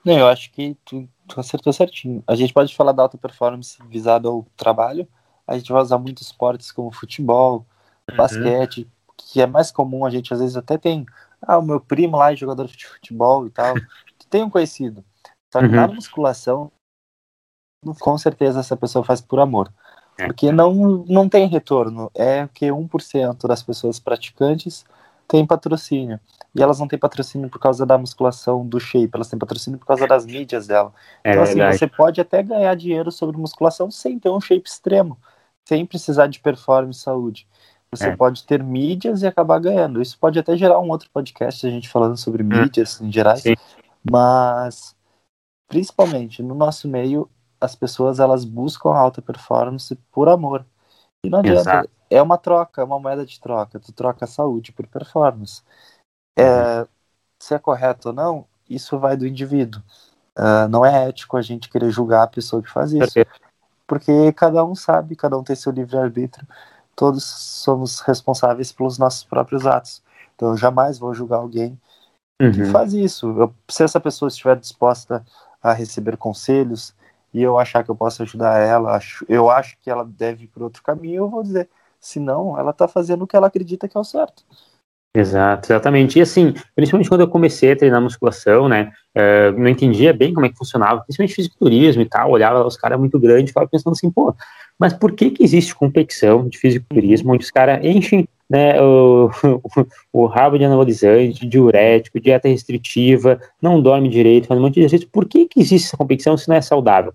Não, 0.03 0.17
eu 0.17 0.27
acho 0.27 0.51
que 0.51 0.75
tu, 0.83 1.07
tu 1.27 1.39
acertou 1.39 1.71
certinho. 1.71 2.23
A 2.27 2.35
gente 2.35 2.53
pode 2.53 2.75
falar 2.75 2.91
da 2.91 3.03
alta 3.03 3.17
performance 3.17 3.81
visada 3.87 4.27
ao 4.27 4.45
trabalho, 4.57 5.07
a 5.47 5.57
gente 5.57 5.71
vai 5.71 5.81
usar 5.81 5.97
muitos 5.97 6.27
esportes 6.27 6.71
como 6.71 6.91
futebol, 6.91 7.65
uhum. 8.09 8.17
basquete, 8.17 8.89
que 9.17 9.41
é 9.41 9.47
mais 9.47 9.71
comum, 9.71 10.05
a 10.05 10.09
gente 10.09 10.33
às 10.33 10.39
vezes 10.39 10.57
até 10.57 10.77
tem, 10.77 11.05
ah, 11.41 11.57
o 11.57 11.63
meu 11.63 11.79
primo 11.79 12.17
lá 12.17 12.31
é 12.31 12.35
jogador 12.35 12.67
de 12.67 12.85
futebol 12.85 13.47
e 13.47 13.49
tal, 13.49 13.73
tem 14.29 14.43
um 14.43 14.49
conhecido. 14.49 15.03
Só 15.51 15.59
que 15.59 15.65
uhum. 15.67 15.75
na 15.75 15.87
musculação, 15.87 16.71
com 17.99 18.17
certeza 18.17 18.59
essa 18.59 18.75
pessoa 18.75 19.03
faz 19.03 19.21
por 19.21 19.39
amor. 19.39 19.71
É. 20.17 20.27
Porque 20.27 20.51
não, 20.51 20.73
não 21.07 21.27
tem 21.27 21.47
retorno. 21.47 22.11
É 22.13 22.47
que 22.53 22.67
1% 22.67 23.47
das 23.47 23.63
pessoas 23.63 23.99
praticantes 23.99 24.85
tem 25.33 25.47
patrocínio. 25.47 26.19
E 26.53 26.61
elas 26.61 26.79
não 26.79 26.87
têm 26.87 26.99
patrocínio 26.99 27.49
por 27.49 27.57
causa 27.57 27.87
da 27.87 27.97
musculação 27.97 28.63
do 28.63 28.79
shape, 28.79 29.09
elas 29.15 29.27
têm 29.27 29.39
patrocínio 29.39 29.79
por 29.79 29.87
causa 29.87 30.05
das 30.05 30.27
mídias 30.27 30.67
dela. 30.67 30.93
É 31.23 31.31
então, 31.31 31.41
assim, 31.41 31.59
você 31.59 31.87
pode 31.87 32.21
até 32.21 32.43
ganhar 32.43 32.75
dinheiro 32.75 33.11
sobre 33.11 33.35
musculação 33.35 33.89
sem 33.89 34.19
ter 34.19 34.29
um 34.29 34.39
shape 34.39 34.69
extremo, 34.69 35.17
sem 35.65 35.87
precisar 35.87 36.27
de 36.27 36.39
performance 36.39 36.99
e 36.99 37.03
saúde. 37.03 37.47
Você 37.89 38.09
é. 38.09 38.15
pode 38.15 38.43
ter 38.43 38.61
mídias 38.61 39.23
e 39.23 39.27
acabar 39.27 39.59
ganhando. 39.59 40.03
Isso 40.03 40.19
pode 40.19 40.37
até 40.37 40.55
gerar 40.55 40.79
um 40.79 40.91
outro 40.91 41.09
podcast, 41.11 41.65
a 41.65 41.69
gente 41.71 41.89
falando 41.89 42.15
sobre 42.15 42.43
hum. 42.43 42.47
mídias 42.47 43.01
em 43.01 43.11
geral. 43.11 43.35
Mas, 44.07 44.95
principalmente 45.67 46.43
no 46.43 46.53
nosso 46.53 46.87
meio, 46.87 47.27
as 47.59 47.75
pessoas 47.75 48.19
elas 48.19 48.45
buscam 48.45 48.89
alta 48.91 49.19
performance 49.19 49.95
por 50.11 50.29
amor. 50.29 50.63
E 51.25 51.29
não 51.29 51.39
adianta. 51.39 51.61
Exato. 51.61 51.89
É 52.09 52.21
uma 52.21 52.37
troca, 52.37 52.81
é 52.81 52.83
uma 52.83 52.99
moeda 52.99 53.25
de 53.25 53.39
troca. 53.39 53.79
Tu 53.79 53.91
troca 53.91 54.27
saúde 54.27 54.71
por 54.71 54.85
performance. 54.87 55.61
É, 56.37 56.79
uhum. 56.79 56.87
se 57.39 57.53
é 57.53 57.59
correto 57.59 58.09
ou 58.09 58.13
não, 58.13 58.45
isso 58.69 58.99
vai 58.99 59.15
do 59.17 59.25
indivíduo. 59.25 59.81
Uh, 60.37 60.67
não 60.69 60.85
é 60.85 61.09
ético 61.09 61.37
a 61.37 61.41
gente 61.41 61.69
querer 61.69 61.91
julgar 61.91 62.23
a 62.23 62.27
pessoa 62.27 62.61
que 62.61 62.69
faz 62.69 62.91
isso. 62.91 63.19
Porque 63.87 64.31
cada 64.33 64.63
um 64.63 64.75
sabe, 64.75 65.15
cada 65.15 65.37
um 65.37 65.43
tem 65.43 65.55
seu 65.55 65.71
livre-arbítrio. 65.71 66.47
Todos 66.95 67.23
somos 67.23 67.99
responsáveis 68.01 68.71
pelos 68.71 68.97
nossos 68.97 69.23
próprios 69.23 69.65
atos. 69.65 70.01
Então 70.35 70.49
eu 70.49 70.57
jamais 70.57 70.99
vou 70.99 71.13
julgar 71.13 71.37
alguém 71.37 71.79
uhum. 72.41 72.51
que 72.51 72.65
faz 72.65 72.93
isso. 72.93 73.27
Eu, 73.37 73.53
se 73.69 73.83
essa 73.83 73.99
pessoa 73.99 74.29
estiver 74.29 74.57
disposta 74.57 75.23
a 75.61 75.73
receber 75.73 76.17
conselhos 76.17 76.93
e 77.33 77.41
eu 77.41 77.57
achar 77.57 77.83
que 77.83 77.89
eu 77.89 77.95
posso 77.95 78.23
ajudar 78.23 78.59
ela, 78.59 78.99
eu 79.27 79.49
acho 79.49 79.77
que 79.81 79.89
ela 79.89 80.05
deve 80.05 80.45
ir 80.45 80.47
por 80.47 80.63
outro 80.63 80.83
caminho, 80.83 81.23
eu 81.23 81.29
vou 81.29 81.43
dizer. 81.43 81.69
Se 81.99 82.19
não, 82.19 82.59
ela 82.59 82.71
está 82.71 82.85
fazendo 82.87 83.23
o 83.23 83.27
que 83.27 83.35
ela 83.35 83.47
acredita 83.47 83.87
que 83.87 83.97
é 83.97 83.99
o 83.99 84.03
certo. 84.03 84.43
Exato, 85.15 85.71
exatamente. 85.71 86.17
E 86.17 86.21
assim, 86.21 86.53
principalmente 86.75 87.07
quando 87.07 87.21
eu 87.21 87.27
comecei 87.27 87.71
a 87.71 87.75
treinar 87.75 88.01
musculação, 88.01 88.67
né, 88.67 88.91
uh, 89.15 89.57
não 89.57 89.69
entendia 89.69 90.11
bem 90.11 90.33
como 90.33 90.45
é 90.45 90.49
que 90.49 90.57
funcionava, 90.57 91.01
principalmente 91.01 91.35
fisiculturismo 91.35 92.01
e 92.01 92.09
tal, 92.09 92.31
olhava 92.31 92.65
os 92.65 92.75
caras 92.75 92.99
muito 92.99 93.19
grandes 93.19 93.51
ficava 93.51 93.67
pensando 93.67 93.93
assim, 93.93 94.09
pô, 94.09 94.35
mas 94.77 94.91
por 94.91 95.11
que 95.11 95.29
que 95.29 95.43
existe 95.43 95.75
competição 95.75 96.47
de 96.49 96.57
fisiculturismo 96.57 97.31
onde 97.31 97.45
os 97.45 97.51
caras 97.51 97.79
enchem 97.85 98.27
né, 98.49 98.81
o, 98.81 99.29
o 100.13 100.27
rabo 100.27 100.59
de 100.59 100.63
anabolizante, 100.63 101.47
diurético, 101.47 102.19
dieta 102.19 102.47
restritiva, 102.47 103.39
não 103.59 103.81
dorme 103.81 104.07
direito, 104.07 104.45
faz 104.45 104.59
um 104.59 104.63
monte 104.63 104.75
de 104.75 104.81
exercício. 104.81 105.09
Por 105.11 105.25
que, 105.25 105.47
que 105.47 105.59
existe 105.59 105.87
essa 105.87 105.97
competição 105.97 106.37
se 106.37 106.47
não 106.47 106.55
é 106.55 106.61
saudável? 106.61 107.11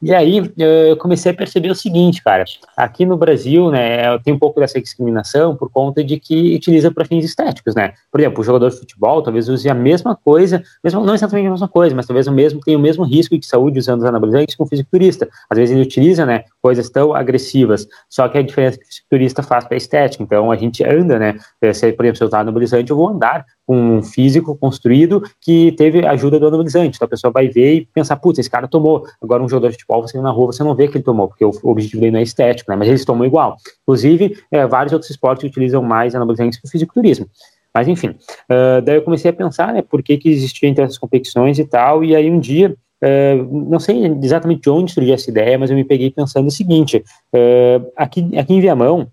E 0.00 0.14
aí 0.14 0.48
eu 0.56 0.96
comecei 0.96 1.32
a 1.32 1.34
perceber 1.34 1.70
o 1.70 1.74
seguinte, 1.74 2.22
cara, 2.22 2.44
aqui 2.76 3.04
no 3.04 3.16
Brasil, 3.16 3.72
né, 3.72 4.16
tem 4.20 4.32
um 4.32 4.38
pouco 4.38 4.60
dessa 4.60 4.80
discriminação 4.80 5.56
por 5.56 5.68
conta 5.68 6.04
de 6.04 6.20
que 6.20 6.54
utiliza 6.54 6.92
para 6.92 7.04
fins 7.04 7.24
estéticos, 7.24 7.74
né? 7.74 7.94
Por 8.12 8.20
exemplo, 8.20 8.40
o 8.40 8.44
jogador 8.44 8.70
de 8.70 8.78
futebol 8.78 9.20
talvez 9.20 9.48
use 9.48 9.68
a 9.68 9.74
mesma 9.74 10.14
coisa, 10.14 10.62
mesmo, 10.84 11.04
não 11.04 11.14
exatamente 11.14 11.48
a 11.48 11.50
mesma 11.50 11.66
coisa, 11.66 11.96
mas 11.96 12.06
talvez 12.06 12.28
o 12.28 12.32
mesmo 12.32 12.60
tenha 12.60 12.78
o 12.78 12.80
mesmo 12.80 13.02
risco 13.04 13.36
de 13.36 13.44
saúde 13.44 13.80
usando 13.80 13.98
os 13.98 14.04
anabolizantes 14.04 14.54
que 14.54 14.62
um 14.62 14.66
fisiculturista. 14.66 15.28
Às 15.50 15.58
vezes 15.58 15.74
ele 15.74 15.82
utiliza, 15.82 16.24
né, 16.24 16.44
coisas 16.62 16.88
tão 16.88 17.12
agressivas, 17.12 17.88
só 18.08 18.28
que 18.28 18.38
a 18.38 18.42
diferença 18.42 18.78
que 18.78 18.84
o 18.84 18.86
fisiculturista 18.86 19.42
faz 19.42 19.64
para 19.64 19.74
a 19.74 19.78
estética. 19.78 20.22
Então 20.22 20.52
a 20.52 20.56
gente 20.56 20.84
anda, 20.84 21.18
né, 21.18 21.34
se, 21.72 21.92
por 21.92 22.04
exemplo, 22.04 22.27
usar 22.28 22.40
anabolizante, 22.40 22.90
eu 22.90 22.96
vou 22.96 23.08
andar 23.08 23.44
com 23.66 23.98
um 23.98 24.02
físico 24.02 24.56
construído 24.56 25.22
que 25.40 25.72
teve 25.72 26.06
ajuda 26.06 26.38
do 26.38 26.46
anabolizante. 26.46 26.96
Então 26.96 27.06
a 27.06 27.08
pessoa 27.08 27.32
vai 27.32 27.48
ver 27.48 27.74
e 27.74 27.86
pensar, 27.86 28.16
putz, 28.16 28.38
esse 28.38 28.50
cara 28.50 28.68
tomou. 28.68 29.04
Agora 29.20 29.42
um 29.42 29.48
jogador 29.48 29.68
de 29.68 29.74
futebol, 29.74 30.02
você 30.02 30.20
na 30.20 30.30
rua, 30.30 30.52
você 30.52 30.62
não 30.62 30.74
vê 30.74 30.88
que 30.88 30.96
ele 30.96 31.04
tomou, 31.04 31.28
porque 31.28 31.44
o, 31.44 31.52
objetivo 31.64 32.00
dele 32.00 32.12
não 32.12 32.20
é 32.20 32.22
estético, 32.22 32.70
né? 32.70 32.76
Mas 32.76 32.88
eles 32.88 33.04
tomam 33.04 33.26
igual. 33.26 33.56
Inclusive, 33.82 34.38
é, 34.50 34.66
vários 34.66 34.92
outros 34.92 35.10
esportes 35.10 35.48
utilizam 35.48 35.82
mais 35.82 36.14
anabolizantes 36.14 36.60
que 36.60 36.66
o 36.66 36.70
fisiculturismo. 36.70 37.26
Mas 37.74 37.86
enfim, 37.86 38.08
uh, 38.08 38.82
daí 38.82 38.96
eu 38.96 39.02
comecei 39.02 39.30
a 39.30 39.34
pensar, 39.34 39.72
né, 39.72 39.82
por 39.82 40.02
que 40.02 40.16
que 40.16 40.28
existia 40.28 40.68
entre 40.68 40.82
essas 40.82 40.98
competições 40.98 41.58
e 41.58 41.64
tal, 41.64 42.02
e 42.02 42.16
aí 42.16 42.30
um 42.30 42.40
dia, 42.40 42.74
uh, 43.04 43.70
não 43.70 43.78
sei 43.78 44.06
exatamente 44.22 44.62
de 44.62 44.70
onde 44.70 44.92
surgiu 44.92 45.14
essa 45.14 45.30
ideia, 45.30 45.58
mas 45.58 45.70
eu 45.70 45.76
me 45.76 45.84
peguei 45.84 46.10
pensando 46.10 46.48
o 46.48 46.50
seguinte, 46.50 47.04
uh, 47.32 47.92
aqui, 47.96 48.36
aqui 48.36 48.54
em 48.54 48.60
Viamão, 48.60 49.08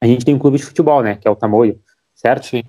a 0.00 0.06
gente 0.06 0.24
tem 0.24 0.34
um 0.34 0.38
clube 0.38 0.56
de 0.56 0.64
futebol, 0.64 1.02
né, 1.02 1.16
que 1.16 1.26
é 1.26 1.30
o 1.30 1.36
Tamoio, 1.36 1.78
certo? 2.16 2.46
Sim. 2.46 2.62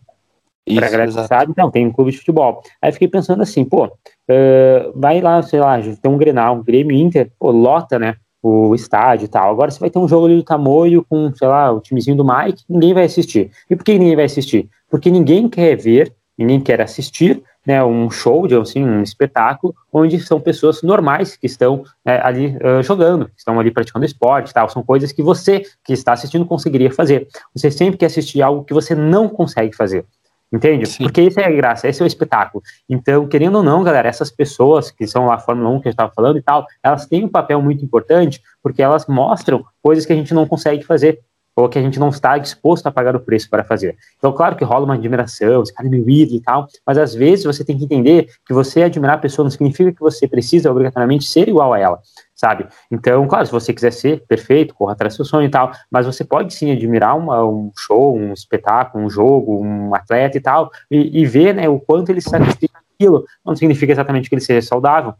Isso, 0.68 0.80
pra 0.82 0.90
galera 0.90 1.10
que 1.10 1.28
sabe, 1.28 1.52
então, 1.52 1.72
tem 1.72 1.88
um 1.88 1.94
clube 1.94 2.12
de 2.12 2.18
futebol. 2.18 2.62
Aí 2.82 2.92
fiquei 2.92 3.08
pensando 3.08 3.42
assim, 3.42 3.64
pô, 3.64 3.86
uh, 3.86 4.92
vai 4.94 5.22
lá, 5.22 5.42
sei 5.42 5.62
lá, 5.62 5.80
tem 5.80 6.12
um 6.12 6.18
Grenal, 6.18 6.58
um 6.58 6.64
Grêmio 6.64 6.96
Inter, 6.96 7.32
pô, 7.40 7.52
lota, 7.52 7.98
né, 7.98 8.18
o 8.44 8.76
estádio 8.76 9.26
e 9.26 9.28
tal. 9.30 9.50
Agora 9.50 9.72
você 9.72 9.80
vai 9.80 9.90
ter 9.90 9.98
um 9.98 10.08
jogo 10.08 10.26
ali 10.26 10.36
do 10.36 10.44
Tamoio 10.44 11.06
com, 11.10 11.34
sei 11.34 11.48
lá, 11.48 11.72
o 11.72 11.80
timezinho 11.80 12.18
do 12.18 12.26
Mike, 12.26 12.64
ninguém 12.70 12.94
vai 12.94 13.06
assistir. 13.06 13.50
E 13.70 13.76
por 13.78 13.86
que 13.86 13.98
ninguém 13.98 14.16
vai 14.18 14.26
assistir? 14.26 14.70
Porque 14.90 15.10
ninguém 15.10 15.48
quer 15.48 15.78
ver, 15.78 16.14
ninguém 16.38 16.60
quer 16.60 16.82
assistir, 16.82 17.42
né, 17.68 17.84
um 17.84 18.10
show, 18.10 18.48
assim, 18.62 18.82
um 18.82 19.04
espetáculo, 19.04 19.76
onde 19.92 20.18
são 20.22 20.40
pessoas 20.40 20.82
normais 20.82 21.36
que 21.36 21.46
estão 21.46 21.84
é, 22.06 22.22
ali 22.22 22.56
uh, 22.58 22.82
jogando, 22.82 23.26
que 23.26 23.34
estão 23.38 23.60
ali 23.60 23.70
praticando 23.70 24.06
esporte 24.06 24.54
tal. 24.54 24.70
São 24.70 24.82
coisas 24.82 25.12
que 25.12 25.22
você, 25.22 25.64
que 25.84 25.92
está 25.92 26.14
assistindo, 26.14 26.46
conseguiria 26.46 26.90
fazer. 26.90 27.28
Você 27.54 27.70
sempre 27.70 27.98
quer 27.98 28.06
assistir 28.06 28.42
algo 28.42 28.64
que 28.64 28.74
você 28.74 28.96
não 28.96 29.28
consegue 29.28 29.76
fazer. 29.76 30.06
Entende? 30.50 30.86
Sim. 30.86 31.04
Porque 31.04 31.24
isso 31.24 31.42
é 31.42 31.46
a 31.46 31.52
graça, 31.52 31.90
esse 31.90 32.02
é 32.02 32.06
o 32.06 32.08
espetáculo. 32.08 32.64
Então, 32.88 33.28
querendo 33.28 33.58
ou 33.58 33.64
não, 33.64 33.84
galera, 33.84 34.08
essas 34.08 34.32
pessoas 34.32 34.90
que 34.90 35.06
são 35.06 35.26
lá 35.26 35.36
a 35.36 35.40
Fórmula 35.40 35.70
1 35.72 35.82
que 35.82 35.90
a 35.90 35.92
gente 35.92 35.96
estava 35.96 36.14
falando 36.14 36.38
e 36.38 36.42
tal, 36.42 36.66
elas 36.82 37.06
têm 37.06 37.26
um 37.26 37.30
papel 37.30 37.62
muito 37.62 37.84
importante 37.84 38.42
porque 38.64 38.82
elas 38.82 39.06
mostram 39.08 39.66
coisas 39.84 40.06
que 40.06 40.14
a 40.14 40.16
gente 40.16 40.34
não 40.34 40.48
consegue 40.48 40.86
fazer 40.86 41.20
ou 41.58 41.68
que 41.68 41.80
a 41.80 41.82
gente 41.82 42.00
não 42.00 42.10
está 42.10 42.38
disposto 42.38 42.86
a 42.86 42.92
pagar 42.92 43.16
o 43.16 43.20
preço 43.20 43.50
para 43.50 43.64
fazer. 43.64 43.98
Então, 44.18 44.32
claro 44.32 44.56
que 44.56 44.64
rola 44.64 44.86
uma 44.86 44.94
admiração, 44.94 45.64
esse 45.64 45.74
cara 45.74 45.88
é 45.88 45.92
meu 45.92 46.08
ídolo 46.08 46.38
e 46.38 46.42
tal, 46.42 46.68
mas 46.86 47.00
às 47.00 47.16
vezes 47.16 47.46
você 47.46 47.66
tem 47.66 47.76
que 47.76 47.86
entender 47.86 48.30
que 48.46 48.54
você 48.54 48.84
admirar 48.84 49.16
a 49.16 49.20
pessoa 49.20 49.44
não 49.44 49.50
significa 49.50 49.92
que 49.92 50.00
você 50.00 50.28
precisa 50.28 50.70
obrigatoriamente 50.72 51.26
ser 51.26 51.50
igual 51.50 51.74
a 51.74 51.80
ela 51.80 52.00
sabe? 52.36 52.68
Então, 52.92 53.28
claro, 53.28 53.48
se 53.48 53.52
você 53.52 53.74
quiser 53.74 53.92
ser 53.92 54.24
perfeito, 54.28 54.76
corra 54.76 54.94
atrás 54.94 55.14
do 55.14 55.16
seu 55.18 55.26
sonho 55.26 55.48
e 55.48 55.50
tal, 55.50 55.72
mas 55.90 56.06
você 56.06 56.24
pode 56.24 56.54
sim 56.54 56.72
admirar 56.72 57.18
uma, 57.18 57.44
um 57.44 57.72
show, 57.76 58.16
um 58.16 58.32
espetáculo, 58.32 59.04
um 59.04 59.10
jogo, 59.10 59.60
um 59.60 59.96
atleta 59.96 60.38
e 60.38 60.40
tal, 60.40 60.70
e, 60.92 61.20
e 61.20 61.26
ver 61.26 61.56
né, 61.56 61.68
o 61.68 61.80
quanto 61.80 62.12
ele 62.12 62.22
sacrifica 62.22 62.78
aquilo. 62.94 63.26
Não 63.44 63.56
significa 63.56 63.92
exatamente 63.92 64.30
que 64.30 64.36
ele 64.36 64.42
seja 64.44 64.68
saudável. 64.68 65.16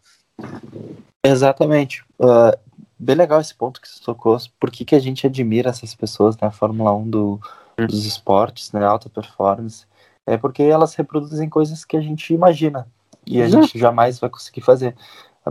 Exatamente. 1.26 2.04
Uh, 2.20 2.56
bem 3.00 3.16
legal 3.16 3.40
esse 3.40 3.54
ponto 3.54 3.82
que 3.82 3.88
você 3.88 4.04
tocou. 4.04 4.38
Por 4.60 4.72
que, 4.72 4.86
que 4.86 4.96
a 4.96 5.00
gente 5.00 5.26
admira 5.26 5.70
essas 5.70 5.94
pessoas 5.96 6.38
na 6.38 6.52
Fórmula 6.52 6.94
1 6.94 7.10
do, 7.10 7.42
hum. 7.78 7.88
dos 7.88 8.06
esportes, 8.06 8.72
né, 8.72 8.84
alta 8.86 9.10
performance? 9.10 9.86
É 10.26 10.38
porque 10.38 10.64
elas 10.64 10.96
reproduzem 10.96 11.50
coisas 11.50 11.86
que 11.86 11.96
a 11.96 12.02
gente 12.02 12.34
imagina 12.34 12.88
e 13.26 13.42
a 13.42 13.46
Exato. 13.46 13.64
gente 13.64 13.80
jamais 13.80 14.20
vai 14.20 14.30
conseguir 14.30 14.62
fazer 14.62 14.96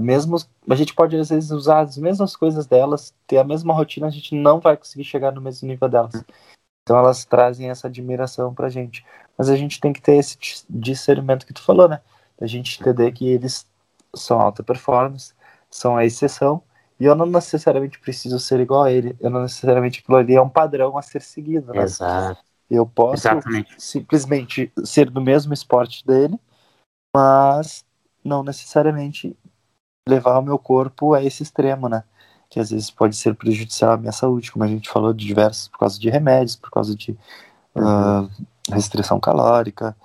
mesmo 0.00 0.36
a 0.68 0.74
gente 0.74 0.94
pode 0.94 1.16
às 1.16 1.30
vezes 1.30 1.50
usar 1.50 1.80
as 1.80 1.96
mesmas 1.96 2.36
coisas 2.36 2.66
delas, 2.66 3.14
ter 3.26 3.38
a 3.38 3.44
mesma 3.44 3.74
rotina, 3.74 4.06
a 4.06 4.10
gente 4.10 4.34
não 4.34 4.60
vai 4.60 4.76
conseguir 4.76 5.04
chegar 5.04 5.32
no 5.32 5.40
mesmo 5.40 5.66
nível 5.68 5.88
delas. 5.88 6.24
Então 6.82 6.96
elas 6.96 7.24
trazem 7.24 7.70
essa 7.70 7.88
admiração 7.88 8.54
pra 8.54 8.68
gente. 8.68 9.04
Mas 9.36 9.48
a 9.48 9.56
gente 9.56 9.80
tem 9.80 9.92
que 9.92 10.00
ter 10.00 10.16
esse 10.16 10.38
discernimento 10.68 11.46
que 11.46 11.52
tu 11.52 11.62
falou, 11.62 11.88
né? 11.88 12.00
A 12.40 12.46
gente 12.46 12.80
entender 12.80 13.12
que 13.12 13.28
eles 13.28 13.66
são 14.14 14.40
alta 14.40 14.62
performance, 14.62 15.32
são 15.70 15.96
a 15.96 16.04
exceção, 16.04 16.62
e 16.98 17.04
eu 17.04 17.14
não 17.14 17.26
necessariamente 17.26 17.98
preciso 17.98 18.38
ser 18.38 18.60
igual 18.60 18.84
a 18.84 18.92
ele, 18.92 19.16
eu 19.20 19.28
não 19.30 19.42
necessariamente 19.42 20.00
aquilo 20.00 20.16
ali 20.16 20.34
é 20.34 20.40
um 20.40 20.48
padrão 20.48 20.96
a 20.96 21.02
ser 21.02 21.22
seguido, 21.22 21.72
né? 21.72 21.82
Exato. 21.82 22.40
Eu 22.70 22.86
posso 22.86 23.28
Exatamente. 23.28 23.74
simplesmente 23.78 24.72
ser 24.84 25.10
do 25.10 25.20
mesmo 25.20 25.54
esporte 25.54 26.04
dele, 26.04 26.38
mas 27.14 27.84
não 28.24 28.42
necessariamente 28.42 29.36
levar 30.08 30.38
o 30.38 30.42
meu 30.42 30.58
corpo 30.58 31.14
a 31.14 31.22
esse 31.22 31.42
extremo, 31.42 31.88
né? 31.88 32.02
Que 32.48 32.58
às 32.58 32.70
vezes 32.70 32.90
pode 32.90 33.14
ser 33.16 33.34
prejudicial 33.34 33.92
à 33.92 33.96
minha 33.96 34.12
saúde, 34.12 34.50
como 34.50 34.64
a 34.64 34.68
gente 34.68 34.88
falou, 34.88 35.12
de 35.12 35.26
diversos, 35.26 35.68
por 35.68 35.78
causa 35.78 35.98
de 35.98 36.08
remédios, 36.10 36.56
por 36.56 36.70
causa 36.70 36.94
de 36.94 37.16
uhum. 37.74 38.24
uh, 38.24 38.30
restrição 38.70 39.20
calórica, 39.20 39.96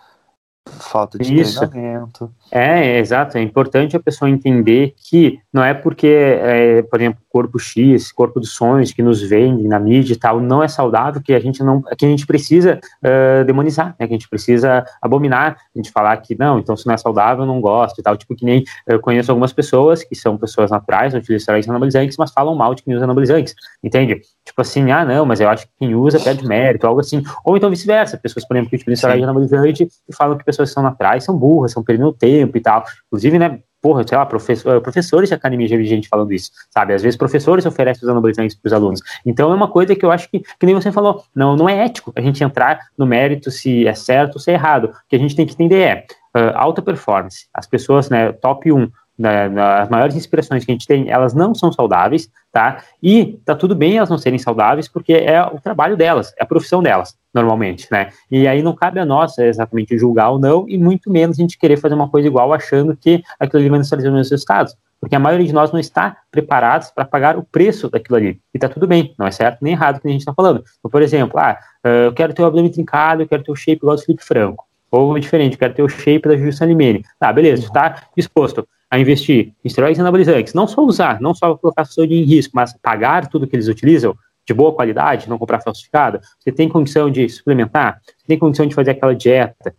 falta 0.67 1.17
de 1.17 1.39
Isso. 1.39 1.59
treinamento. 1.59 2.33
É, 2.51 2.99
exato. 2.99 3.37
É 3.37 3.41
importante 3.41 3.95
a 3.95 3.99
pessoa 3.99 4.29
entender 4.29 4.93
que 4.97 5.39
não 5.53 5.63
é 5.63 5.73
porque, 5.73 6.07
é, 6.07 6.81
por 6.81 6.99
exemplo, 6.99 7.21
corpo 7.29 7.57
X, 7.57 8.11
corpo 8.11 8.41
dos 8.41 8.51
sonhos 8.53 8.91
que 8.91 9.01
nos 9.01 9.21
vendem 9.21 9.69
na 9.69 9.79
mídia 9.79 10.13
e 10.13 10.17
tal, 10.17 10.41
não 10.41 10.61
é 10.61 10.67
saudável 10.67 11.21
que 11.21 11.33
a 11.33 11.39
gente 11.39 11.63
não, 11.63 11.81
que 11.81 12.05
a 12.05 12.09
gente 12.09 12.27
precisa 12.27 12.77
uh, 13.01 13.45
demonizar, 13.45 13.95
né? 13.97 14.05
Que 14.05 14.13
a 14.13 14.17
gente 14.17 14.27
precisa 14.27 14.85
abominar, 15.01 15.55
a 15.73 15.79
gente 15.79 15.91
falar 15.91 16.17
que 16.17 16.37
não, 16.37 16.59
então 16.59 16.75
se 16.75 16.85
não 16.85 16.93
é 16.93 16.97
saudável, 16.97 17.43
eu 17.43 17.47
não 17.47 17.61
gosto 17.61 17.99
e 17.99 18.03
tal. 18.03 18.17
Tipo 18.17 18.35
que 18.35 18.43
nem 18.43 18.65
eu 18.85 18.99
conheço 18.99 19.31
algumas 19.31 19.53
pessoas 19.53 20.03
que 20.03 20.13
são 20.13 20.37
pessoas 20.37 20.71
naturais, 20.71 21.13
utilizam 21.13 21.37
esteroides 21.37 21.69
anabolizantes, 21.69 22.17
mas 22.17 22.31
falam 22.31 22.53
mal 22.53 22.75
de 22.75 22.83
quem 22.83 22.93
usa 22.93 23.05
anabolizantes, 23.05 23.55
entende? 23.81 24.19
Tipo 24.43 24.61
assim, 24.61 24.91
ah, 24.91 25.05
não, 25.05 25.25
mas 25.25 25.39
eu 25.39 25.47
acho 25.47 25.67
que 25.67 25.73
quem 25.79 25.95
usa 25.95 26.19
perde 26.19 26.45
mérito, 26.45 26.85
algo 26.85 26.99
assim. 26.99 27.23
Ou 27.45 27.55
então 27.55 27.69
vice-versa, 27.69 28.17
pessoas, 28.17 28.45
por 28.45 28.57
exemplo, 28.57 28.71
que 28.71 28.75
utilizam 28.75 28.93
esteroide 28.93 29.23
anabolizante 29.23 29.87
e 30.09 30.15
falam 30.15 30.37
que 30.37 30.43
pessoas 30.43 30.69
que 30.69 30.73
são 30.73 30.83
naturais 30.83 31.23
são 31.23 31.37
burras, 31.37 31.71
são 31.71 31.81
perdendo 31.81 32.11
tempo 32.11 32.40
e 32.57 32.61
tal. 32.61 32.83
Inclusive, 33.07 33.39
né, 33.39 33.59
porra, 33.81 34.05
sei 34.07 34.17
lá, 34.17 34.25
professor, 34.25 34.79
professores 34.81 35.29
de 35.29 35.35
academia 35.35 35.67
já 35.67 35.75
vi 35.75 35.85
gente 35.85 36.07
falando 36.07 36.31
isso, 36.31 36.51
sabe? 36.69 36.93
Às 36.93 37.01
vezes 37.01 37.17
professores 37.17 37.65
oferecem 37.65 38.03
os 38.03 38.09
anabolizantes 38.09 38.55
para 38.55 38.67
os 38.67 38.73
alunos. 38.73 39.01
Então 39.25 39.51
é 39.51 39.55
uma 39.55 39.67
coisa 39.67 39.95
que 39.95 40.05
eu 40.05 40.11
acho 40.11 40.29
que, 40.29 40.39
que 40.39 40.65
nem 40.65 40.75
você 40.75 40.91
falou, 40.91 41.23
não, 41.35 41.55
não 41.55 41.67
é 41.67 41.85
ético 41.85 42.13
a 42.15 42.21
gente 42.21 42.43
entrar 42.43 42.79
no 42.97 43.05
mérito 43.05 43.49
se 43.49 43.87
é 43.87 43.93
certo 43.93 44.35
ou 44.35 44.39
se 44.39 44.51
é 44.51 44.53
errado. 44.53 44.85
O 44.85 45.09
que 45.09 45.15
a 45.15 45.19
gente 45.19 45.35
tem 45.35 45.45
que 45.45 45.53
entender 45.53 45.81
é 45.81 46.05
uh, 46.37 46.55
alta 46.55 46.81
performance. 46.81 47.47
As 47.53 47.65
pessoas, 47.65 48.09
né, 48.09 48.31
top 48.31 48.71
1, 48.71 48.87
né, 49.17 49.47
as 49.79 49.89
maiores 49.89 50.15
inspirações 50.15 50.65
que 50.65 50.71
a 50.71 50.75
gente 50.75 50.87
tem, 50.87 51.09
elas 51.09 51.33
não 51.33 51.53
são 51.53 51.71
saudáveis, 51.71 52.29
tá? 52.51 52.83
E 53.01 53.39
tá 53.45 53.55
tudo 53.55 53.75
bem 53.75 53.97
elas 53.97 54.09
não 54.09 54.17
serem 54.17 54.39
saudáveis, 54.39 54.87
porque 54.87 55.13
é 55.13 55.41
o 55.43 55.59
trabalho 55.59 55.95
delas, 55.95 56.33
é 56.37 56.43
a 56.43 56.45
profissão 56.45 56.81
delas, 56.81 57.15
normalmente, 57.33 57.87
né? 57.91 58.09
E 58.29 58.47
aí 58.47 58.61
não 58.61 58.73
cabe 58.73 58.99
a 58.99 59.05
nós 59.05 59.37
exatamente 59.37 59.97
julgar 59.97 60.29
ou 60.29 60.39
não, 60.39 60.67
e 60.67 60.77
muito 60.77 61.09
menos 61.09 61.37
a 61.37 61.41
gente 61.41 61.57
querer 61.57 61.77
fazer 61.77 61.95
uma 61.95 62.09
coisa 62.09 62.27
igual 62.27 62.53
achando 62.53 62.95
que 62.95 63.23
aquilo 63.39 63.61
ali 63.61 63.69
vai 63.69 63.79
nos 63.79 63.89
trazer 63.89 64.07
os 64.07 64.13
mesmos 64.13 64.31
resultados. 64.31 64.75
Porque 64.99 65.15
a 65.15 65.19
maioria 65.19 65.47
de 65.47 65.53
nós 65.53 65.71
não 65.71 65.79
está 65.79 66.17
preparados 66.29 66.91
para 66.91 67.03
pagar 67.03 67.35
o 67.35 67.43
preço 67.43 67.89
daquilo 67.89 68.17
ali. 68.17 68.39
E 68.53 68.59
tá 68.59 68.69
tudo 68.69 68.85
bem, 68.85 69.15
não 69.17 69.25
é 69.25 69.31
certo 69.31 69.57
nem 69.61 69.73
errado 69.73 69.97
o 69.97 69.99
que 69.99 70.07
a 70.07 70.11
gente 70.11 70.21
está 70.21 70.33
falando. 70.33 70.63
Então, 70.77 70.91
por 70.91 71.01
exemplo, 71.01 71.39
ah, 71.39 71.57
eu 71.83 72.13
quero 72.13 72.33
ter 72.33 72.43
o 72.43 72.45
abdômen 72.45 72.71
trincado, 72.71 73.23
eu 73.23 73.27
quero 73.27 73.43
ter 73.43 73.51
o 73.51 73.55
shape 73.55 73.77
igual 73.77 73.95
do 73.95 74.03
Felipe 74.03 74.23
Franco. 74.23 74.63
Ou 74.91 75.17
diferente, 75.17 75.57
quero 75.57 75.73
ter 75.73 75.81
o 75.81 75.89
shape 75.89 76.27
da 76.27 76.37
Juju 76.37 76.53
Salimene. 76.53 77.03
Tá, 77.17 77.33
beleza, 77.33 77.63
tu 77.63 77.71
tá 77.71 78.03
disposto 78.15 78.67
a 78.91 78.99
investir 78.99 79.53
em 79.63 79.67
esteroides 79.67 79.99
anabolizantes, 79.99 80.53
não 80.53 80.67
só 80.67 80.83
usar, 80.83 81.21
não 81.21 81.33
só 81.33 81.55
colocar 81.55 81.83
a 81.83 81.85
saúde 81.85 82.13
em 82.13 82.23
risco, 82.23 82.51
mas 82.53 82.77
pagar 82.81 83.27
tudo 83.27 83.47
que 83.47 83.55
eles 83.55 83.69
utilizam 83.69 84.13
de 84.51 84.53
boa 84.53 84.73
qualidade, 84.73 85.29
não 85.29 85.37
comprar 85.37 85.61
falsificado, 85.61 86.19
você 86.39 86.51
tem 86.51 86.67
condição 86.67 87.09
de 87.09 87.27
suplementar, 87.29 87.99
tem 88.27 88.37
condição 88.37 88.67
de 88.67 88.75
fazer 88.75 88.91
aquela 88.91 89.15
dieta 89.15 89.73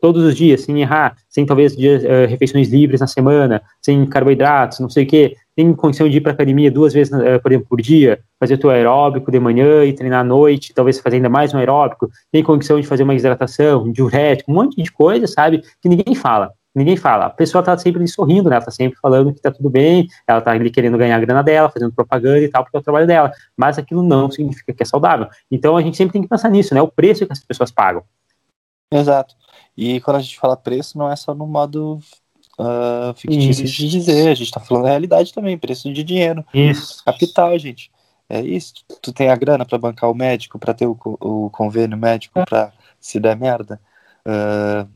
todos 0.00 0.24
os 0.24 0.34
dias, 0.34 0.62
sem 0.62 0.80
errar, 0.80 1.14
sem 1.28 1.44
talvez 1.44 1.76
dias, 1.76 2.02
uh, 2.02 2.26
refeições 2.26 2.70
livres 2.70 3.00
na 3.00 3.06
semana, 3.06 3.60
sem 3.82 4.04
carboidratos, 4.06 4.80
não 4.80 4.88
sei 4.88 5.04
o 5.04 5.06
quê, 5.06 5.36
tem 5.54 5.74
condição 5.74 6.08
de 6.08 6.16
ir 6.16 6.20
para 6.22 6.32
academia 6.32 6.70
duas 6.70 6.94
vezes, 6.94 7.12
uh, 7.12 7.40
por 7.42 7.52
exemplo, 7.52 7.68
por 7.68 7.80
dia, 7.82 8.18
fazer 8.40 8.56
teu 8.56 8.70
aeróbico 8.70 9.30
de 9.30 9.38
manhã 9.38 9.84
e 9.84 9.92
treinar 9.92 10.20
à 10.20 10.24
noite, 10.24 10.72
talvez 10.74 10.98
fazer 10.98 11.16
ainda 11.16 11.28
mais 11.28 11.52
um 11.52 11.58
aeróbico, 11.58 12.08
tem 12.32 12.42
condição 12.42 12.80
de 12.80 12.86
fazer 12.86 13.02
uma 13.02 13.14
hidratação, 13.14 13.84
um 13.84 13.92
diurético, 13.92 14.50
um 14.50 14.54
monte 14.54 14.82
de 14.82 14.90
coisa, 14.90 15.26
sabe, 15.26 15.62
que 15.82 15.88
ninguém 15.88 16.14
fala 16.14 16.50
ninguém 16.78 16.96
fala. 16.96 17.26
A 17.26 17.30
pessoa 17.30 17.62
tá 17.62 17.76
sempre 17.76 18.06
sorrindo, 18.08 18.48
né? 18.48 18.56
Ela 18.56 18.64
tá 18.64 18.70
sempre 18.70 18.98
falando 19.00 19.32
que 19.32 19.40
tá 19.40 19.50
tudo 19.50 19.68
bem, 19.68 20.06
ela 20.26 20.40
tá 20.40 20.52
ali 20.52 20.70
querendo 20.70 20.96
ganhar 20.96 21.16
a 21.16 21.20
grana 21.20 21.42
dela, 21.42 21.68
fazendo 21.68 21.92
propaganda 21.92 22.40
e 22.40 22.48
tal, 22.48 22.64
porque 22.64 22.76
é 22.76 22.80
o 22.80 22.82
trabalho 22.82 23.06
dela. 23.06 23.32
Mas 23.56 23.78
aquilo 23.78 24.02
não 24.02 24.30
significa 24.30 24.72
que 24.72 24.82
é 24.82 24.86
saudável. 24.86 25.28
Então 25.50 25.76
a 25.76 25.82
gente 25.82 25.96
sempre 25.96 26.12
tem 26.12 26.22
que 26.22 26.28
pensar 26.28 26.48
nisso, 26.48 26.74
né? 26.74 26.80
O 26.80 26.88
preço 26.88 27.26
que 27.26 27.32
as 27.32 27.44
pessoas 27.44 27.70
pagam. 27.70 28.02
Exato. 28.90 29.34
E 29.76 30.00
quando 30.00 30.16
a 30.16 30.20
gente 30.20 30.38
fala 30.38 30.56
preço, 30.56 30.96
não 30.96 31.10
é 31.10 31.16
só 31.16 31.34
no 31.34 31.46
modo 31.46 32.00
uh, 32.58 33.14
fictício 33.14 33.64
isso. 33.64 33.76
de 33.76 33.88
dizer, 33.88 34.28
a 34.28 34.34
gente 34.34 34.50
tá 34.50 34.60
falando 34.60 34.84
da 34.84 34.90
realidade 34.90 35.32
também, 35.32 35.58
preço 35.58 35.92
de 35.92 36.02
dinheiro. 36.02 36.44
Isso. 36.52 37.04
Capital, 37.04 37.58
gente. 37.58 37.90
É 38.28 38.40
isso. 38.40 38.74
Tu 39.00 39.12
tem 39.12 39.30
a 39.30 39.36
grana 39.36 39.64
para 39.64 39.78
bancar 39.78 40.10
o 40.10 40.14
médico, 40.14 40.58
para 40.58 40.74
ter 40.74 40.86
o, 40.86 40.98
o, 41.02 41.48
convênio 41.50 41.96
médico, 41.96 42.44
para 42.44 42.72
se 43.00 43.18
der 43.18 43.36
merda. 43.36 43.80
Uh, 44.26 44.88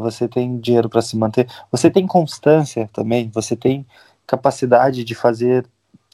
você 0.00 0.26
tem 0.26 0.58
dinheiro 0.58 0.88
para 0.88 1.02
se 1.02 1.16
manter. 1.16 1.46
Você 1.70 1.90
tem 1.90 2.06
constância 2.06 2.88
também. 2.92 3.30
Você 3.34 3.54
tem 3.54 3.86
capacidade 4.26 5.04
de 5.04 5.14
fazer 5.14 5.66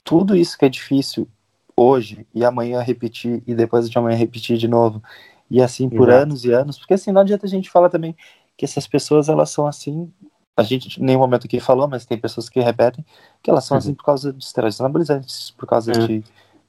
tudo 0.03 0.37
isso 0.37 0.57
que 0.57 0.65
é 0.65 0.69
difícil 0.69 1.29
hoje 1.77 2.27
e 2.35 2.45
amanhã 2.45 2.81
repetir 2.81 3.43
e 3.47 3.55
depois 3.55 3.91
de 3.91 3.99
amanhã 3.99 4.17
repetir 4.17 4.57
de 4.57 4.67
novo 4.67 5.03
e 5.51 5.61
assim 5.61 5.89
por 5.89 6.09
Exato. 6.09 6.23
anos 6.23 6.45
e 6.45 6.53
anos, 6.53 6.79
porque 6.79 6.95
assim 6.95 7.13
não 7.13 7.21
adianta 7.21 7.47
a 7.47 7.49
gente 7.49 7.71
falar 7.71 7.91
também 7.91 8.17
que 8.57 8.65
essas 8.65 8.87
pessoas 8.87 9.29
elas 9.29 9.51
são 9.51 9.67
assim, 9.67 10.11
a 10.57 10.63
gente 10.63 11.01
em 11.01 11.05
nenhum 11.05 11.19
momento 11.19 11.47
aqui 11.47 11.61
falou, 11.61 11.87
mas 11.87 12.07
tem 12.07 12.17
pessoas 12.17 12.49
que 12.49 12.61
repetem 12.61 13.05
que 13.43 13.51
elas 13.51 13.65
são 13.65 13.77
assim 13.77 13.89
uhum. 13.89 13.91
assim 13.91 13.95
por 13.95 14.05
causa 14.05 14.33
de 14.33 14.43
esteroides 14.43 14.81
anabolizantes, 14.81 15.51
por 15.51 15.67
causa 15.67 15.93
uhum. 15.93 16.07
de 16.07 16.25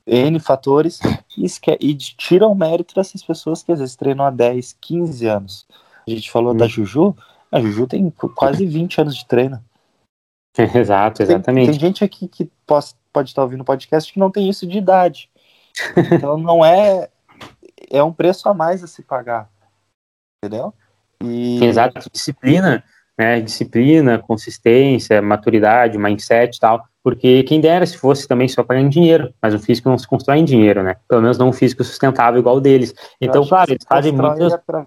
N 0.06 0.40
fatores 0.40 1.00
e, 1.38 1.48
e 1.80 1.96
tiram 1.96 2.52
o 2.52 2.56
mérito 2.56 2.94
dessas 2.94 3.24
pessoas 3.24 3.64
que 3.64 3.72
às 3.72 3.80
vezes 3.80 3.96
treinam 3.96 4.26
há 4.26 4.30
10, 4.30 4.78
15 4.80 5.28
anos. 5.28 5.66
A 6.08 6.16
gente 6.16 6.32
falou 6.32 6.52
uhum. 6.52 6.58
da 6.58 6.68
Juju, 6.68 7.16
a 7.52 7.60
Juju 7.60 7.88
tem 7.88 8.10
quase 8.36 8.66
20 8.66 9.02
anos 9.02 9.16
de 9.16 9.26
treino. 9.26 9.62
Exato, 10.76 11.22
exatamente. 11.22 11.66
Tem, 11.66 11.80
tem 11.80 11.88
gente 11.88 12.04
aqui 12.04 12.28
que 12.28 12.50
pode, 12.66 12.88
pode 13.14 13.30
estar 13.30 13.44
ouvindo 13.44 13.62
o 13.62 13.66
podcast 13.66 14.12
que 14.12 14.20
não 14.20 14.32
tem 14.32 14.50
isso 14.50 14.66
de 14.66 14.78
idade. 14.78 15.30
Então 16.12 16.38
não 16.38 16.66
é. 16.66 17.10
É 17.92 18.02
um 18.02 18.12
preço 18.12 18.50
a 18.50 18.54
mais 18.54 18.84
a 18.84 18.88
se 18.88 19.04
pagar. 19.04 19.50
Entendeu? 20.44 20.74
E... 21.24 21.64
Exato, 21.64 22.10
disciplina, 22.12 22.84
né? 23.18 23.40
Disciplina, 23.40 24.18
consistência, 24.18 25.22
maturidade, 25.22 25.98
mindset 25.98 26.58
e 26.58 26.60
tal. 26.60 26.84
Porque 27.04 27.44
quem 27.44 27.62
dera 27.62 27.86
se 27.86 27.98
fosse 27.98 28.28
também 28.28 28.48
só 28.48 28.64
pagar 28.64 28.82
em 28.82 28.90
dinheiro, 28.90 29.34
mas 29.42 29.54
o 29.54 29.60
físico 29.60 29.90
não 29.90 29.98
se 29.98 30.08
constrói 30.08 30.40
em 30.40 30.46
dinheiro, 30.46 30.84
né? 30.84 30.96
Pelo 31.08 31.22
menos 31.22 31.38
não 31.38 31.50
um 31.50 31.54
físico 31.54 31.84
sustentável 31.84 32.40
igual 32.40 32.58
o 32.58 32.62
deles. 32.62 32.94
Então, 33.22 33.46
claro, 33.48 33.72
eles 33.72 33.86
fazem 33.88 34.12
muitas. 34.12 34.54
É 34.54 34.58
pra, 34.58 34.86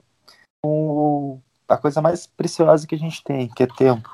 um, 0.64 1.38
a 1.68 1.76
coisa 1.76 2.00
mais 2.00 2.26
preciosa 2.26 2.86
que 2.86 2.94
a 2.94 2.98
gente 2.98 3.22
tem, 3.22 3.48
que 3.48 3.62
é 3.62 3.66
tempo, 3.66 4.10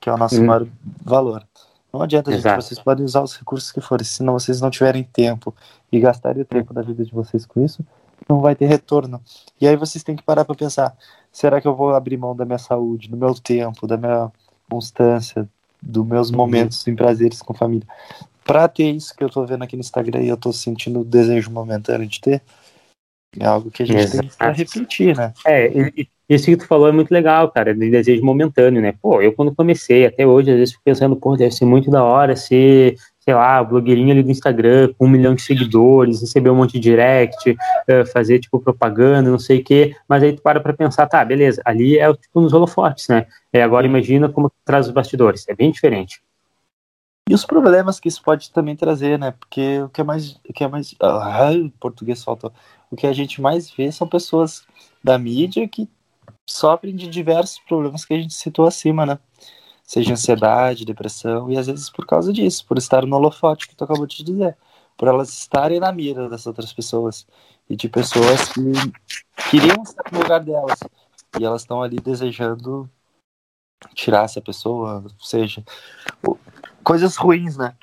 que 0.00 0.08
é 0.08 0.12
o 0.12 0.16
nosso 0.16 0.40
hum. 0.40 0.46
maior 0.46 0.66
valor. 1.02 1.46
Não 1.92 2.02
adianta, 2.02 2.32
gente, 2.32 2.56
vocês 2.56 2.80
podem 2.80 3.04
usar 3.04 3.22
os 3.22 3.36
recursos 3.36 3.70
que 3.70 3.80
forem, 3.80 4.04
se 4.04 4.22
não 4.22 4.32
vocês 4.32 4.60
não 4.60 4.68
tiverem 4.68 5.04
tempo 5.04 5.54
e 5.92 6.00
gastarem 6.00 6.42
o 6.42 6.44
tempo 6.44 6.74
da 6.74 6.82
vida 6.82 7.04
de 7.04 7.12
vocês 7.12 7.46
com 7.46 7.64
isso, 7.64 7.84
não 8.28 8.40
vai 8.40 8.56
ter 8.56 8.66
retorno. 8.66 9.20
E 9.60 9.68
aí 9.68 9.76
vocês 9.76 10.02
têm 10.02 10.16
que 10.16 10.22
parar 10.22 10.44
para 10.44 10.56
pensar: 10.56 10.96
será 11.30 11.60
que 11.60 11.68
eu 11.68 11.74
vou 11.74 11.94
abrir 11.94 12.16
mão 12.16 12.34
da 12.34 12.44
minha 12.44 12.58
saúde, 12.58 13.08
do 13.08 13.16
meu 13.16 13.34
tempo, 13.34 13.86
da 13.86 13.96
minha 13.96 14.30
constância, 14.68 15.48
dos 15.80 16.04
meus 16.04 16.30
uhum. 16.30 16.36
momentos 16.36 16.86
em 16.88 16.96
prazeres 16.96 17.40
com 17.42 17.54
família? 17.54 17.86
Para 18.44 18.66
ter 18.66 18.90
isso 18.90 19.14
que 19.14 19.22
eu 19.22 19.30
tô 19.30 19.44
vendo 19.46 19.62
aqui 19.62 19.76
no 19.76 19.80
Instagram 19.80 20.22
e 20.22 20.28
eu 20.28 20.36
tô 20.36 20.52
sentindo 20.52 21.00
o 21.00 21.04
desejo 21.04 21.50
momentâneo 21.50 22.06
de 22.06 22.20
ter, 22.20 22.42
é 23.38 23.46
algo 23.46 23.70
que 23.70 23.82
a 23.82 23.86
gente 23.86 23.98
Exato. 23.98 24.28
tem 24.38 24.52
que 24.52 24.58
repetir, 24.58 25.16
né? 25.16 25.32
É, 25.46 25.66
e, 25.66 26.08
isso 26.28 26.46
que 26.46 26.56
tu 26.56 26.66
falou 26.66 26.88
é 26.88 26.92
muito 26.92 27.10
legal, 27.10 27.50
cara, 27.50 27.74
de 27.74 27.90
desejo 27.90 28.24
momentâneo, 28.24 28.80
né? 28.80 28.94
Pô, 29.00 29.20
eu 29.20 29.32
quando 29.32 29.54
comecei, 29.54 30.06
até 30.06 30.26
hoje, 30.26 30.50
às 30.50 30.56
vezes 30.56 30.72
fico 30.72 30.84
pensando, 30.84 31.16
pô, 31.16 31.36
deve 31.36 31.50
ser 31.50 31.66
muito 31.66 31.90
da 31.90 32.02
hora 32.02 32.34
ser, 32.34 32.96
sei 33.20 33.34
lá, 33.34 33.62
blogueirinho 33.62 34.10
ali 34.10 34.22
do 34.22 34.30
Instagram, 34.30 34.90
com 34.96 35.04
um 35.04 35.08
milhão 35.08 35.34
de 35.34 35.42
seguidores, 35.42 36.22
receber 36.22 36.48
um 36.48 36.56
monte 36.56 36.72
de 36.72 36.80
direct, 36.80 37.50
uh, 37.50 38.06
fazer, 38.10 38.38
tipo, 38.38 38.58
propaganda, 38.58 39.30
não 39.30 39.38
sei 39.38 39.60
o 39.60 39.64
quê, 39.64 39.94
mas 40.08 40.22
aí 40.22 40.32
tu 40.32 40.40
para 40.40 40.60
pra 40.60 40.72
pensar, 40.72 41.06
tá, 41.06 41.22
beleza, 41.22 41.60
ali 41.64 41.98
é, 41.98 42.10
tipo, 42.14 42.40
nos 42.40 42.54
holofotes, 42.54 43.08
né? 43.08 43.26
E 43.52 43.60
agora 43.60 43.86
imagina 43.86 44.28
como 44.28 44.50
traz 44.64 44.86
os 44.86 44.92
bastidores, 44.92 45.46
é 45.46 45.54
bem 45.54 45.70
diferente. 45.70 46.22
E 47.28 47.34
os 47.34 47.46
problemas 47.46 47.98
que 47.98 48.08
isso 48.08 48.22
pode 48.22 48.50
também 48.50 48.76
trazer, 48.76 49.18
né? 49.18 49.30
Porque 49.30 49.80
o 49.80 49.88
que 49.88 50.02
é 50.02 50.04
mais. 50.04 50.32
O 50.46 50.52
que 50.52 50.62
é 50.62 50.68
mais. 50.68 50.94
Ah, 51.00 51.50
português 51.80 52.22
faltou. 52.22 52.52
O 52.94 52.96
que 52.96 53.08
a 53.08 53.12
gente 53.12 53.42
mais 53.42 53.68
vê 53.68 53.90
são 53.90 54.06
pessoas 54.06 54.64
da 55.02 55.18
mídia 55.18 55.66
que 55.66 55.90
sofrem 56.48 56.94
de 56.94 57.08
diversos 57.08 57.58
problemas 57.66 58.04
que 58.04 58.14
a 58.14 58.16
gente 58.16 58.32
citou 58.32 58.68
acima, 58.68 59.04
né? 59.04 59.18
Seja 59.82 60.12
ansiedade, 60.12 60.84
depressão, 60.84 61.50
e 61.50 61.58
às 61.58 61.66
vezes 61.66 61.90
por 61.90 62.06
causa 62.06 62.32
disso, 62.32 62.64
por 62.64 62.78
estar 62.78 63.04
no 63.04 63.16
holofote 63.16 63.66
que 63.66 63.74
tu 63.74 63.82
acabou 63.82 64.06
de 64.06 64.22
dizer, 64.22 64.56
por 64.96 65.08
elas 65.08 65.30
estarem 65.30 65.80
na 65.80 65.90
mira 65.90 66.28
das 66.28 66.46
outras 66.46 66.72
pessoas 66.72 67.26
e 67.68 67.74
de 67.74 67.88
pessoas 67.88 68.48
que 68.50 68.60
queriam 69.50 69.82
estar 69.82 70.04
no 70.12 70.20
lugar 70.20 70.38
delas 70.44 70.78
e 71.40 71.44
elas 71.44 71.62
estão 71.62 71.82
ali 71.82 71.96
desejando 71.96 72.88
tirar 73.92 74.22
essa 74.22 74.40
pessoa, 74.40 75.02
ou 75.02 75.26
seja, 75.26 75.64
coisas 76.84 77.16
ruins, 77.16 77.56
né? 77.56 77.74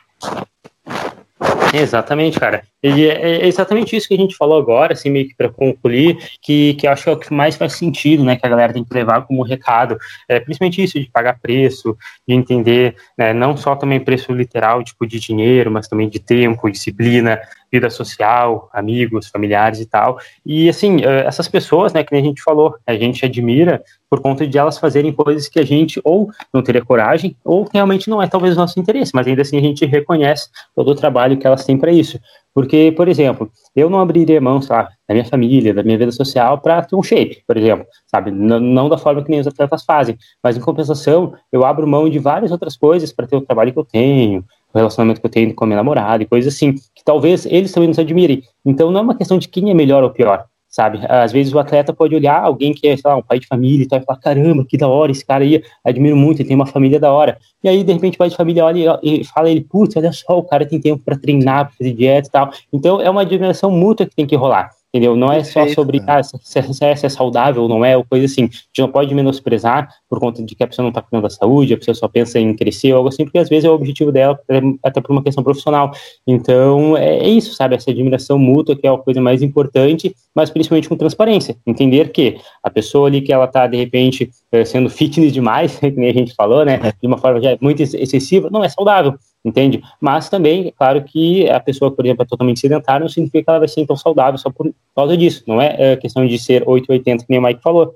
Exatamente, 1.74 2.40
cara. 2.40 2.66
E 2.84 3.06
é, 3.06 3.44
é 3.44 3.48
exatamente 3.48 3.96
isso 3.96 4.08
que 4.08 4.14
a 4.14 4.18
gente 4.18 4.36
falou 4.36 4.58
agora, 4.58 4.94
assim, 4.94 5.10
meio 5.10 5.28
que 5.28 5.36
para 5.36 5.50
concluir, 5.50 6.18
que, 6.42 6.74
que 6.76 6.88
acho 6.88 7.04
que 7.04 7.10
é 7.10 7.14
o 7.14 7.18
que 7.18 7.34
mais 7.34 7.56
faz 7.56 7.74
sentido, 7.74 8.24
né, 8.24 8.36
que 8.36 8.46
a 8.46 8.50
galera 8.50 8.74
tem 8.74 8.84
que 8.84 8.94
levar 8.94 9.22
como 9.22 9.44
recado, 9.44 9.98
é, 10.28 10.40
principalmente 10.40 10.84
isso, 10.84 11.00
de 11.00 11.10
pagar 11.10 11.40
preço, 11.40 11.96
de 12.28 12.34
entender, 12.34 12.96
né, 13.18 13.34
não 13.34 13.56
só 13.56 13.76
também 13.76 14.00
preço 14.00 14.34
literal, 14.34 14.84
tipo, 14.84 15.06
de 15.06 15.20
dinheiro, 15.20 15.70
mas 15.70 15.88
também 15.88 16.10
de 16.10 16.20
tempo, 16.20 16.70
disciplina, 16.70 17.40
vida 17.72 17.90
social, 17.90 18.70
amigos, 18.74 19.30
familiares 19.30 19.80
e 19.80 19.86
tal. 19.86 20.20
E, 20.46 20.68
assim, 20.68 21.02
é, 21.04 21.26
essas 21.26 21.48
pessoas, 21.48 21.94
né, 21.94 22.04
que 22.04 22.12
nem 22.12 22.22
a 22.22 22.26
gente 22.26 22.42
falou, 22.44 22.76
a 22.86 22.94
gente 22.96 23.24
admira 23.24 23.82
por 24.10 24.20
conta 24.20 24.46
de 24.46 24.58
elas 24.58 24.78
fazerem 24.78 25.14
coisas 25.14 25.48
que 25.48 25.58
a 25.58 25.66
gente 25.66 26.02
ou 26.04 26.30
não 26.54 26.62
teria 26.62 26.84
coragem, 26.84 27.34
ou 27.46 27.66
realmente 27.72 28.10
não 28.10 28.22
é 28.22 28.28
talvez 28.28 28.56
o 28.56 28.60
nosso 28.60 28.78
interesse, 28.78 29.14
mas 29.16 29.26
ainda 29.26 29.42
assim 29.42 29.58
a 29.58 29.62
gente 29.62 29.86
reconhece 29.86 30.50
todo 30.76 30.92
o 30.92 30.96
trabalho 30.96 31.38
que 31.38 31.48
elas 31.48 31.64
têm 31.64 31.78
para 31.78 31.94
isso. 31.94 32.20
Porque, 32.54 32.92
por 32.92 33.08
exemplo, 33.08 33.50
eu 33.76 33.90
não 33.90 34.00
abriria 34.00 34.42
mão, 34.42 34.62
sabe, 34.62 34.90
da 35.08 35.14
minha 35.14 35.26
família, 35.26 35.74
da 35.74 35.84
minha 35.84 35.98
vida 35.98 36.12
social 36.12 36.60
para 36.60 36.82
ter 36.82 36.96
um 36.96 37.04
shape, 37.04 37.44
por 37.48 37.58
exemplo, 37.58 37.86
sabe? 38.08 38.32
Não, 38.32 38.60
não, 38.60 38.90
da 38.90 38.98
forma 38.98 39.24
que 39.24 39.32
nem 39.32 39.40
os 39.40 39.48
atletas 39.48 39.84
fazem, 39.86 40.18
mas 40.44 40.58
em 40.58 40.60
compensação, 40.60 41.34
eu 41.52 41.66
abro 41.66 41.88
mão 41.88 42.10
de 42.10 42.20
várias 42.20 42.52
outras 42.52 42.76
coisas 42.76 43.14
para 43.14 43.26
ter 43.26 43.36
o 43.36 43.42
trabalho 43.42 43.72
que 43.72 43.80
eu 43.80 43.86
tenho, 43.86 44.44
o 44.74 44.78
relacionamento 44.78 45.22
que 45.22 45.28
eu 45.28 45.32
tenho 45.32 45.54
com 45.54 45.64
a 45.64 45.68
minha 45.68 45.78
namorada 45.78 46.24
e 46.24 46.26
coisas 46.26 46.54
assim, 46.54 46.74
que 46.74 47.04
talvez 47.04 47.46
eles 47.46 47.72
também 47.72 47.88
nos 47.88 48.00
admirem. 48.00 48.44
Então 48.66 48.92
não 48.92 49.00
é 49.00 49.04
uma 49.04 49.16
questão 49.16 49.38
de 49.38 49.48
quem 49.48 49.70
é 49.70 49.74
melhor 49.74 50.04
ou 50.04 50.10
pior, 50.10 50.46
sabe? 50.72 51.02
Às 51.08 51.32
vezes 51.34 51.54
o 51.54 51.60
atleta 51.60 51.94
pode 51.94 52.16
olhar 52.16 52.42
alguém 52.42 52.74
que 52.74 52.88
é, 52.88 52.96
sei 52.96 53.04
lá, 53.06 53.18
um 53.18 53.22
pai 53.22 53.38
de 53.40 53.46
família 53.46 53.84
e 53.84 53.88
tal, 53.88 54.00
e 54.00 54.06
falar, 54.06 54.20
caramba, 54.20 54.66
que 54.66 54.78
da 54.78 54.88
hora, 54.88 55.12
esse 55.12 55.26
cara 55.26 55.44
aí, 55.44 55.62
admiro 55.84 56.16
muito, 56.16 56.42
ele 56.42 56.48
tem 56.48 56.56
uma 56.56 56.66
família 56.66 57.00
da 57.00 57.12
hora. 57.12 57.38
E 57.64 57.70
aí, 57.70 57.84
de 57.84 57.92
repente, 57.92 58.16
o 58.16 58.18
pai 58.18 58.30
de 58.30 58.38
família 58.38 58.66
olha 58.66 59.00
e 59.04 59.24
fala 59.26 59.50
ele, 59.50 59.62
putz, 59.62 59.96
olha 59.98 60.12
só, 60.12 60.40
o 60.40 60.44
cara 60.44 60.66
tem 60.66 60.80
tempo 60.80 61.04
para 61.04 61.20
treinar, 61.20 61.68
pra 61.68 61.76
fazer 61.78 61.94
dieta 61.94 62.28
e 62.28 62.32
tal. 62.32 62.52
Então, 62.72 63.02
é 63.02 63.10
uma 63.10 63.22
admiração 63.22 63.70
mútua 63.70 64.06
que 64.06 64.16
tem 64.16 64.26
que 64.26 64.36
rolar 64.36 64.72
entendeu? 64.94 65.16
Não 65.16 65.32
é 65.32 65.44
só 65.44 65.68
sobre 65.70 66.02
ah, 66.06 66.22
se, 66.22 66.38
se, 66.44 66.86
é 66.86 67.10
saudável 67.10 67.64
ou 67.64 67.70
não 67.70 67.84
é, 67.84 67.96
ou 67.96 68.04
coisa 68.04 68.26
assim. 68.26 68.44
A 68.44 68.46
gente 68.46 68.80
não 68.80 68.90
pode 68.90 69.16
menosprezar 69.16 69.90
por 70.10 70.20
conta 70.20 70.44
de 70.44 70.54
que 70.54 70.64
a 70.64 70.68
pessoa 70.68 70.84
não 70.84 70.90
está 70.90 71.02
cuidando 71.02 71.24
da 71.24 71.30
saúde, 71.30 71.74
a 71.74 71.78
pessoa 71.78 71.96
só 71.96 72.08
pensa 72.08 72.40
em 72.40 72.54
crescer 72.54 72.92
ou 72.92 72.98
algo 72.98 73.10
assim, 73.10 73.24
porque 73.24 73.38
às 73.38 73.48
vezes 73.48 73.64
é 73.64 73.70
o 73.70 73.74
objetivo 73.74 74.12
dela, 74.12 74.38
até 74.84 75.00
por 75.00 75.12
uma 75.12 75.24
questão 75.24 75.44
profissional. 75.44 75.92
Então, 76.28 76.98
é, 76.98 77.20
é 77.20 77.30
isso, 77.30 77.54
sabe? 77.54 77.76
Essa 77.76 77.92
admiração 77.92 78.38
mútua 78.38 78.76
que 78.76 78.86
é 78.86 78.90
a 78.90 78.98
coisa 78.98 79.22
mais 79.22 79.42
importante, 79.42 80.14
mas 80.36 80.50
principalmente 80.50 80.90
com 80.90 80.98
transparência. 80.98 81.56
Entender 81.66 82.12
que 82.12 82.38
a 82.62 82.70
pessoa 82.70 83.08
ali 83.08 83.22
que 83.22 83.32
ela 83.32 83.46
está, 83.46 83.68
de 83.68 83.78
repente, 83.78 84.30
eh, 84.52 84.66
sendo 84.66 84.90
fitness 84.90 85.32
demais, 85.32 85.78
que 85.80 85.92
nem 85.92 86.10
a 86.10 86.14
gente 86.14 86.36
falou, 86.36 86.66
né? 86.66 86.80
De 87.02 87.08
uma 87.08 87.18
forma 87.18 87.42
já 87.42 87.58
muito 87.62 87.82
excessiva, 87.82 88.50
não 88.52 88.64
é 88.64 88.70
saudável 88.70 89.18
entende? 89.44 89.82
Mas 90.00 90.30
também, 90.30 90.68
é 90.68 90.72
claro 90.72 91.04
que 91.04 91.50
a 91.50 91.60
pessoa, 91.60 91.92
por 91.92 92.06
exemplo, 92.06 92.24
é 92.24 92.26
totalmente 92.26 92.60
sedentária, 92.60 93.02
não 93.02 93.10
significa 93.10 93.44
que 93.44 93.50
ela 93.50 93.60
vai 93.60 93.68
ser 93.68 93.82
então 93.82 93.96
saudável 93.96 94.38
só 94.38 94.50
por 94.50 94.74
causa 94.96 95.18
disso, 95.18 95.44
não 95.48 95.62
é, 95.62 95.94
é 95.94 95.98
questão 95.98 96.26
de 96.26 96.38
ser 96.38 96.64
880, 96.68 97.26
que 97.26 97.30
nem 97.30 97.40
o 97.40 97.44
Mike 97.44 97.62
falou. 97.62 97.96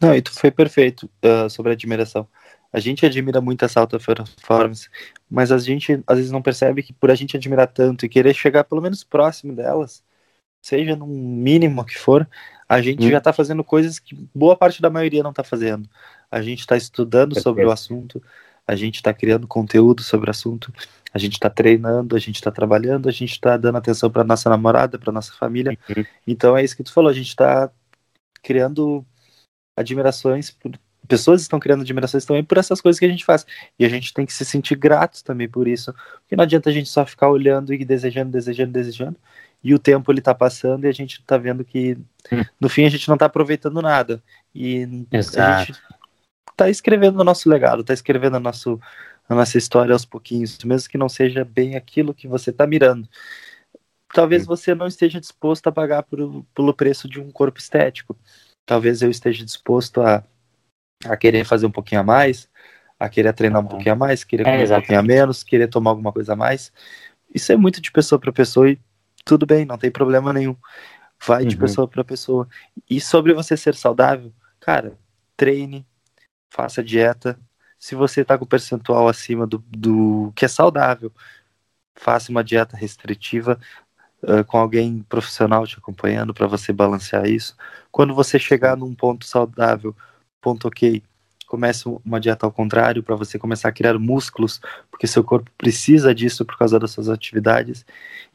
Não, 0.00 0.14
e 0.14 0.22
tu 0.22 0.32
foi 0.32 0.50
perfeito 0.50 1.08
uh, 1.24 1.48
sobre 1.48 1.70
a 1.70 1.74
admiração. 1.74 2.26
A 2.72 2.80
gente 2.80 3.04
admira 3.04 3.40
muito 3.40 3.64
essa 3.64 3.80
alta 3.80 3.98
performance, 3.98 4.88
mas 5.30 5.52
a 5.52 5.58
gente 5.58 6.02
às 6.06 6.16
vezes 6.16 6.32
não 6.32 6.40
percebe 6.40 6.82
que 6.82 6.92
por 6.92 7.10
a 7.10 7.14
gente 7.14 7.36
admirar 7.36 7.66
tanto 7.66 8.06
e 8.06 8.08
querer 8.08 8.34
chegar 8.34 8.64
pelo 8.64 8.80
menos 8.80 9.04
próximo 9.04 9.54
delas, 9.54 10.02
seja 10.60 10.96
no 10.96 11.06
mínimo 11.06 11.84
que 11.84 11.98
for, 11.98 12.26
a 12.68 12.80
gente 12.80 13.04
hum. 13.06 13.10
já 13.10 13.18
está 13.18 13.32
fazendo 13.32 13.62
coisas 13.62 13.98
que 13.98 14.16
boa 14.34 14.56
parte 14.56 14.80
da 14.80 14.88
maioria 14.88 15.22
não 15.22 15.30
está 15.30 15.44
fazendo. 15.44 15.88
A 16.30 16.40
gente 16.40 16.60
está 16.60 16.76
estudando 16.76 17.34
Perfeito. 17.34 17.42
sobre 17.42 17.66
o 17.66 17.70
assunto, 17.70 18.22
a 18.66 18.74
gente 18.74 18.96
está 18.96 19.12
criando 19.12 19.46
conteúdo 19.46 20.02
sobre 20.02 20.28
o 20.28 20.30
assunto, 20.30 20.72
a 21.12 21.18
gente 21.18 21.34
está 21.34 21.50
treinando, 21.50 22.16
a 22.16 22.18
gente 22.18 22.36
está 22.36 22.50
trabalhando, 22.50 23.08
a 23.08 23.12
gente 23.12 23.32
está 23.32 23.56
dando 23.56 23.76
atenção 23.76 24.10
para 24.10 24.24
nossa 24.24 24.48
namorada, 24.48 24.98
para 24.98 25.12
nossa 25.12 25.32
família. 25.34 25.76
Uhum. 25.88 26.04
Então 26.26 26.56
é 26.56 26.64
isso 26.64 26.76
que 26.76 26.82
tu 26.82 26.92
falou, 26.92 27.10
a 27.10 27.14
gente 27.14 27.28
está 27.28 27.70
criando 28.42 29.04
admirações, 29.76 30.50
por, 30.50 30.72
pessoas 31.06 31.42
estão 31.42 31.60
criando 31.60 31.82
admirações 31.82 32.24
também 32.24 32.44
por 32.44 32.56
essas 32.58 32.80
coisas 32.80 32.98
que 32.98 33.04
a 33.04 33.08
gente 33.08 33.24
faz. 33.24 33.44
E 33.78 33.84
a 33.84 33.88
gente 33.88 34.14
tem 34.14 34.24
que 34.24 34.32
se 34.32 34.44
sentir 34.44 34.76
gratos 34.76 35.22
também 35.22 35.48
por 35.48 35.68
isso, 35.68 35.92
porque 36.20 36.36
não 36.36 36.44
adianta 36.44 36.70
a 36.70 36.72
gente 36.72 36.88
só 36.88 37.04
ficar 37.04 37.28
olhando 37.28 37.74
e 37.74 37.84
desejando, 37.84 38.30
desejando, 38.30 38.72
desejando 38.72 39.16
e 39.64 39.74
o 39.74 39.78
tempo 39.78 40.10
ele 40.10 40.20
tá 40.20 40.34
passando 40.34 40.84
e 40.84 40.88
a 40.88 40.92
gente 40.92 41.22
tá 41.22 41.38
vendo 41.38 41.64
que 41.64 41.96
hum. 42.32 42.42
no 42.60 42.68
fim 42.68 42.84
a 42.84 42.88
gente 42.88 43.08
não 43.08 43.16
tá 43.16 43.26
aproveitando 43.26 43.80
nada. 43.80 44.22
E 44.54 45.06
Exato. 45.10 45.40
a 45.40 45.64
gente 45.64 45.80
tá 46.56 46.68
escrevendo 46.68 47.20
o 47.20 47.24
nosso 47.24 47.48
legado, 47.48 47.84
tá 47.84 47.92
escrevendo 47.92 48.36
a, 48.36 48.40
nosso, 48.40 48.80
a 49.28 49.34
nossa 49.34 49.58
história 49.58 49.92
aos 49.92 50.04
pouquinhos, 50.04 50.58
mesmo 50.64 50.88
que 50.88 50.98
não 50.98 51.08
seja 51.08 51.44
bem 51.44 51.76
aquilo 51.76 52.14
que 52.14 52.28
você 52.28 52.52
tá 52.52 52.66
mirando. 52.66 53.08
Talvez 54.12 54.44
você 54.44 54.74
não 54.74 54.86
esteja 54.86 55.18
disposto 55.18 55.66
a 55.68 55.72
pagar 55.72 56.02
por, 56.02 56.44
pelo 56.54 56.74
preço 56.74 57.08
de 57.08 57.18
um 57.18 57.30
corpo 57.30 57.58
estético. 57.58 58.16
Talvez 58.66 59.00
eu 59.00 59.10
esteja 59.10 59.44
disposto 59.44 60.02
a, 60.02 60.22
a 61.06 61.16
querer 61.16 61.44
fazer 61.44 61.66
um 61.66 61.70
pouquinho 61.70 62.02
a 62.02 62.04
mais, 62.04 62.48
a 62.98 63.08
querer 63.08 63.32
treinar 63.32 63.62
um 63.62 63.66
pouquinho 63.66 63.94
a 63.94 63.96
mais, 63.96 64.22
querer 64.22 64.46
é, 64.46 64.52
comer 64.52 64.64
um 64.64 64.74
pouquinho 64.76 64.98
a 64.98 65.02
menos, 65.02 65.42
querer 65.42 65.68
tomar 65.68 65.90
alguma 65.90 66.12
coisa 66.12 66.34
a 66.34 66.36
mais. 66.36 66.70
Isso 67.34 67.50
é 67.50 67.56
muito 67.56 67.80
de 67.80 67.90
pessoa 67.90 68.18
para 68.18 68.30
pessoa 68.30 68.70
e 68.70 68.78
tudo 69.24 69.46
bem, 69.46 69.64
não 69.64 69.78
tem 69.78 69.90
problema 69.90 70.32
nenhum. 70.32 70.56
Vai 71.24 71.42
uhum. 71.42 71.48
de 71.48 71.56
pessoa 71.56 71.88
para 71.88 72.04
pessoa. 72.04 72.48
E 72.88 73.00
sobre 73.00 73.32
você 73.32 73.56
ser 73.56 73.74
saudável, 73.74 74.32
cara, 74.60 74.98
treine, 75.36 75.86
faça 76.52 76.82
dieta. 76.84 77.38
Se 77.78 77.94
você 77.94 78.24
tá 78.24 78.36
com 78.38 78.44
percentual 78.46 79.08
acima 79.08 79.46
do, 79.46 79.58
do 79.68 80.32
que 80.36 80.44
é 80.44 80.48
saudável, 80.48 81.10
faça 81.94 82.30
uma 82.30 82.44
dieta 82.44 82.76
restritiva 82.76 83.58
uh, 84.22 84.44
com 84.44 84.58
alguém 84.58 85.02
profissional 85.08 85.66
te 85.66 85.78
acompanhando 85.78 86.34
para 86.34 86.46
você 86.46 86.72
balancear 86.72 87.26
isso. 87.26 87.56
Quando 87.90 88.14
você 88.14 88.38
chegar 88.38 88.76
num 88.76 88.94
ponto 88.94 89.26
saudável, 89.26 89.96
ponto 90.40 90.68
ok, 90.68 91.02
comece 91.46 91.84
uma 92.04 92.20
dieta 92.20 92.46
ao 92.46 92.52
contrário 92.52 93.02
para 93.02 93.16
você 93.16 93.38
começar 93.38 93.68
a 93.68 93.72
criar 93.72 93.98
músculos, 93.98 94.60
porque 94.90 95.06
seu 95.06 95.24
corpo 95.24 95.50
precisa 95.58 96.14
disso 96.14 96.44
por 96.44 96.58
causa 96.58 96.78
das 96.78 96.90
suas 96.90 97.08
atividades. 97.08 97.84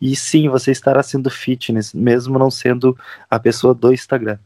E 0.01 0.15
sim, 0.15 0.49
você 0.49 0.71
estará 0.71 1.03
sendo 1.03 1.29
fitness, 1.29 1.93
mesmo 1.93 2.37
não 2.39 2.51
sendo 2.51 2.97
a 3.29 3.39
pessoa 3.39 3.73
do 3.73 3.93
Instagram. 3.93 4.39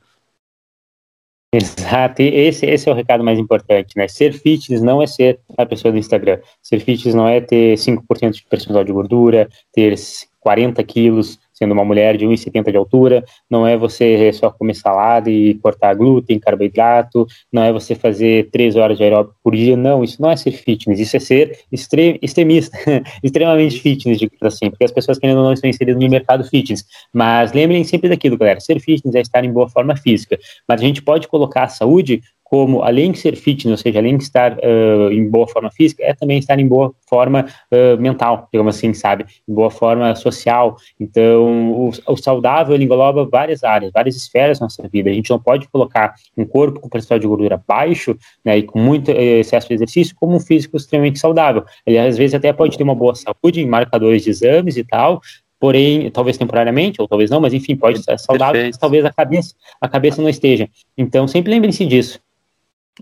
Exato, 1.54 2.22
e 2.22 2.28
esse, 2.28 2.66
esse 2.66 2.88
é 2.88 2.91
o 2.91 2.95
recado 2.95 3.26
mais 3.26 3.38
importante, 3.38 3.97
né? 3.97 4.08
Ser 4.08 4.32
fitness 4.32 4.82
não 4.82 5.02
é 5.02 5.08
ser 5.08 5.38
a 5.58 5.66
pessoa 5.66 5.91
do 5.91 5.97
Instagram. 5.97 6.39
Ser 6.64 6.80
fitness 6.80 7.14
não 7.14 7.28
é 7.28 7.41
ter 7.41 7.78
5% 7.78 8.32
de 8.32 8.45
percentual 8.45 8.86
de 8.86 8.93
gordura, 8.93 9.49
ter 9.74 9.93
40 10.39 10.82
quilos, 10.86 11.38
sendo 11.62 11.74
uma 11.74 11.86
mulher 11.86 12.18
de 12.18 12.26
1,70 12.26 12.72
de 12.72 12.78
altura, 12.78 13.24
não 13.47 13.68
é 13.68 13.78
você 13.78 14.34
só 14.34 14.49
comer 14.49 14.74
salada 14.74 15.30
e 15.30 15.53
cortar 15.55 15.93
glúten, 15.93 16.39
carboidrato, 16.39 17.28
não 17.53 17.64
é 17.64 17.72
você 17.72 17.93
fazer 17.93 18.49
três 18.49 18.76
horas 18.76 18.97
de 18.97 19.03
aeróbico 19.03 19.36
por 19.43 19.55
dia, 19.55 19.78
não, 19.78 20.03
isso 20.03 20.20
não 20.20 20.32
é 20.32 20.36
ser 20.36 20.53
fitness, 20.53 20.99
isso 20.99 21.16
é 21.16 21.20
ser 21.20 21.59
extre 21.72 22.18
extremista, 22.20 22.76
extremamente 23.24 23.80
fitness, 23.80 24.18
digamos 24.18 24.41
assim, 24.41 24.72
porque 24.72 24.86
as 24.86 24.91
pessoas 24.91 25.20
que 25.20 25.28
ainda 25.28 25.39
não 25.39 25.53
estão 25.53 25.70
inseridas 25.70 26.01
no 26.01 26.09
mercado 26.09 26.43
fitness, 26.43 26.84
mas 27.14 27.53
lembrem 27.53 27.84
sempre 27.84 28.09
daquilo, 28.09 28.38
galera, 28.38 28.59
ser 28.59 28.80
fitness 28.80 29.14
é 29.14 29.22
estar 29.22 29.45
em 29.45 29.53
boa 29.53 29.70
forma 29.70 29.95
física, 29.95 30.39
mas 30.68 30.82
a 30.82 30.84
gente 30.84 31.03
pode 31.03 31.28
colocar 31.28 31.66
a 31.66 31.68
saúde 31.68 32.24
como, 32.52 32.84
além 32.84 33.14
de 33.14 33.20
ser 33.20 33.38
fitness, 33.38 33.72
ou 33.72 33.78
seja, 33.78 33.99
além 33.99 34.18
de 34.18 34.24
estar 34.24 34.58
uh, 34.58 35.10
em 35.10 35.30
boa 35.30 35.47
forma 35.47 35.72
física, 35.72 36.04
é 36.04 36.14
também 36.14 36.38
estar 36.38 36.60
em 36.60 36.68
boa 36.68 36.93
forma 37.08 37.45
uh, 37.72 37.97
mental, 37.97 38.49
digamos 38.52 38.76
assim, 38.76 38.93
sabe? 38.93 39.26
Em 39.47 39.54
boa 39.54 39.72
forma 39.72 40.14
social. 40.16 40.76
Então, 40.99 41.72
o, 41.72 41.91
o, 42.06 42.18
saudável 42.18 42.76
engloba 42.76 43.26
várias 43.26 43.64
áreas, 43.64 43.93
várias 43.93 44.18
esferas 44.18 44.60
da 44.60 44.66
nossa 44.66 44.86
vida. 44.89 45.10
A 45.10 45.14
gente 45.14 45.30
não 45.30 45.39
pode 45.39 45.70
colocar 45.70 46.14
um 46.38 46.43
corpo 46.43 46.82
com 46.82 46.89
percentual 46.89 47.22
de 47.22 47.26
gordura 47.28 47.64
baixo, 47.66 48.18
né, 48.43 48.58
e 48.58 48.64
com 48.64 48.78
muito 48.78 49.12
excesso 49.12 49.70
de 49.70 49.76
exercício, 49.76 50.14
como 50.20 50.36
um 50.36 50.39
físico 50.41 50.76
extremamente 50.76 51.20
saudável. 51.20 51.64
Ele, 51.88 51.99
às 51.99 52.18
vezes, 52.18 52.34
até 52.34 52.52
pode 52.52 52.78
ter 52.78 52.84
uma 52.84 52.95
boa 52.95 53.16
saúde 53.16 53.62
em 53.62 53.66
marcadores 53.66 54.26
de 54.26 54.30
exames 54.30 54.76
e 54.76 54.84
tal, 54.84 55.22
porém, 55.58 56.12
talvez 56.12 56.38
temporariamente, 56.38 57.02
ou 57.02 57.08
talvez 57.08 57.30
não, 57.30 57.39
mas 57.39 57.54
enfim, 57.54 57.78
pode 57.78 57.99
estar 57.99 58.18
saudável, 58.18 58.70
talvez 58.78 59.06
a 59.06 59.14
cabeça, 59.14 59.56
a 59.80 59.88
cabeça 59.88 60.22
não 60.22 60.28
esteja. 60.28 60.68
Então, 60.97 61.30
sempre 61.30 61.49
lembrem-se 61.49 61.86
disso. 61.86 62.20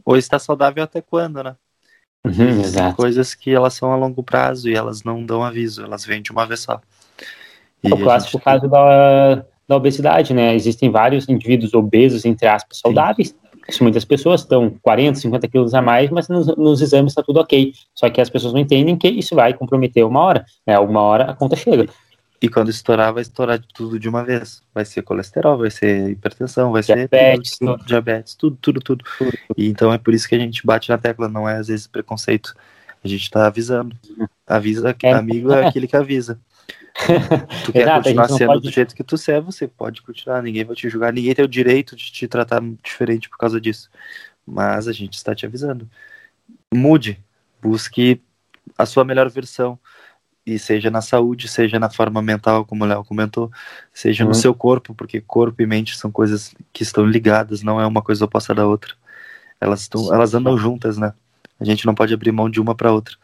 Ou 0.06 0.18
está 0.18 0.40
saudável 0.40 0.84
até 0.84 1.02
quando, 1.02 1.44
né? 1.44 1.56
Uhum, 2.26 2.62
exato. 2.62 2.96
Coisas 2.96 3.34
que 3.34 3.52
elas 3.52 3.74
são 3.74 3.92
a 3.92 3.96
longo 3.96 4.22
prazo 4.22 4.70
e 4.70 4.76
elas 4.76 5.04
não 5.04 5.26
dão 5.26 5.44
aviso, 5.44 5.84
elas 5.84 6.06
vêm 6.06 6.22
de 6.22 6.32
uma 6.32 6.46
vez 6.46 6.62
só. 6.62 6.82
E 7.84 7.92
o 7.92 7.98
clássico 7.98 8.34
gente... 8.34 8.44
caso 8.44 8.68
da, 8.68 9.46
da 9.68 9.76
obesidade, 9.76 10.34
né? 10.34 10.54
Existem 10.54 10.92
vários 10.92 11.30
indivíduos 11.30 11.74
obesos, 11.74 12.26
entre 12.26 12.48
aspas, 12.48 12.80
saudáveis. 12.80 13.30
Sim. 13.70 13.84
Muitas 13.84 14.04
pessoas 14.04 14.42
estão 14.42 14.76
40, 14.82 15.20
50 15.20 15.48
quilos 15.48 15.74
a 15.76 15.82
mais, 15.82 16.10
mas 16.10 16.28
nos, 16.28 16.48
nos 16.58 16.82
exames 16.82 17.12
está 17.12 17.22
tudo 17.22 17.40
ok. 17.40 17.72
Só 17.94 18.10
que 18.10 18.20
as 18.20 18.30
pessoas 18.30 18.52
não 18.52 18.60
entendem 18.60 18.98
que 18.98 19.08
isso 19.08 19.36
vai 19.36 19.54
comprometer 19.54 20.04
uma 20.04 20.20
hora. 20.22 20.46
Né? 20.66 20.78
Uma 20.80 21.02
hora 21.02 21.26
a 21.26 21.36
conta 21.36 21.56
chega. 21.56 21.88
E 22.42 22.48
quando 22.48 22.70
estourar, 22.70 23.14
vai 23.14 23.22
estourar 23.22 23.60
tudo 23.74 24.00
de 24.00 24.08
uma 24.08 24.24
vez. 24.24 24.62
Vai 24.74 24.86
ser 24.86 25.02
colesterol, 25.02 25.58
vai 25.58 25.70
ser 25.70 26.10
hipertensão, 26.10 26.72
vai 26.72 26.82
diabetes, 26.82 27.52
ser 27.52 27.58
tudo, 27.60 27.78
tudo, 27.78 27.86
diabetes, 27.86 28.36
tudo, 28.36 28.58
tudo, 28.62 28.80
tudo, 28.80 29.06
tudo. 29.18 29.38
E 29.58 29.68
então 29.68 29.92
é 29.92 29.98
por 29.98 30.14
isso 30.14 30.28
que 30.28 30.36
a 30.36 30.40
gente 30.40 30.66
bate 30.66 30.90
na 30.90 30.98
tecla, 30.98 31.28
não 31.28 31.48
é 31.48 31.58
às 31.58 31.68
vezes 31.68 31.86
preconceito. 31.86 32.56
A 33.04 33.08
gente 33.08 33.24
está 33.24 33.46
avisando. 33.48 33.96
Avisa 34.48 34.94
que 34.94 35.06
é, 35.06 35.12
amigo 35.12 35.52
é, 35.52 35.64
é 35.64 35.68
aquele 35.68 35.88
que 35.88 35.98
avisa. 35.98 36.40
tu 37.66 37.72
quer 37.72 37.82
Exato, 37.82 38.04
continuar 38.04 38.28
sendo 38.30 38.48
pode... 38.48 38.62
do 38.62 38.72
jeito 38.72 38.96
que 38.96 39.04
tu 39.04 39.16
é, 39.28 39.40
você 39.40 39.68
pode 39.68 40.02
continuar, 40.02 40.42
ninguém 40.42 40.66
vai 40.66 40.76
te 40.76 40.90
julgar, 40.90 41.14
ninguém 41.14 41.34
tem 41.34 41.46
o 41.46 41.48
direito 41.48 41.96
de 41.96 42.12
te 42.12 42.28
tratar 42.28 42.62
diferente 42.84 43.30
por 43.30 43.38
causa 43.38 43.60
disso. 43.60 43.90
Mas 44.46 44.88
a 44.88 44.92
gente 44.94 45.14
está 45.14 45.36
te 45.36 45.46
avisando. 45.46 45.90
Mude, 46.74 47.22
busque 47.62 48.22
a 48.78 48.86
sua 48.86 49.04
melhor 49.04 49.30
versão 49.30 49.80
e 50.54 50.60
seja 50.60 50.90
na 50.90 51.02
saúde, 51.02 51.48
seja 51.48 51.80
na 51.80 51.90
forma 51.90 52.22
mental, 52.22 52.66
como 52.66 52.84
o 52.84 52.88
Léo 52.88 53.04
comentou, 53.04 53.52
seja 53.94 54.24
uhum. 54.24 54.30
no 54.30 54.36
seu 54.36 54.54
corpo, 54.54 54.94
porque 54.94 55.22
corpo 55.22 55.62
e 55.62 55.66
mente 55.66 55.98
são 55.98 56.12
coisas 56.12 56.54
que 56.74 56.84
estão 56.84 57.06
ligadas, 57.06 57.62
não 57.62 57.80
é 57.80 57.86
uma 57.86 58.02
coisa 58.02 58.26
oposta 58.26 58.54
da 58.54 58.66
outra. 58.66 58.94
Elas, 59.62 59.82
estão, 59.82 60.14
elas 60.14 60.34
andam 60.34 60.58
juntas, 60.58 60.98
né? 60.98 61.14
A 61.60 61.66
gente 61.66 61.86
não 61.86 61.94
pode 61.94 62.14
abrir 62.14 62.32
mão 62.32 62.50
de 62.50 62.62
uma 62.62 62.74
para 62.74 62.92
outra. 62.92 63.16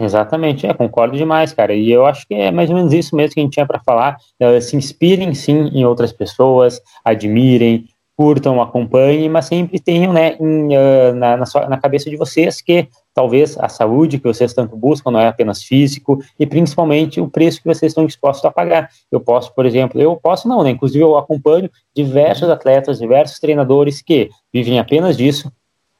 Exatamente, 0.00 0.66
é, 0.66 0.74
concordo 0.74 1.16
demais, 1.16 1.52
cara. 1.52 1.72
E 1.72 1.90
eu 1.90 2.04
acho 2.04 2.26
que 2.26 2.34
é 2.34 2.50
mais 2.50 2.68
ou 2.68 2.76
menos 2.76 2.92
isso 2.92 3.14
mesmo 3.14 3.34
que 3.34 3.40
a 3.40 3.42
gente 3.42 3.52
tinha 3.52 3.66
para 3.66 3.78
falar. 3.78 4.18
Uh, 4.42 4.60
se 4.60 4.76
inspirem 4.76 5.32
sim 5.34 5.68
em 5.68 5.84
outras 5.84 6.12
pessoas, 6.12 6.80
admirem, 7.04 7.88
curtam, 8.16 8.60
acompanhem, 8.60 9.28
mas 9.28 9.46
sempre 9.46 9.78
tenham 9.78 10.12
né, 10.12 10.36
em, 10.40 10.76
uh, 10.76 11.14
na, 11.14 11.36
na, 11.36 11.46
sua, 11.46 11.68
na, 11.68 11.78
cabeça 11.78 12.10
de 12.10 12.16
vocês 12.16 12.60
que 12.60 12.88
talvez 13.14 13.56
a 13.58 13.68
saúde 13.68 14.18
que 14.18 14.24
vocês 14.24 14.52
tanto 14.52 14.76
buscam 14.76 15.10
não 15.10 15.20
é 15.20 15.28
apenas 15.28 15.62
físico 15.62 16.20
e 16.38 16.44
principalmente 16.44 17.20
o 17.20 17.28
preço 17.28 17.62
que 17.62 17.68
vocês 17.68 17.90
estão 17.90 18.04
dispostos 18.04 18.44
a 18.44 18.50
pagar. 18.50 18.90
Eu 19.10 19.20
posso, 19.20 19.54
por 19.54 19.64
exemplo, 19.64 20.00
eu 20.00 20.16
posso 20.16 20.48
não, 20.48 20.62
né? 20.62 20.70
Inclusive 20.70 21.02
eu 21.02 21.16
acompanho 21.16 21.70
diversos 21.94 22.48
atletas, 22.50 22.98
diversos 22.98 23.38
treinadores 23.38 24.02
que 24.02 24.28
vivem 24.52 24.78
apenas 24.78 25.16
disso, 25.16 25.50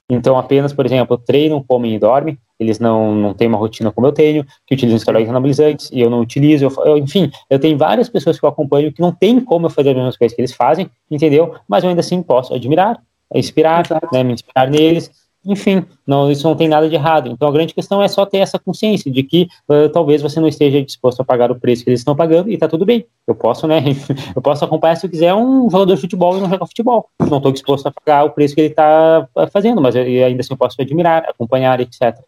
então, 0.08 0.38
apenas, 0.38 0.72
por 0.72 0.84
exemplo, 0.84 1.16
treinam, 1.16 1.62
comem 1.62 1.94
e 1.94 1.98
dormem, 1.98 2.38
eles 2.60 2.78
não, 2.78 3.14
não 3.14 3.34
têm 3.34 3.48
uma 3.48 3.56
rotina 3.56 3.90
como 3.90 4.06
eu 4.06 4.12
tenho, 4.12 4.44
que 4.66 4.74
utilizam 4.74 4.98
esteroides 4.98 5.30
anabolizantes, 5.30 5.90
e 5.90 6.00
eu 6.00 6.10
não 6.10 6.20
utilizo, 6.20 6.66
eu, 6.66 6.84
eu, 6.84 6.98
enfim, 6.98 7.30
eu 7.48 7.58
tenho 7.58 7.78
várias 7.78 8.08
pessoas 8.08 8.38
que 8.38 8.44
eu 8.44 8.48
acompanho 8.48 8.92
que 8.92 9.00
não 9.00 9.12
tem 9.12 9.40
como 9.40 9.66
eu 9.66 9.70
fazer 9.70 9.90
as 9.90 9.96
mesmas 9.96 10.16
coisas 10.16 10.34
que 10.34 10.40
eles 10.40 10.52
fazem, 10.52 10.90
entendeu? 11.10 11.54
Mas 11.66 11.82
eu 11.82 11.90
ainda 11.90 12.00
assim 12.00 12.22
posso 12.22 12.54
admirar, 12.54 13.00
inspirar, 13.34 13.84
né, 14.12 14.22
me 14.22 14.34
inspirar 14.34 14.68
neles, 14.68 15.10
enfim, 15.44 15.84
não, 16.06 16.30
isso 16.30 16.48
não 16.48 16.56
tem 16.56 16.68
nada 16.68 16.88
de 16.88 16.94
errado. 16.94 17.28
Então 17.28 17.48
a 17.48 17.52
grande 17.52 17.74
questão 17.74 18.02
é 18.02 18.08
só 18.08 18.24
ter 18.24 18.38
essa 18.38 18.58
consciência 18.58 19.10
de 19.10 19.22
que 19.22 19.48
uh, 19.68 19.88
talvez 19.90 20.22
você 20.22 20.40
não 20.40 20.48
esteja 20.48 20.82
disposto 20.82 21.20
a 21.20 21.24
pagar 21.24 21.50
o 21.50 21.58
preço 21.58 21.84
que 21.84 21.90
eles 21.90 22.00
estão 22.00 22.16
pagando 22.16 22.50
e 22.50 22.56
tá 22.56 22.66
tudo 22.66 22.86
bem. 22.86 23.06
Eu 23.26 23.34
posso, 23.34 23.66
né? 23.66 23.82
eu 24.34 24.40
posso 24.40 24.64
acompanhar 24.64 24.96
se 24.96 25.06
eu 25.06 25.10
quiser 25.10 25.34
um 25.34 25.68
jogador 25.68 25.94
de 25.94 26.00
futebol 26.00 26.36
e 26.36 26.40
não 26.40 26.48
jogar 26.48 26.66
futebol. 26.66 27.10
Não 27.20 27.36
estou 27.36 27.52
disposto 27.52 27.86
a 27.86 27.92
pagar 27.92 28.24
o 28.24 28.30
preço 28.30 28.54
que 28.54 28.60
ele 28.62 28.68
está 28.70 29.28
fazendo, 29.52 29.80
mas 29.80 29.94
eu, 29.94 30.02
ainda 30.02 30.40
assim 30.40 30.54
eu 30.54 30.58
posso 30.58 30.80
admirar, 30.80 31.24
acompanhar, 31.28 31.78
etc. 31.80 32.18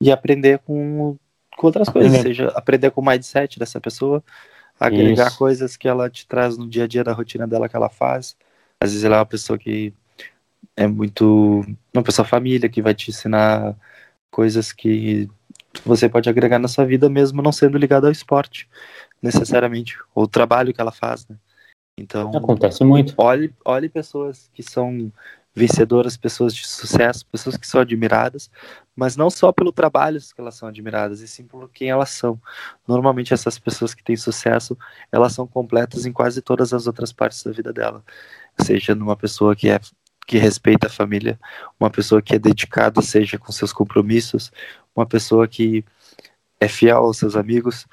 E 0.00 0.10
aprender 0.10 0.58
com, 0.60 1.16
com 1.56 1.66
outras 1.66 1.88
coisas, 1.88 2.12
aprender. 2.12 2.28
seja 2.28 2.48
aprender 2.54 2.90
com 2.90 3.00
o 3.00 3.04
mindset 3.04 3.58
dessa 3.58 3.80
pessoa, 3.80 4.22
agregar 4.80 5.28
Isso. 5.28 5.38
coisas 5.38 5.76
que 5.76 5.88
ela 5.88 6.08
te 6.08 6.26
traz 6.26 6.56
no 6.56 6.66
dia 6.66 6.84
a 6.84 6.86
dia 6.86 7.04
da 7.04 7.12
rotina 7.12 7.46
dela 7.46 7.68
que 7.68 7.76
ela 7.76 7.88
faz. 7.88 8.36
Às 8.80 8.90
vezes 8.90 9.04
ela 9.04 9.16
é 9.16 9.18
uma 9.18 9.26
pessoa 9.26 9.58
que 9.58 9.92
é 10.76 10.86
muito 10.86 11.64
uma 11.94 12.02
pessoa 12.02 12.26
família 12.26 12.68
que 12.68 12.82
vai 12.82 12.94
te 12.94 13.10
ensinar 13.10 13.76
coisas 14.30 14.72
que 14.72 15.28
você 15.84 16.08
pode 16.08 16.28
agregar 16.28 16.58
na 16.58 16.68
sua 16.68 16.84
vida 16.84 17.08
mesmo 17.08 17.42
não 17.42 17.52
sendo 17.52 17.78
ligado 17.78 18.06
ao 18.06 18.12
esporte 18.12 18.68
necessariamente 19.22 19.98
ou 20.14 20.24
o 20.24 20.28
trabalho 20.28 20.72
que 20.72 20.80
ela 20.80 20.92
faz, 20.92 21.26
né? 21.28 21.36
Então 21.98 22.30
acontece 22.36 22.84
muito. 22.84 23.14
Olhe, 23.16 23.54
olhe 23.64 23.88
pessoas 23.88 24.50
que 24.52 24.62
são 24.62 25.10
vencedoras, 25.54 26.18
pessoas 26.18 26.54
de 26.54 26.66
sucesso, 26.66 27.24
pessoas 27.26 27.56
que 27.56 27.66
são 27.66 27.80
admiradas, 27.80 28.50
mas 28.94 29.16
não 29.16 29.30
só 29.30 29.50
pelo 29.50 29.72
trabalho 29.72 30.20
que 30.20 30.38
elas 30.38 30.54
são 30.54 30.68
admiradas, 30.68 31.22
e 31.22 31.28
sim 31.28 31.44
por 31.44 31.70
quem 31.70 31.88
elas 31.88 32.10
são. 32.10 32.38
Normalmente 32.86 33.32
essas 33.32 33.58
pessoas 33.58 33.94
que 33.94 34.04
têm 34.04 34.16
sucesso, 34.16 34.76
elas 35.10 35.32
são 35.32 35.46
completas 35.46 36.04
em 36.04 36.12
quase 36.12 36.42
todas 36.42 36.74
as 36.74 36.86
outras 36.86 37.10
partes 37.10 37.42
da 37.42 37.52
vida 37.52 37.72
dela. 37.72 38.04
Seja 38.60 38.94
numa 38.94 39.16
pessoa 39.16 39.56
que 39.56 39.70
é 39.70 39.80
que 40.26 40.38
respeita 40.38 40.88
a 40.88 40.90
família, 40.90 41.38
uma 41.78 41.90
pessoa 41.90 42.20
que 42.20 42.34
é 42.34 42.38
dedicada, 42.38 43.00
seja 43.02 43.38
com 43.38 43.52
seus 43.52 43.72
compromissos, 43.72 44.50
uma 44.94 45.06
pessoa 45.06 45.46
que 45.46 45.84
é 46.60 46.68
fiel 46.68 46.98
aos 46.98 47.18
seus 47.18 47.36
amigos, 47.36 47.86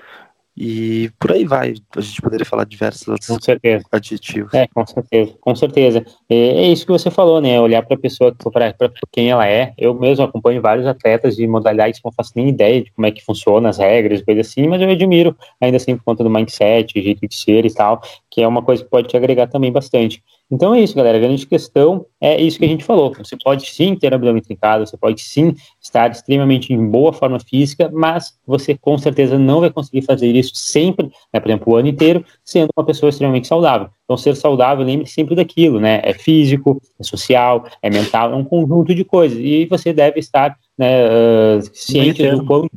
E 0.55 1.09
por 1.19 1.31
aí 1.31 1.45
vai, 1.45 1.73
a 1.97 2.01
gente 2.01 2.21
poderia 2.21 2.45
falar 2.45 2.63
diversos 2.65 3.07
outros 3.07 3.27
com 3.27 3.41
certeza. 3.41 3.83
adjetivos. 3.91 4.53
É, 4.53 4.67
com 4.67 4.85
certeza, 4.85 5.33
com 5.41 5.55
certeza. 5.55 6.05
É, 6.29 6.35
é 6.35 6.67
isso 6.71 6.85
que 6.85 6.91
você 6.91 7.09
falou, 7.09 7.41
né? 7.41 7.59
Olhar 7.59 7.81
para 7.83 7.95
a 7.95 7.99
pessoa, 7.99 8.35
para 8.51 8.71
quem 9.11 9.31
ela 9.31 9.47
é. 9.47 9.73
Eu 9.75 9.95
mesmo 9.95 10.23
acompanho 10.23 10.61
vários 10.61 10.85
atletas 10.85 11.35
de 11.35 11.47
modalidades 11.47 11.99
que 11.99 12.05
não 12.05 12.11
faço 12.11 12.33
nem 12.35 12.49
ideia 12.49 12.83
de 12.83 12.91
como 12.91 13.07
é 13.07 13.11
que 13.11 13.25
funciona 13.25 13.69
as 13.69 13.79
regras, 13.79 14.21
coisas 14.21 14.47
assim, 14.47 14.67
mas 14.67 14.79
eu 14.79 14.89
admiro 14.89 15.35
ainda 15.59 15.77
assim 15.77 15.97
por 15.97 16.03
conta 16.03 16.23
do 16.23 16.29
mindset, 16.29 17.01
jeito 17.01 17.27
de 17.27 17.35
ser 17.35 17.65
e 17.65 17.73
tal, 17.73 17.99
que 18.29 18.43
é 18.43 18.47
uma 18.47 18.61
coisa 18.61 18.83
que 18.83 18.89
pode 18.91 19.07
te 19.07 19.17
agregar 19.17 19.47
também 19.47 19.71
bastante. 19.71 20.23
Então 20.51 20.75
é 20.75 20.81
isso, 20.81 20.95
galera. 20.95 21.17
A 21.17 21.21
grande 21.21 21.45
questão 21.47 22.05
é 22.21 22.39
isso 22.39 22.59
que 22.59 22.65
a 22.65 22.67
gente 22.67 22.83
falou. 22.83 23.13
Você 23.17 23.35
pode 23.35 23.65
sim 23.65 23.95
ter 23.95 24.13
abdômen 24.13 24.41
trincado, 24.41 24.85
você 24.85 24.95
pode 24.95 25.21
sim 25.21 25.55
estar 25.81 26.11
extremamente 26.11 26.71
em 26.71 26.87
boa 26.87 27.11
forma 27.11 27.39
física, 27.39 27.89
mas 27.91 28.37
você 28.45 28.77
com 28.77 28.97
certeza 28.97 29.37
não 29.37 29.61
vai 29.61 29.71
conseguir 29.71 30.03
fazer 30.03 30.27
isso 30.27 30.51
sempre, 30.55 31.11
né, 31.33 31.39
por 31.39 31.49
exemplo, 31.49 31.73
o 31.73 31.75
ano 31.75 31.87
inteiro, 31.87 32.23
sendo 32.43 32.69
uma 32.77 32.85
pessoa 32.85 33.09
extremamente 33.09 33.47
saudável. 33.47 33.89
Então, 34.03 34.17
ser 34.17 34.35
saudável, 34.35 34.85
lembre 34.85 35.07
sempre 35.07 35.33
daquilo, 35.33 35.79
né? 35.79 36.01
É 36.03 36.13
físico, 36.13 36.79
é 36.99 37.03
social, 37.03 37.65
é 37.81 37.89
mental, 37.89 38.33
é 38.33 38.35
um 38.35 38.43
conjunto 38.43 38.93
de 38.93 39.03
coisas. 39.03 39.39
E 39.39 39.65
você 39.65 39.91
deve 39.91 40.19
estar 40.19 40.55
né, 40.77 41.07
uh, 41.07 41.61
ciente 41.73 42.29
do 42.29 42.45
quão 42.45 42.69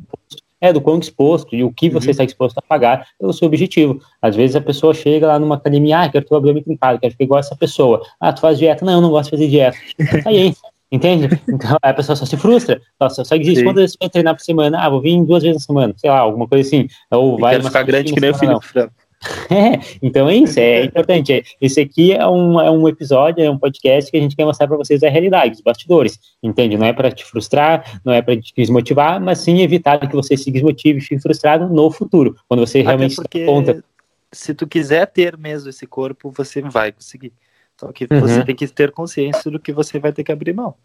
é 0.59 0.73
do 0.73 0.81
quão 0.81 0.99
exposto 0.99 1.55
e 1.55 1.63
o 1.63 1.71
que 1.71 1.89
você 1.89 2.07
uhum. 2.07 2.11
está 2.11 2.23
exposto 2.23 2.57
a 2.57 2.61
pagar 2.61 3.07
pelo 3.19 3.33
seu 3.33 3.47
objetivo. 3.47 3.99
Às 4.21 4.35
vezes 4.35 4.55
a 4.55 4.61
pessoa 4.61 4.93
chega 4.93 5.27
lá 5.27 5.39
numa 5.39 5.55
academia, 5.55 6.01
ah, 6.01 6.09
quero 6.09 6.25
ter 6.25 6.33
o 6.33 6.37
abdômen 6.37 6.63
trincado, 6.63 6.99
quero 6.99 7.11
ficar 7.11 7.23
igual 7.23 7.39
essa 7.39 7.55
pessoa. 7.55 8.01
Ah, 8.19 8.33
tu 8.33 8.41
faz 8.41 8.57
dieta? 8.57 8.85
Não, 8.85 8.93
eu 8.93 9.01
não 9.01 9.09
gosto 9.09 9.31
de 9.31 9.37
fazer 9.37 9.47
dieta. 9.49 9.77
Aí, 10.25 10.53
entende? 10.91 11.39
Então 11.47 11.77
a 11.81 11.93
pessoa 11.93 12.15
só 12.15 12.25
se 12.25 12.37
frustra, 12.37 12.81
só, 13.11 13.23
só 13.23 13.35
existe. 13.35 13.63
Quantas 13.63 13.81
vezes 13.81 13.91
você 13.93 13.97
vai 14.01 14.09
treinar 14.09 14.35
por 14.35 14.43
semana? 14.43 14.79
Ah, 14.79 14.89
vou 14.89 15.01
vir 15.01 15.23
duas 15.23 15.43
vezes 15.43 15.61
na 15.61 15.65
semana, 15.65 15.93
sei 15.97 16.09
lá, 16.09 16.19
alguma 16.19 16.47
coisa 16.47 16.67
assim. 16.67 16.87
Ou 17.11 17.37
vai 17.37 17.61
ficar 17.61 17.83
grande 17.83 18.13
que 18.13 18.19
nem 18.19 18.31
o 18.31 18.35
Felipe 18.35 18.65
Franco. 18.65 18.93
É, 19.49 19.79
então 20.01 20.29
é 20.29 20.35
isso, 20.35 20.59
é 20.59 20.83
importante. 20.83 21.43
Esse 21.59 21.79
aqui 21.81 22.13
é 22.13 22.27
um, 22.27 22.59
é 22.59 22.69
um 22.69 22.87
episódio, 22.87 23.43
é 23.43 23.49
um 23.49 23.57
podcast 23.57 24.11
que 24.11 24.17
a 24.17 24.19
gente 24.19 24.35
quer 24.35 24.45
mostrar 24.45 24.67
para 24.67 24.77
vocês 24.77 25.01
a 25.03 25.09
realidade, 25.09 25.55
os 25.55 25.61
bastidores, 25.61 26.19
entende? 26.43 26.77
Não 26.77 26.85
é 26.85 26.93
para 26.93 27.09
te 27.11 27.25
frustrar, 27.25 27.99
não 28.03 28.13
é 28.13 28.21
para 28.21 28.39
te 28.39 28.53
desmotivar, 28.55 29.21
mas 29.21 29.39
sim 29.39 29.61
evitar 29.61 29.99
que 30.07 30.15
você 30.15 30.35
se 30.35 30.51
desmotive 30.51 30.99
e 30.99 31.01
fique 31.01 31.21
frustrado 31.21 31.67
no 31.67 31.89
futuro, 31.89 32.35
quando 32.47 32.59
você 32.59 32.81
realmente 32.81 33.15
porque 33.15 33.45
conta. 33.45 33.83
Se 34.31 34.53
tu 34.53 34.67
quiser 34.67 35.07
ter 35.07 35.37
mesmo 35.37 35.69
esse 35.69 35.87
corpo, 35.87 36.29
você 36.29 36.61
vai 36.61 36.91
conseguir. 36.91 37.31
Só 37.79 37.91
que 37.91 38.07
uhum. 38.11 38.19
você 38.19 38.43
tem 38.43 38.55
que 38.55 38.67
ter 38.67 38.91
consciência 38.91 39.49
do 39.49 39.59
que 39.59 39.71
você 39.71 39.99
vai 39.99 40.11
ter 40.11 40.23
que 40.23 40.31
abrir 40.31 40.53
mão. 40.53 40.75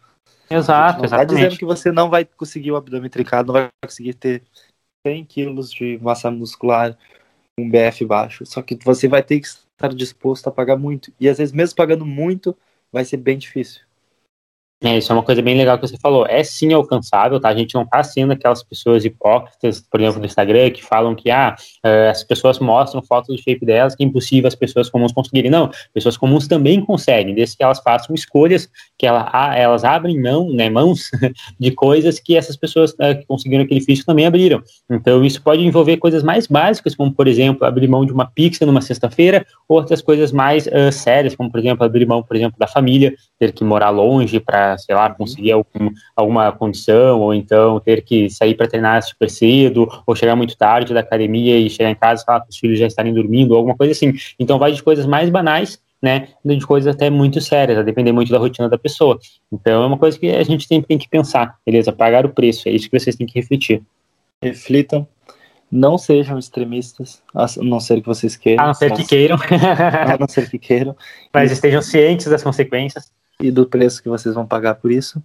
Exato, 0.49 0.99
não 0.99 1.05
exatamente. 1.05 1.27
Tá 1.27 1.35
dizendo 1.35 1.57
que 1.57 1.65
você 1.65 1.91
não 1.91 2.09
vai 2.09 2.23
conseguir 2.25 2.71
o 2.71 2.75
abdômen 2.75 3.09
trincado, 3.09 3.47
não 3.47 3.59
vai 3.59 3.69
conseguir 3.83 4.13
ter 4.13 4.43
100 5.05 5.25
quilos 5.25 5.71
de 5.71 5.99
massa 6.01 6.31
muscular, 6.31 6.97
um 7.59 7.69
BF 7.69 8.05
baixo. 8.05 8.45
Só 8.45 8.61
que 8.61 8.77
você 8.83 9.07
vai 9.07 9.23
ter 9.23 9.39
que 9.39 9.47
estar 9.47 9.93
disposto 9.93 10.47
a 10.47 10.51
pagar 10.51 10.77
muito. 10.77 11.13
E 11.19 11.29
às 11.29 11.37
vezes, 11.37 11.53
mesmo 11.53 11.75
pagando 11.75 12.05
muito, 12.05 12.57
vai 12.91 13.05
ser 13.05 13.17
bem 13.17 13.37
difícil. 13.37 13.81
É, 14.83 14.97
isso 14.97 15.13
é 15.13 15.15
uma 15.15 15.23
coisa 15.23 15.41
bem 15.41 15.57
legal 15.57 15.79
que 15.79 15.87
você 15.87 15.97
falou. 15.97 16.25
É 16.27 16.43
sim 16.43 16.73
alcançável, 16.73 17.39
tá? 17.39 17.47
A 17.47 17.55
gente 17.55 17.73
não 17.73 17.85
tá 17.85 18.03
sendo 18.03 18.33
aquelas 18.33 18.61
pessoas 18.61 19.05
hipócritas, 19.05 19.79
por 19.79 20.01
exemplo, 20.01 20.19
no 20.19 20.25
Instagram, 20.25 20.71
que 20.71 20.83
falam 20.83 21.15
que, 21.15 21.31
ah, 21.31 21.55
uh, 21.85 22.09
as 22.11 22.21
pessoas 22.21 22.59
mostram 22.59 23.01
fotos 23.01 23.33
do 23.33 23.41
shape 23.41 23.65
delas, 23.65 23.95
que 23.95 24.03
é 24.03 24.05
impossível 24.05 24.45
as 24.45 24.55
pessoas 24.55 24.89
comuns 24.89 25.13
conseguirem. 25.13 25.49
Não, 25.49 25.71
pessoas 25.93 26.17
comuns 26.17 26.49
também 26.49 26.81
conseguem, 26.83 27.33
desde 27.33 27.55
que 27.55 27.63
elas 27.63 27.79
façam 27.79 28.13
escolhas, 28.13 28.69
que 28.97 29.07
ela, 29.07 29.55
elas 29.55 29.85
abrem 29.85 30.21
mão, 30.21 30.51
né, 30.51 30.69
mãos 30.69 31.09
de 31.57 31.71
coisas 31.71 32.19
que 32.19 32.35
essas 32.35 32.57
pessoas 32.57 32.91
uh, 32.91 33.17
que 33.17 33.25
conseguiram 33.25 33.63
aquele 33.63 33.79
físico 33.79 34.07
também 34.07 34.25
abriram. 34.25 34.61
Então, 34.91 35.23
isso 35.23 35.41
pode 35.41 35.65
envolver 35.65 35.95
coisas 35.95 36.23
mais 36.23 36.45
básicas, 36.45 36.93
como, 36.93 37.13
por 37.13 37.29
exemplo, 37.29 37.65
abrir 37.65 37.87
mão 37.87 38.05
de 38.05 38.11
uma 38.11 38.25
pizza 38.25 38.65
numa 38.65 38.81
sexta-feira, 38.81 39.45
ou 39.69 39.77
outras 39.77 40.01
coisas 40.01 40.33
mais 40.33 40.67
uh, 40.67 40.91
sérias, 40.91 41.37
como, 41.37 41.49
por 41.49 41.61
exemplo, 41.61 41.85
abrir 41.85 42.05
mão, 42.05 42.21
por 42.21 42.35
exemplo, 42.35 42.59
da 42.59 42.67
família, 42.67 43.13
ter 43.39 43.53
que 43.53 43.63
morar 43.63 43.89
longe 43.89 44.41
para 44.41 44.72
sei 44.77 44.95
lá, 44.95 45.09
conseguir 45.09 45.51
algum, 45.51 45.89
alguma 46.15 46.51
condição, 46.51 47.21
ou 47.21 47.33
então 47.33 47.79
ter 47.79 48.03
que 48.03 48.29
sair 48.29 48.55
para 48.55 48.67
treinar 48.67 49.01
super 49.03 49.29
cedo, 49.29 49.87
ou 50.05 50.15
chegar 50.15 50.35
muito 50.35 50.57
tarde 50.57 50.93
da 50.93 50.99
academia 50.99 51.57
e 51.57 51.69
chegar 51.69 51.89
em 51.89 51.95
casa 51.95 52.21
e 52.21 52.25
falar 52.25 52.41
que 52.41 52.49
os 52.49 52.57
filhos 52.57 52.79
já 52.79 52.87
estarem 52.87 53.13
dormindo, 53.13 53.55
alguma 53.55 53.75
coisa 53.75 53.91
assim. 53.91 54.13
Então 54.39 54.59
vai 54.59 54.71
de 54.71 54.81
coisas 54.81 55.05
mais 55.05 55.29
banais, 55.29 55.79
né, 56.01 56.27
de 56.43 56.59
coisas 56.67 56.93
até 56.93 57.09
muito 57.09 57.39
sérias, 57.39 57.77
a 57.77 57.81
depender 57.81 58.11
muito 58.11 58.31
da 58.31 58.37
rotina 58.37 58.67
da 58.67 58.77
pessoa. 58.77 59.17
Então 59.51 59.83
é 59.83 59.87
uma 59.87 59.97
coisa 59.97 60.19
que 60.19 60.29
a 60.29 60.43
gente 60.43 60.67
sempre 60.67 60.87
tem 60.87 60.97
que 60.97 61.07
pensar, 61.07 61.57
beleza? 61.65 61.93
Pagar 61.93 62.25
o 62.25 62.29
preço, 62.29 62.67
é 62.67 62.71
isso 62.71 62.89
que 62.89 62.99
vocês 62.99 63.15
têm 63.15 63.25
que 63.25 63.39
refletir. 63.39 63.81
Reflitam, 64.41 65.07
não 65.71 65.97
sejam 65.97 66.37
extremistas, 66.37 67.23
a 67.33 67.47
não 67.63 67.79
ser 67.79 67.99
que 68.01 68.07
vocês 68.07 68.35
queiram. 68.35 68.63
A 68.63 68.67
não 68.67 68.73
ser 68.73 68.93
que 68.93 69.05
queiram. 69.05 69.37
a 70.13 70.17
não 70.19 70.27
ser 70.27 70.49
que 70.49 70.59
queiram. 70.59 70.95
Mas 71.33 71.51
estejam 71.51 71.81
cientes 71.81 72.27
das 72.27 72.43
consequências 72.43 73.11
e 73.43 73.51
do 73.51 73.65
preço 73.65 74.01
que 74.01 74.07
vocês 74.07 74.33
vão 74.33 74.47
pagar 74.47 74.75
por 74.75 74.89
isso. 74.89 75.21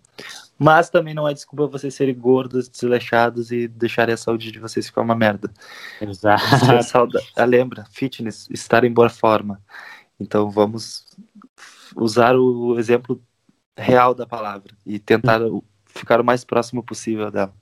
Mas 0.58 0.90
também 0.90 1.14
não 1.14 1.28
é 1.28 1.32
desculpa 1.32 1.68
vocês 1.68 1.94
serem 1.94 2.14
gordos, 2.14 2.68
desleixados 2.68 3.52
e 3.52 3.68
deixarem 3.68 4.12
a 4.12 4.16
saúde 4.16 4.50
de 4.50 4.58
vocês 4.58 4.86
ficar 4.86 5.02
uma 5.02 5.14
merda. 5.14 5.48
Exato. 6.00 6.42
Ah, 7.36 7.44
lembra, 7.44 7.84
fitness, 7.92 8.48
estar 8.50 8.82
em 8.82 8.92
boa 8.92 9.08
forma. 9.08 9.62
Então 10.18 10.50
vamos 10.50 11.06
usar 11.94 12.34
o 12.34 12.76
exemplo 12.76 13.22
real 13.76 14.12
da 14.12 14.26
palavra 14.26 14.74
e 14.84 14.98
tentar 14.98 15.40
ficar 15.86 16.20
o 16.20 16.24
mais 16.24 16.44
próximo 16.44 16.82
possível 16.82 17.30
dela. 17.30 17.54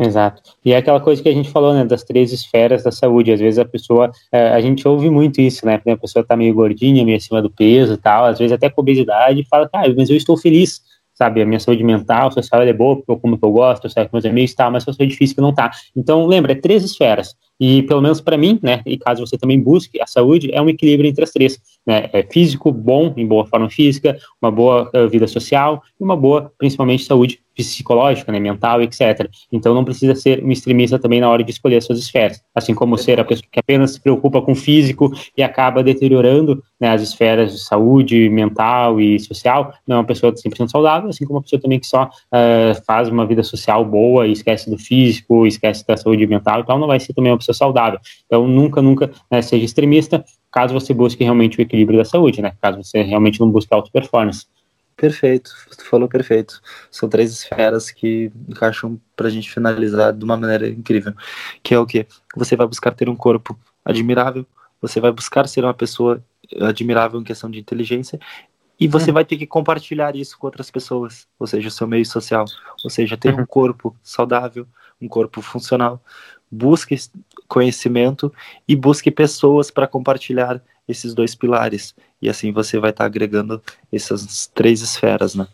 Exato. 0.00 0.42
E 0.64 0.72
é 0.72 0.76
aquela 0.76 1.00
coisa 1.00 1.20
que 1.20 1.28
a 1.28 1.32
gente 1.32 1.50
falou, 1.50 1.74
né, 1.74 1.84
das 1.84 2.04
três 2.04 2.32
esferas 2.32 2.84
da 2.84 2.92
saúde. 2.92 3.32
Às 3.32 3.40
vezes 3.40 3.58
a 3.58 3.64
pessoa, 3.64 4.10
é, 4.30 4.50
a 4.50 4.60
gente 4.60 4.86
ouve 4.86 5.10
muito 5.10 5.40
isso, 5.40 5.66
né? 5.66 5.80
A 5.84 5.96
pessoa 5.96 6.24
tá 6.24 6.36
meio 6.36 6.54
gordinha, 6.54 7.04
meio 7.04 7.16
acima 7.16 7.42
do 7.42 7.50
peso 7.50 7.94
e 7.94 7.96
tal, 7.96 8.26
às 8.26 8.38
vezes 8.38 8.52
até 8.52 8.70
com 8.70 8.80
obesidade, 8.80 9.40
e 9.40 9.44
fala, 9.44 9.68
ah, 9.72 9.82
mas 9.96 10.08
eu 10.08 10.16
estou 10.16 10.36
feliz, 10.36 10.80
sabe? 11.14 11.42
A 11.42 11.46
minha 11.46 11.58
saúde 11.58 11.82
mental, 11.82 12.30
social 12.30 12.62
é 12.62 12.72
boa, 12.72 12.96
porque 12.96 13.10
eu 13.10 13.18
como 13.18 13.36
que 13.36 13.44
eu 13.44 13.50
gosto, 13.50 13.86
eu 13.86 13.90
saio 13.90 14.08
com 14.08 14.16
meus 14.16 14.24
amigos 14.24 14.52
e 14.52 14.56
tal, 14.56 14.70
mas 14.70 14.86
a 14.86 14.92
saúde 14.92 15.16
física 15.16 15.42
não 15.42 15.52
tá. 15.52 15.72
Então, 15.96 16.26
lembra, 16.26 16.52
é 16.52 16.54
três 16.54 16.84
esferas. 16.84 17.34
E 17.60 17.82
pelo 17.82 18.00
menos 18.00 18.20
para 18.20 18.36
mim, 18.36 18.58
né, 18.62 18.82
e 18.86 18.96
caso 18.96 19.26
você 19.26 19.36
também 19.36 19.60
busque, 19.60 20.00
a 20.00 20.06
saúde 20.06 20.50
é 20.52 20.60
um 20.62 20.68
equilíbrio 20.68 21.08
entre 21.08 21.24
as 21.24 21.30
três, 21.30 21.60
né? 21.86 22.08
É 22.12 22.22
físico, 22.22 22.70
bom, 22.70 23.14
em 23.16 23.26
boa 23.26 23.46
forma 23.46 23.70
física, 23.70 24.18
uma 24.40 24.50
boa 24.50 24.90
uh, 24.94 25.08
vida 25.08 25.26
social 25.26 25.82
e 25.98 26.04
uma 26.04 26.16
boa, 26.16 26.52
principalmente, 26.58 27.04
saúde 27.04 27.40
psicológica, 27.58 28.30
né, 28.30 28.38
mental, 28.38 28.80
etc. 28.82 29.28
Então 29.50 29.74
não 29.74 29.84
precisa 29.84 30.14
ser 30.14 30.44
um 30.44 30.52
extremista 30.52 30.98
também 30.98 31.20
na 31.20 31.28
hora 31.28 31.42
de 31.42 31.50
escolher 31.50 31.78
as 31.78 31.84
suas 31.84 31.98
esferas, 31.98 32.40
assim 32.54 32.72
como 32.72 32.96
ser 32.96 33.18
a 33.18 33.24
pessoa 33.24 33.48
que 33.50 33.58
apenas 33.58 33.92
se 33.92 34.00
preocupa 34.00 34.40
com 34.40 34.52
o 34.52 34.54
físico 34.54 35.12
e 35.36 35.42
acaba 35.42 35.82
deteriorando 35.82 36.62
né, 36.80 36.90
as 36.90 37.02
esferas 37.02 37.52
de 37.52 37.58
saúde 37.58 38.28
mental 38.28 39.00
e 39.00 39.18
social, 39.18 39.72
não 39.86 39.96
é 39.96 39.98
uma 39.98 40.04
pessoa 40.04 40.32
100% 40.32 40.68
saudável, 40.68 41.10
assim 41.10 41.24
como 41.24 41.38
uma 41.38 41.42
pessoa 41.42 41.60
também 41.60 41.80
que 41.80 41.86
só 41.86 42.04
uh, 42.04 42.84
faz 42.86 43.08
uma 43.08 43.26
vida 43.26 43.42
social 43.42 43.84
boa 43.84 44.26
e 44.26 44.32
esquece 44.32 44.70
do 44.70 44.78
físico, 44.78 45.46
esquece 45.46 45.84
da 45.84 45.96
saúde 45.96 46.26
mental 46.26 46.60
e 46.60 46.64
tal, 46.64 46.78
não 46.78 46.86
vai 46.86 47.00
ser 47.00 47.12
também 47.12 47.32
uma 47.32 47.38
pessoa 47.38 47.47
saudável. 47.52 47.98
Então 48.26 48.46
nunca, 48.46 48.80
nunca 48.82 49.10
né, 49.30 49.42
seja 49.42 49.64
extremista, 49.64 50.24
caso 50.50 50.74
você 50.74 50.94
busque 50.94 51.22
realmente 51.24 51.58
o 51.58 51.62
equilíbrio 51.62 51.98
da 51.98 52.04
saúde, 52.04 52.42
né, 52.42 52.52
caso 52.60 52.82
você 52.82 53.02
realmente 53.02 53.40
não 53.40 53.50
busque 53.50 53.72
auto 53.74 53.90
performance. 53.90 54.46
Perfeito, 54.96 55.52
tu 55.76 55.84
falou 55.84 56.08
perfeito. 56.08 56.60
São 56.90 57.08
três 57.08 57.30
esferas 57.32 57.88
que 57.88 58.32
encaixam 58.48 59.00
para 59.14 59.28
a 59.28 59.30
gente 59.30 59.48
finalizar 59.48 60.12
de 60.12 60.24
uma 60.24 60.36
maneira 60.36 60.68
incrível. 60.68 61.14
Que 61.62 61.72
é 61.72 61.78
o 61.78 61.86
que? 61.86 62.04
Você 62.36 62.56
vai 62.56 62.66
buscar 62.66 62.92
ter 62.92 63.08
um 63.08 63.14
corpo 63.14 63.56
admirável, 63.84 64.44
você 64.82 65.00
vai 65.00 65.12
buscar 65.12 65.46
ser 65.46 65.62
uma 65.62 65.72
pessoa 65.72 66.20
admirável 66.60 67.20
em 67.20 67.24
questão 67.24 67.48
de 67.48 67.60
inteligência 67.60 68.18
e 68.80 68.86
você 68.86 69.10
uhum. 69.10 69.14
vai 69.14 69.24
ter 69.24 69.36
que 69.36 69.46
compartilhar 69.46 70.14
isso 70.14 70.38
com 70.38 70.46
outras 70.46 70.70
pessoas, 70.70 71.26
ou 71.38 71.46
seja, 71.46 71.68
o 71.68 71.70
seu 71.70 71.86
meio 71.86 72.06
social, 72.06 72.44
ou 72.84 72.90
seja, 72.90 73.16
ter 73.16 73.34
um 73.34 73.38
uhum. 73.38 73.46
corpo 73.46 73.96
saudável, 74.02 74.66
um 75.00 75.08
corpo 75.08 75.42
funcional. 75.42 76.00
Busque 76.50 76.96
conhecimento 77.46 78.32
e 78.66 78.74
busque 78.74 79.10
pessoas 79.10 79.70
para 79.70 79.86
compartilhar 79.86 80.62
esses 80.86 81.14
dois 81.14 81.34
pilares. 81.34 81.94
E 82.20 82.28
assim 82.28 82.52
você 82.52 82.78
vai 82.78 82.90
estar 82.90 83.04
tá 83.04 83.06
agregando 83.06 83.62
essas 83.92 84.46
três 84.46 84.80
esferas, 84.80 85.34
né? 85.34 85.46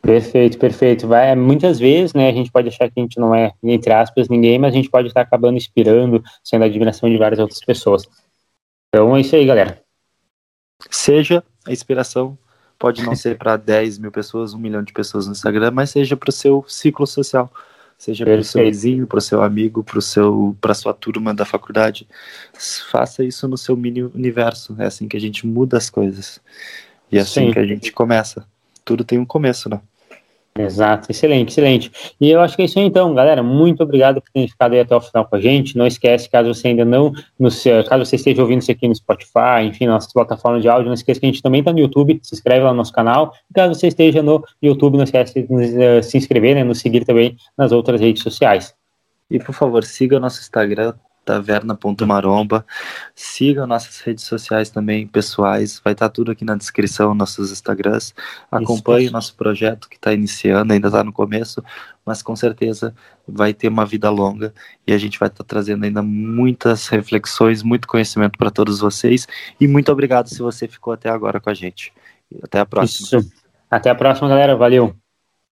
Perfeito, 0.00 0.58
perfeito. 0.58 1.06
Vai, 1.06 1.34
muitas 1.34 1.78
vezes, 1.78 2.14
né, 2.14 2.28
a 2.28 2.32
gente 2.32 2.50
pode 2.50 2.68
achar 2.68 2.90
que 2.90 2.98
a 2.98 3.02
gente 3.02 3.18
não 3.18 3.34
é, 3.34 3.52
entre 3.62 3.92
aspas, 3.92 4.28
ninguém, 4.28 4.58
mas 4.58 4.72
a 4.72 4.76
gente 4.76 4.90
pode 4.90 5.08
estar 5.08 5.22
acabando 5.22 5.56
inspirando, 5.56 6.22
sendo 6.42 6.62
a 6.62 6.66
admiração 6.66 7.08
de 7.08 7.18
várias 7.18 7.38
outras 7.38 7.60
pessoas. 7.60 8.08
Então 8.88 9.16
é 9.16 9.20
isso 9.20 9.34
aí, 9.34 9.44
galera. 9.44 9.82
Seja 10.90 11.42
a 11.66 11.72
inspiração, 11.72 12.38
pode 12.78 13.02
não 13.02 13.14
ser 13.14 13.36
para 13.36 13.56
10 13.56 13.98
mil 14.00 14.12
pessoas, 14.12 14.54
um 14.54 14.58
milhão 14.58 14.82
de 14.82 14.92
pessoas 14.92 15.26
no 15.26 15.32
Instagram, 15.32 15.70
mas 15.70 15.90
seja 15.90 16.16
para 16.16 16.30
o 16.30 16.32
seu 16.32 16.64
ciclo 16.68 17.06
social 17.06 17.50
seja 18.04 18.24
para 18.24 18.38
o 18.38 18.44
seu 18.44 18.62
vizinho, 18.62 19.06
para 19.06 19.18
o 19.18 19.20
seu 19.20 19.42
amigo, 19.42 19.82
para 19.82 19.98
seu, 20.02 20.54
para 20.60 20.74
sua 20.74 20.92
turma 20.92 21.32
da 21.32 21.46
faculdade. 21.46 22.06
Faça 22.90 23.24
isso 23.24 23.48
no 23.48 23.56
seu 23.56 23.74
mini 23.76 24.02
universo. 24.02 24.76
É 24.78 24.84
assim 24.84 25.08
que 25.08 25.16
a 25.16 25.20
gente 25.20 25.46
muda 25.46 25.78
as 25.78 25.88
coisas. 25.88 26.38
E 27.10 27.16
é 27.16 27.22
assim 27.22 27.46
Sim. 27.46 27.52
que 27.52 27.58
a 27.58 27.66
gente 27.66 27.90
começa. 27.92 28.46
Tudo 28.84 29.04
tem 29.04 29.18
um 29.18 29.24
começo, 29.24 29.70
né? 29.70 29.80
Exato, 30.56 31.10
excelente, 31.10 31.50
excelente. 31.50 31.90
E 32.20 32.30
eu 32.30 32.40
acho 32.40 32.54
que 32.54 32.62
é 32.62 32.64
isso 32.66 32.78
aí 32.78 32.84
então, 32.84 33.12
galera. 33.12 33.42
Muito 33.42 33.82
obrigado 33.82 34.20
por 34.22 34.30
terem 34.30 34.48
ficado 34.48 34.72
aí 34.72 34.80
até 34.80 34.94
o 34.94 35.00
final 35.00 35.24
com 35.24 35.34
a 35.34 35.40
gente. 35.40 35.76
Não 35.76 35.84
esquece, 35.84 36.30
caso 36.30 36.54
você 36.54 36.68
ainda 36.68 36.84
não, 36.84 37.12
no, 37.36 37.48
caso 37.88 38.04
você 38.04 38.14
esteja 38.14 38.40
ouvindo 38.40 38.62
isso 38.62 38.70
aqui 38.70 38.86
no 38.86 38.94
Spotify, 38.94 39.64
enfim, 39.64 39.86
nossas 39.86 40.12
plataformas 40.12 40.62
de 40.62 40.68
áudio, 40.68 40.86
não 40.86 40.94
esqueça 40.94 41.18
que 41.18 41.26
a 41.26 41.28
gente 41.28 41.42
também 41.42 41.58
está 41.58 41.72
no 41.72 41.80
YouTube, 41.80 42.20
se 42.22 42.36
inscreve 42.36 42.62
lá 42.62 42.70
no 42.70 42.76
nosso 42.76 42.92
canal. 42.92 43.34
E 43.50 43.54
caso 43.54 43.74
você 43.74 43.88
esteja 43.88 44.22
no 44.22 44.44
YouTube, 44.62 44.96
não 44.96 45.02
esquece 45.02 45.42
de 45.42 45.52
uh, 45.52 46.02
se 46.04 46.16
inscrever, 46.16 46.54
né, 46.54 46.62
nos 46.62 46.78
seguir 46.78 47.04
também 47.04 47.36
nas 47.58 47.72
outras 47.72 48.00
redes 48.00 48.22
sociais. 48.22 48.72
E 49.28 49.40
por 49.40 49.54
favor, 49.54 49.82
siga 49.82 50.18
o 50.18 50.20
nosso 50.20 50.40
Instagram, 50.40 50.94
taverna.maromba. 51.24 52.64
Siga 53.14 53.66
nossas 53.66 54.00
redes 54.00 54.24
sociais 54.24 54.70
também, 54.70 55.06
pessoais. 55.06 55.80
Vai 55.82 55.92
estar 55.92 56.08
tá 56.08 56.12
tudo 56.12 56.30
aqui 56.30 56.44
na 56.44 56.54
descrição, 56.54 57.14
nossos 57.14 57.50
Instagrams. 57.50 58.14
Acompanhe 58.50 59.08
o 59.08 59.12
nosso 59.12 59.34
projeto 59.34 59.88
que 59.88 59.96
está 59.96 60.12
iniciando, 60.12 60.72
ainda 60.72 60.88
está 60.88 61.02
no 61.02 61.12
começo, 61.12 61.62
mas 62.04 62.22
com 62.22 62.36
certeza 62.36 62.94
vai 63.26 63.54
ter 63.54 63.68
uma 63.68 63.86
vida 63.86 64.10
longa 64.10 64.52
e 64.86 64.92
a 64.92 64.98
gente 64.98 65.18
vai 65.18 65.28
estar 65.28 65.42
tá 65.42 65.48
trazendo 65.48 65.84
ainda 65.84 66.02
muitas 66.02 66.88
reflexões, 66.88 67.62
muito 67.62 67.88
conhecimento 67.88 68.38
para 68.38 68.50
todos 68.50 68.80
vocês. 68.80 69.26
E 69.60 69.66
muito 69.66 69.90
obrigado 69.90 70.28
se 70.28 70.40
você 70.40 70.68
ficou 70.68 70.92
até 70.92 71.08
agora 71.08 71.40
com 71.40 71.50
a 71.50 71.54
gente. 71.54 71.92
Até 72.42 72.60
a 72.60 72.66
próxima. 72.66 73.20
Isso. 73.20 73.32
Até 73.70 73.90
a 73.90 73.94
próxima, 73.94 74.28
galera. 74.28 74.56
Valeu. 74.56 74.94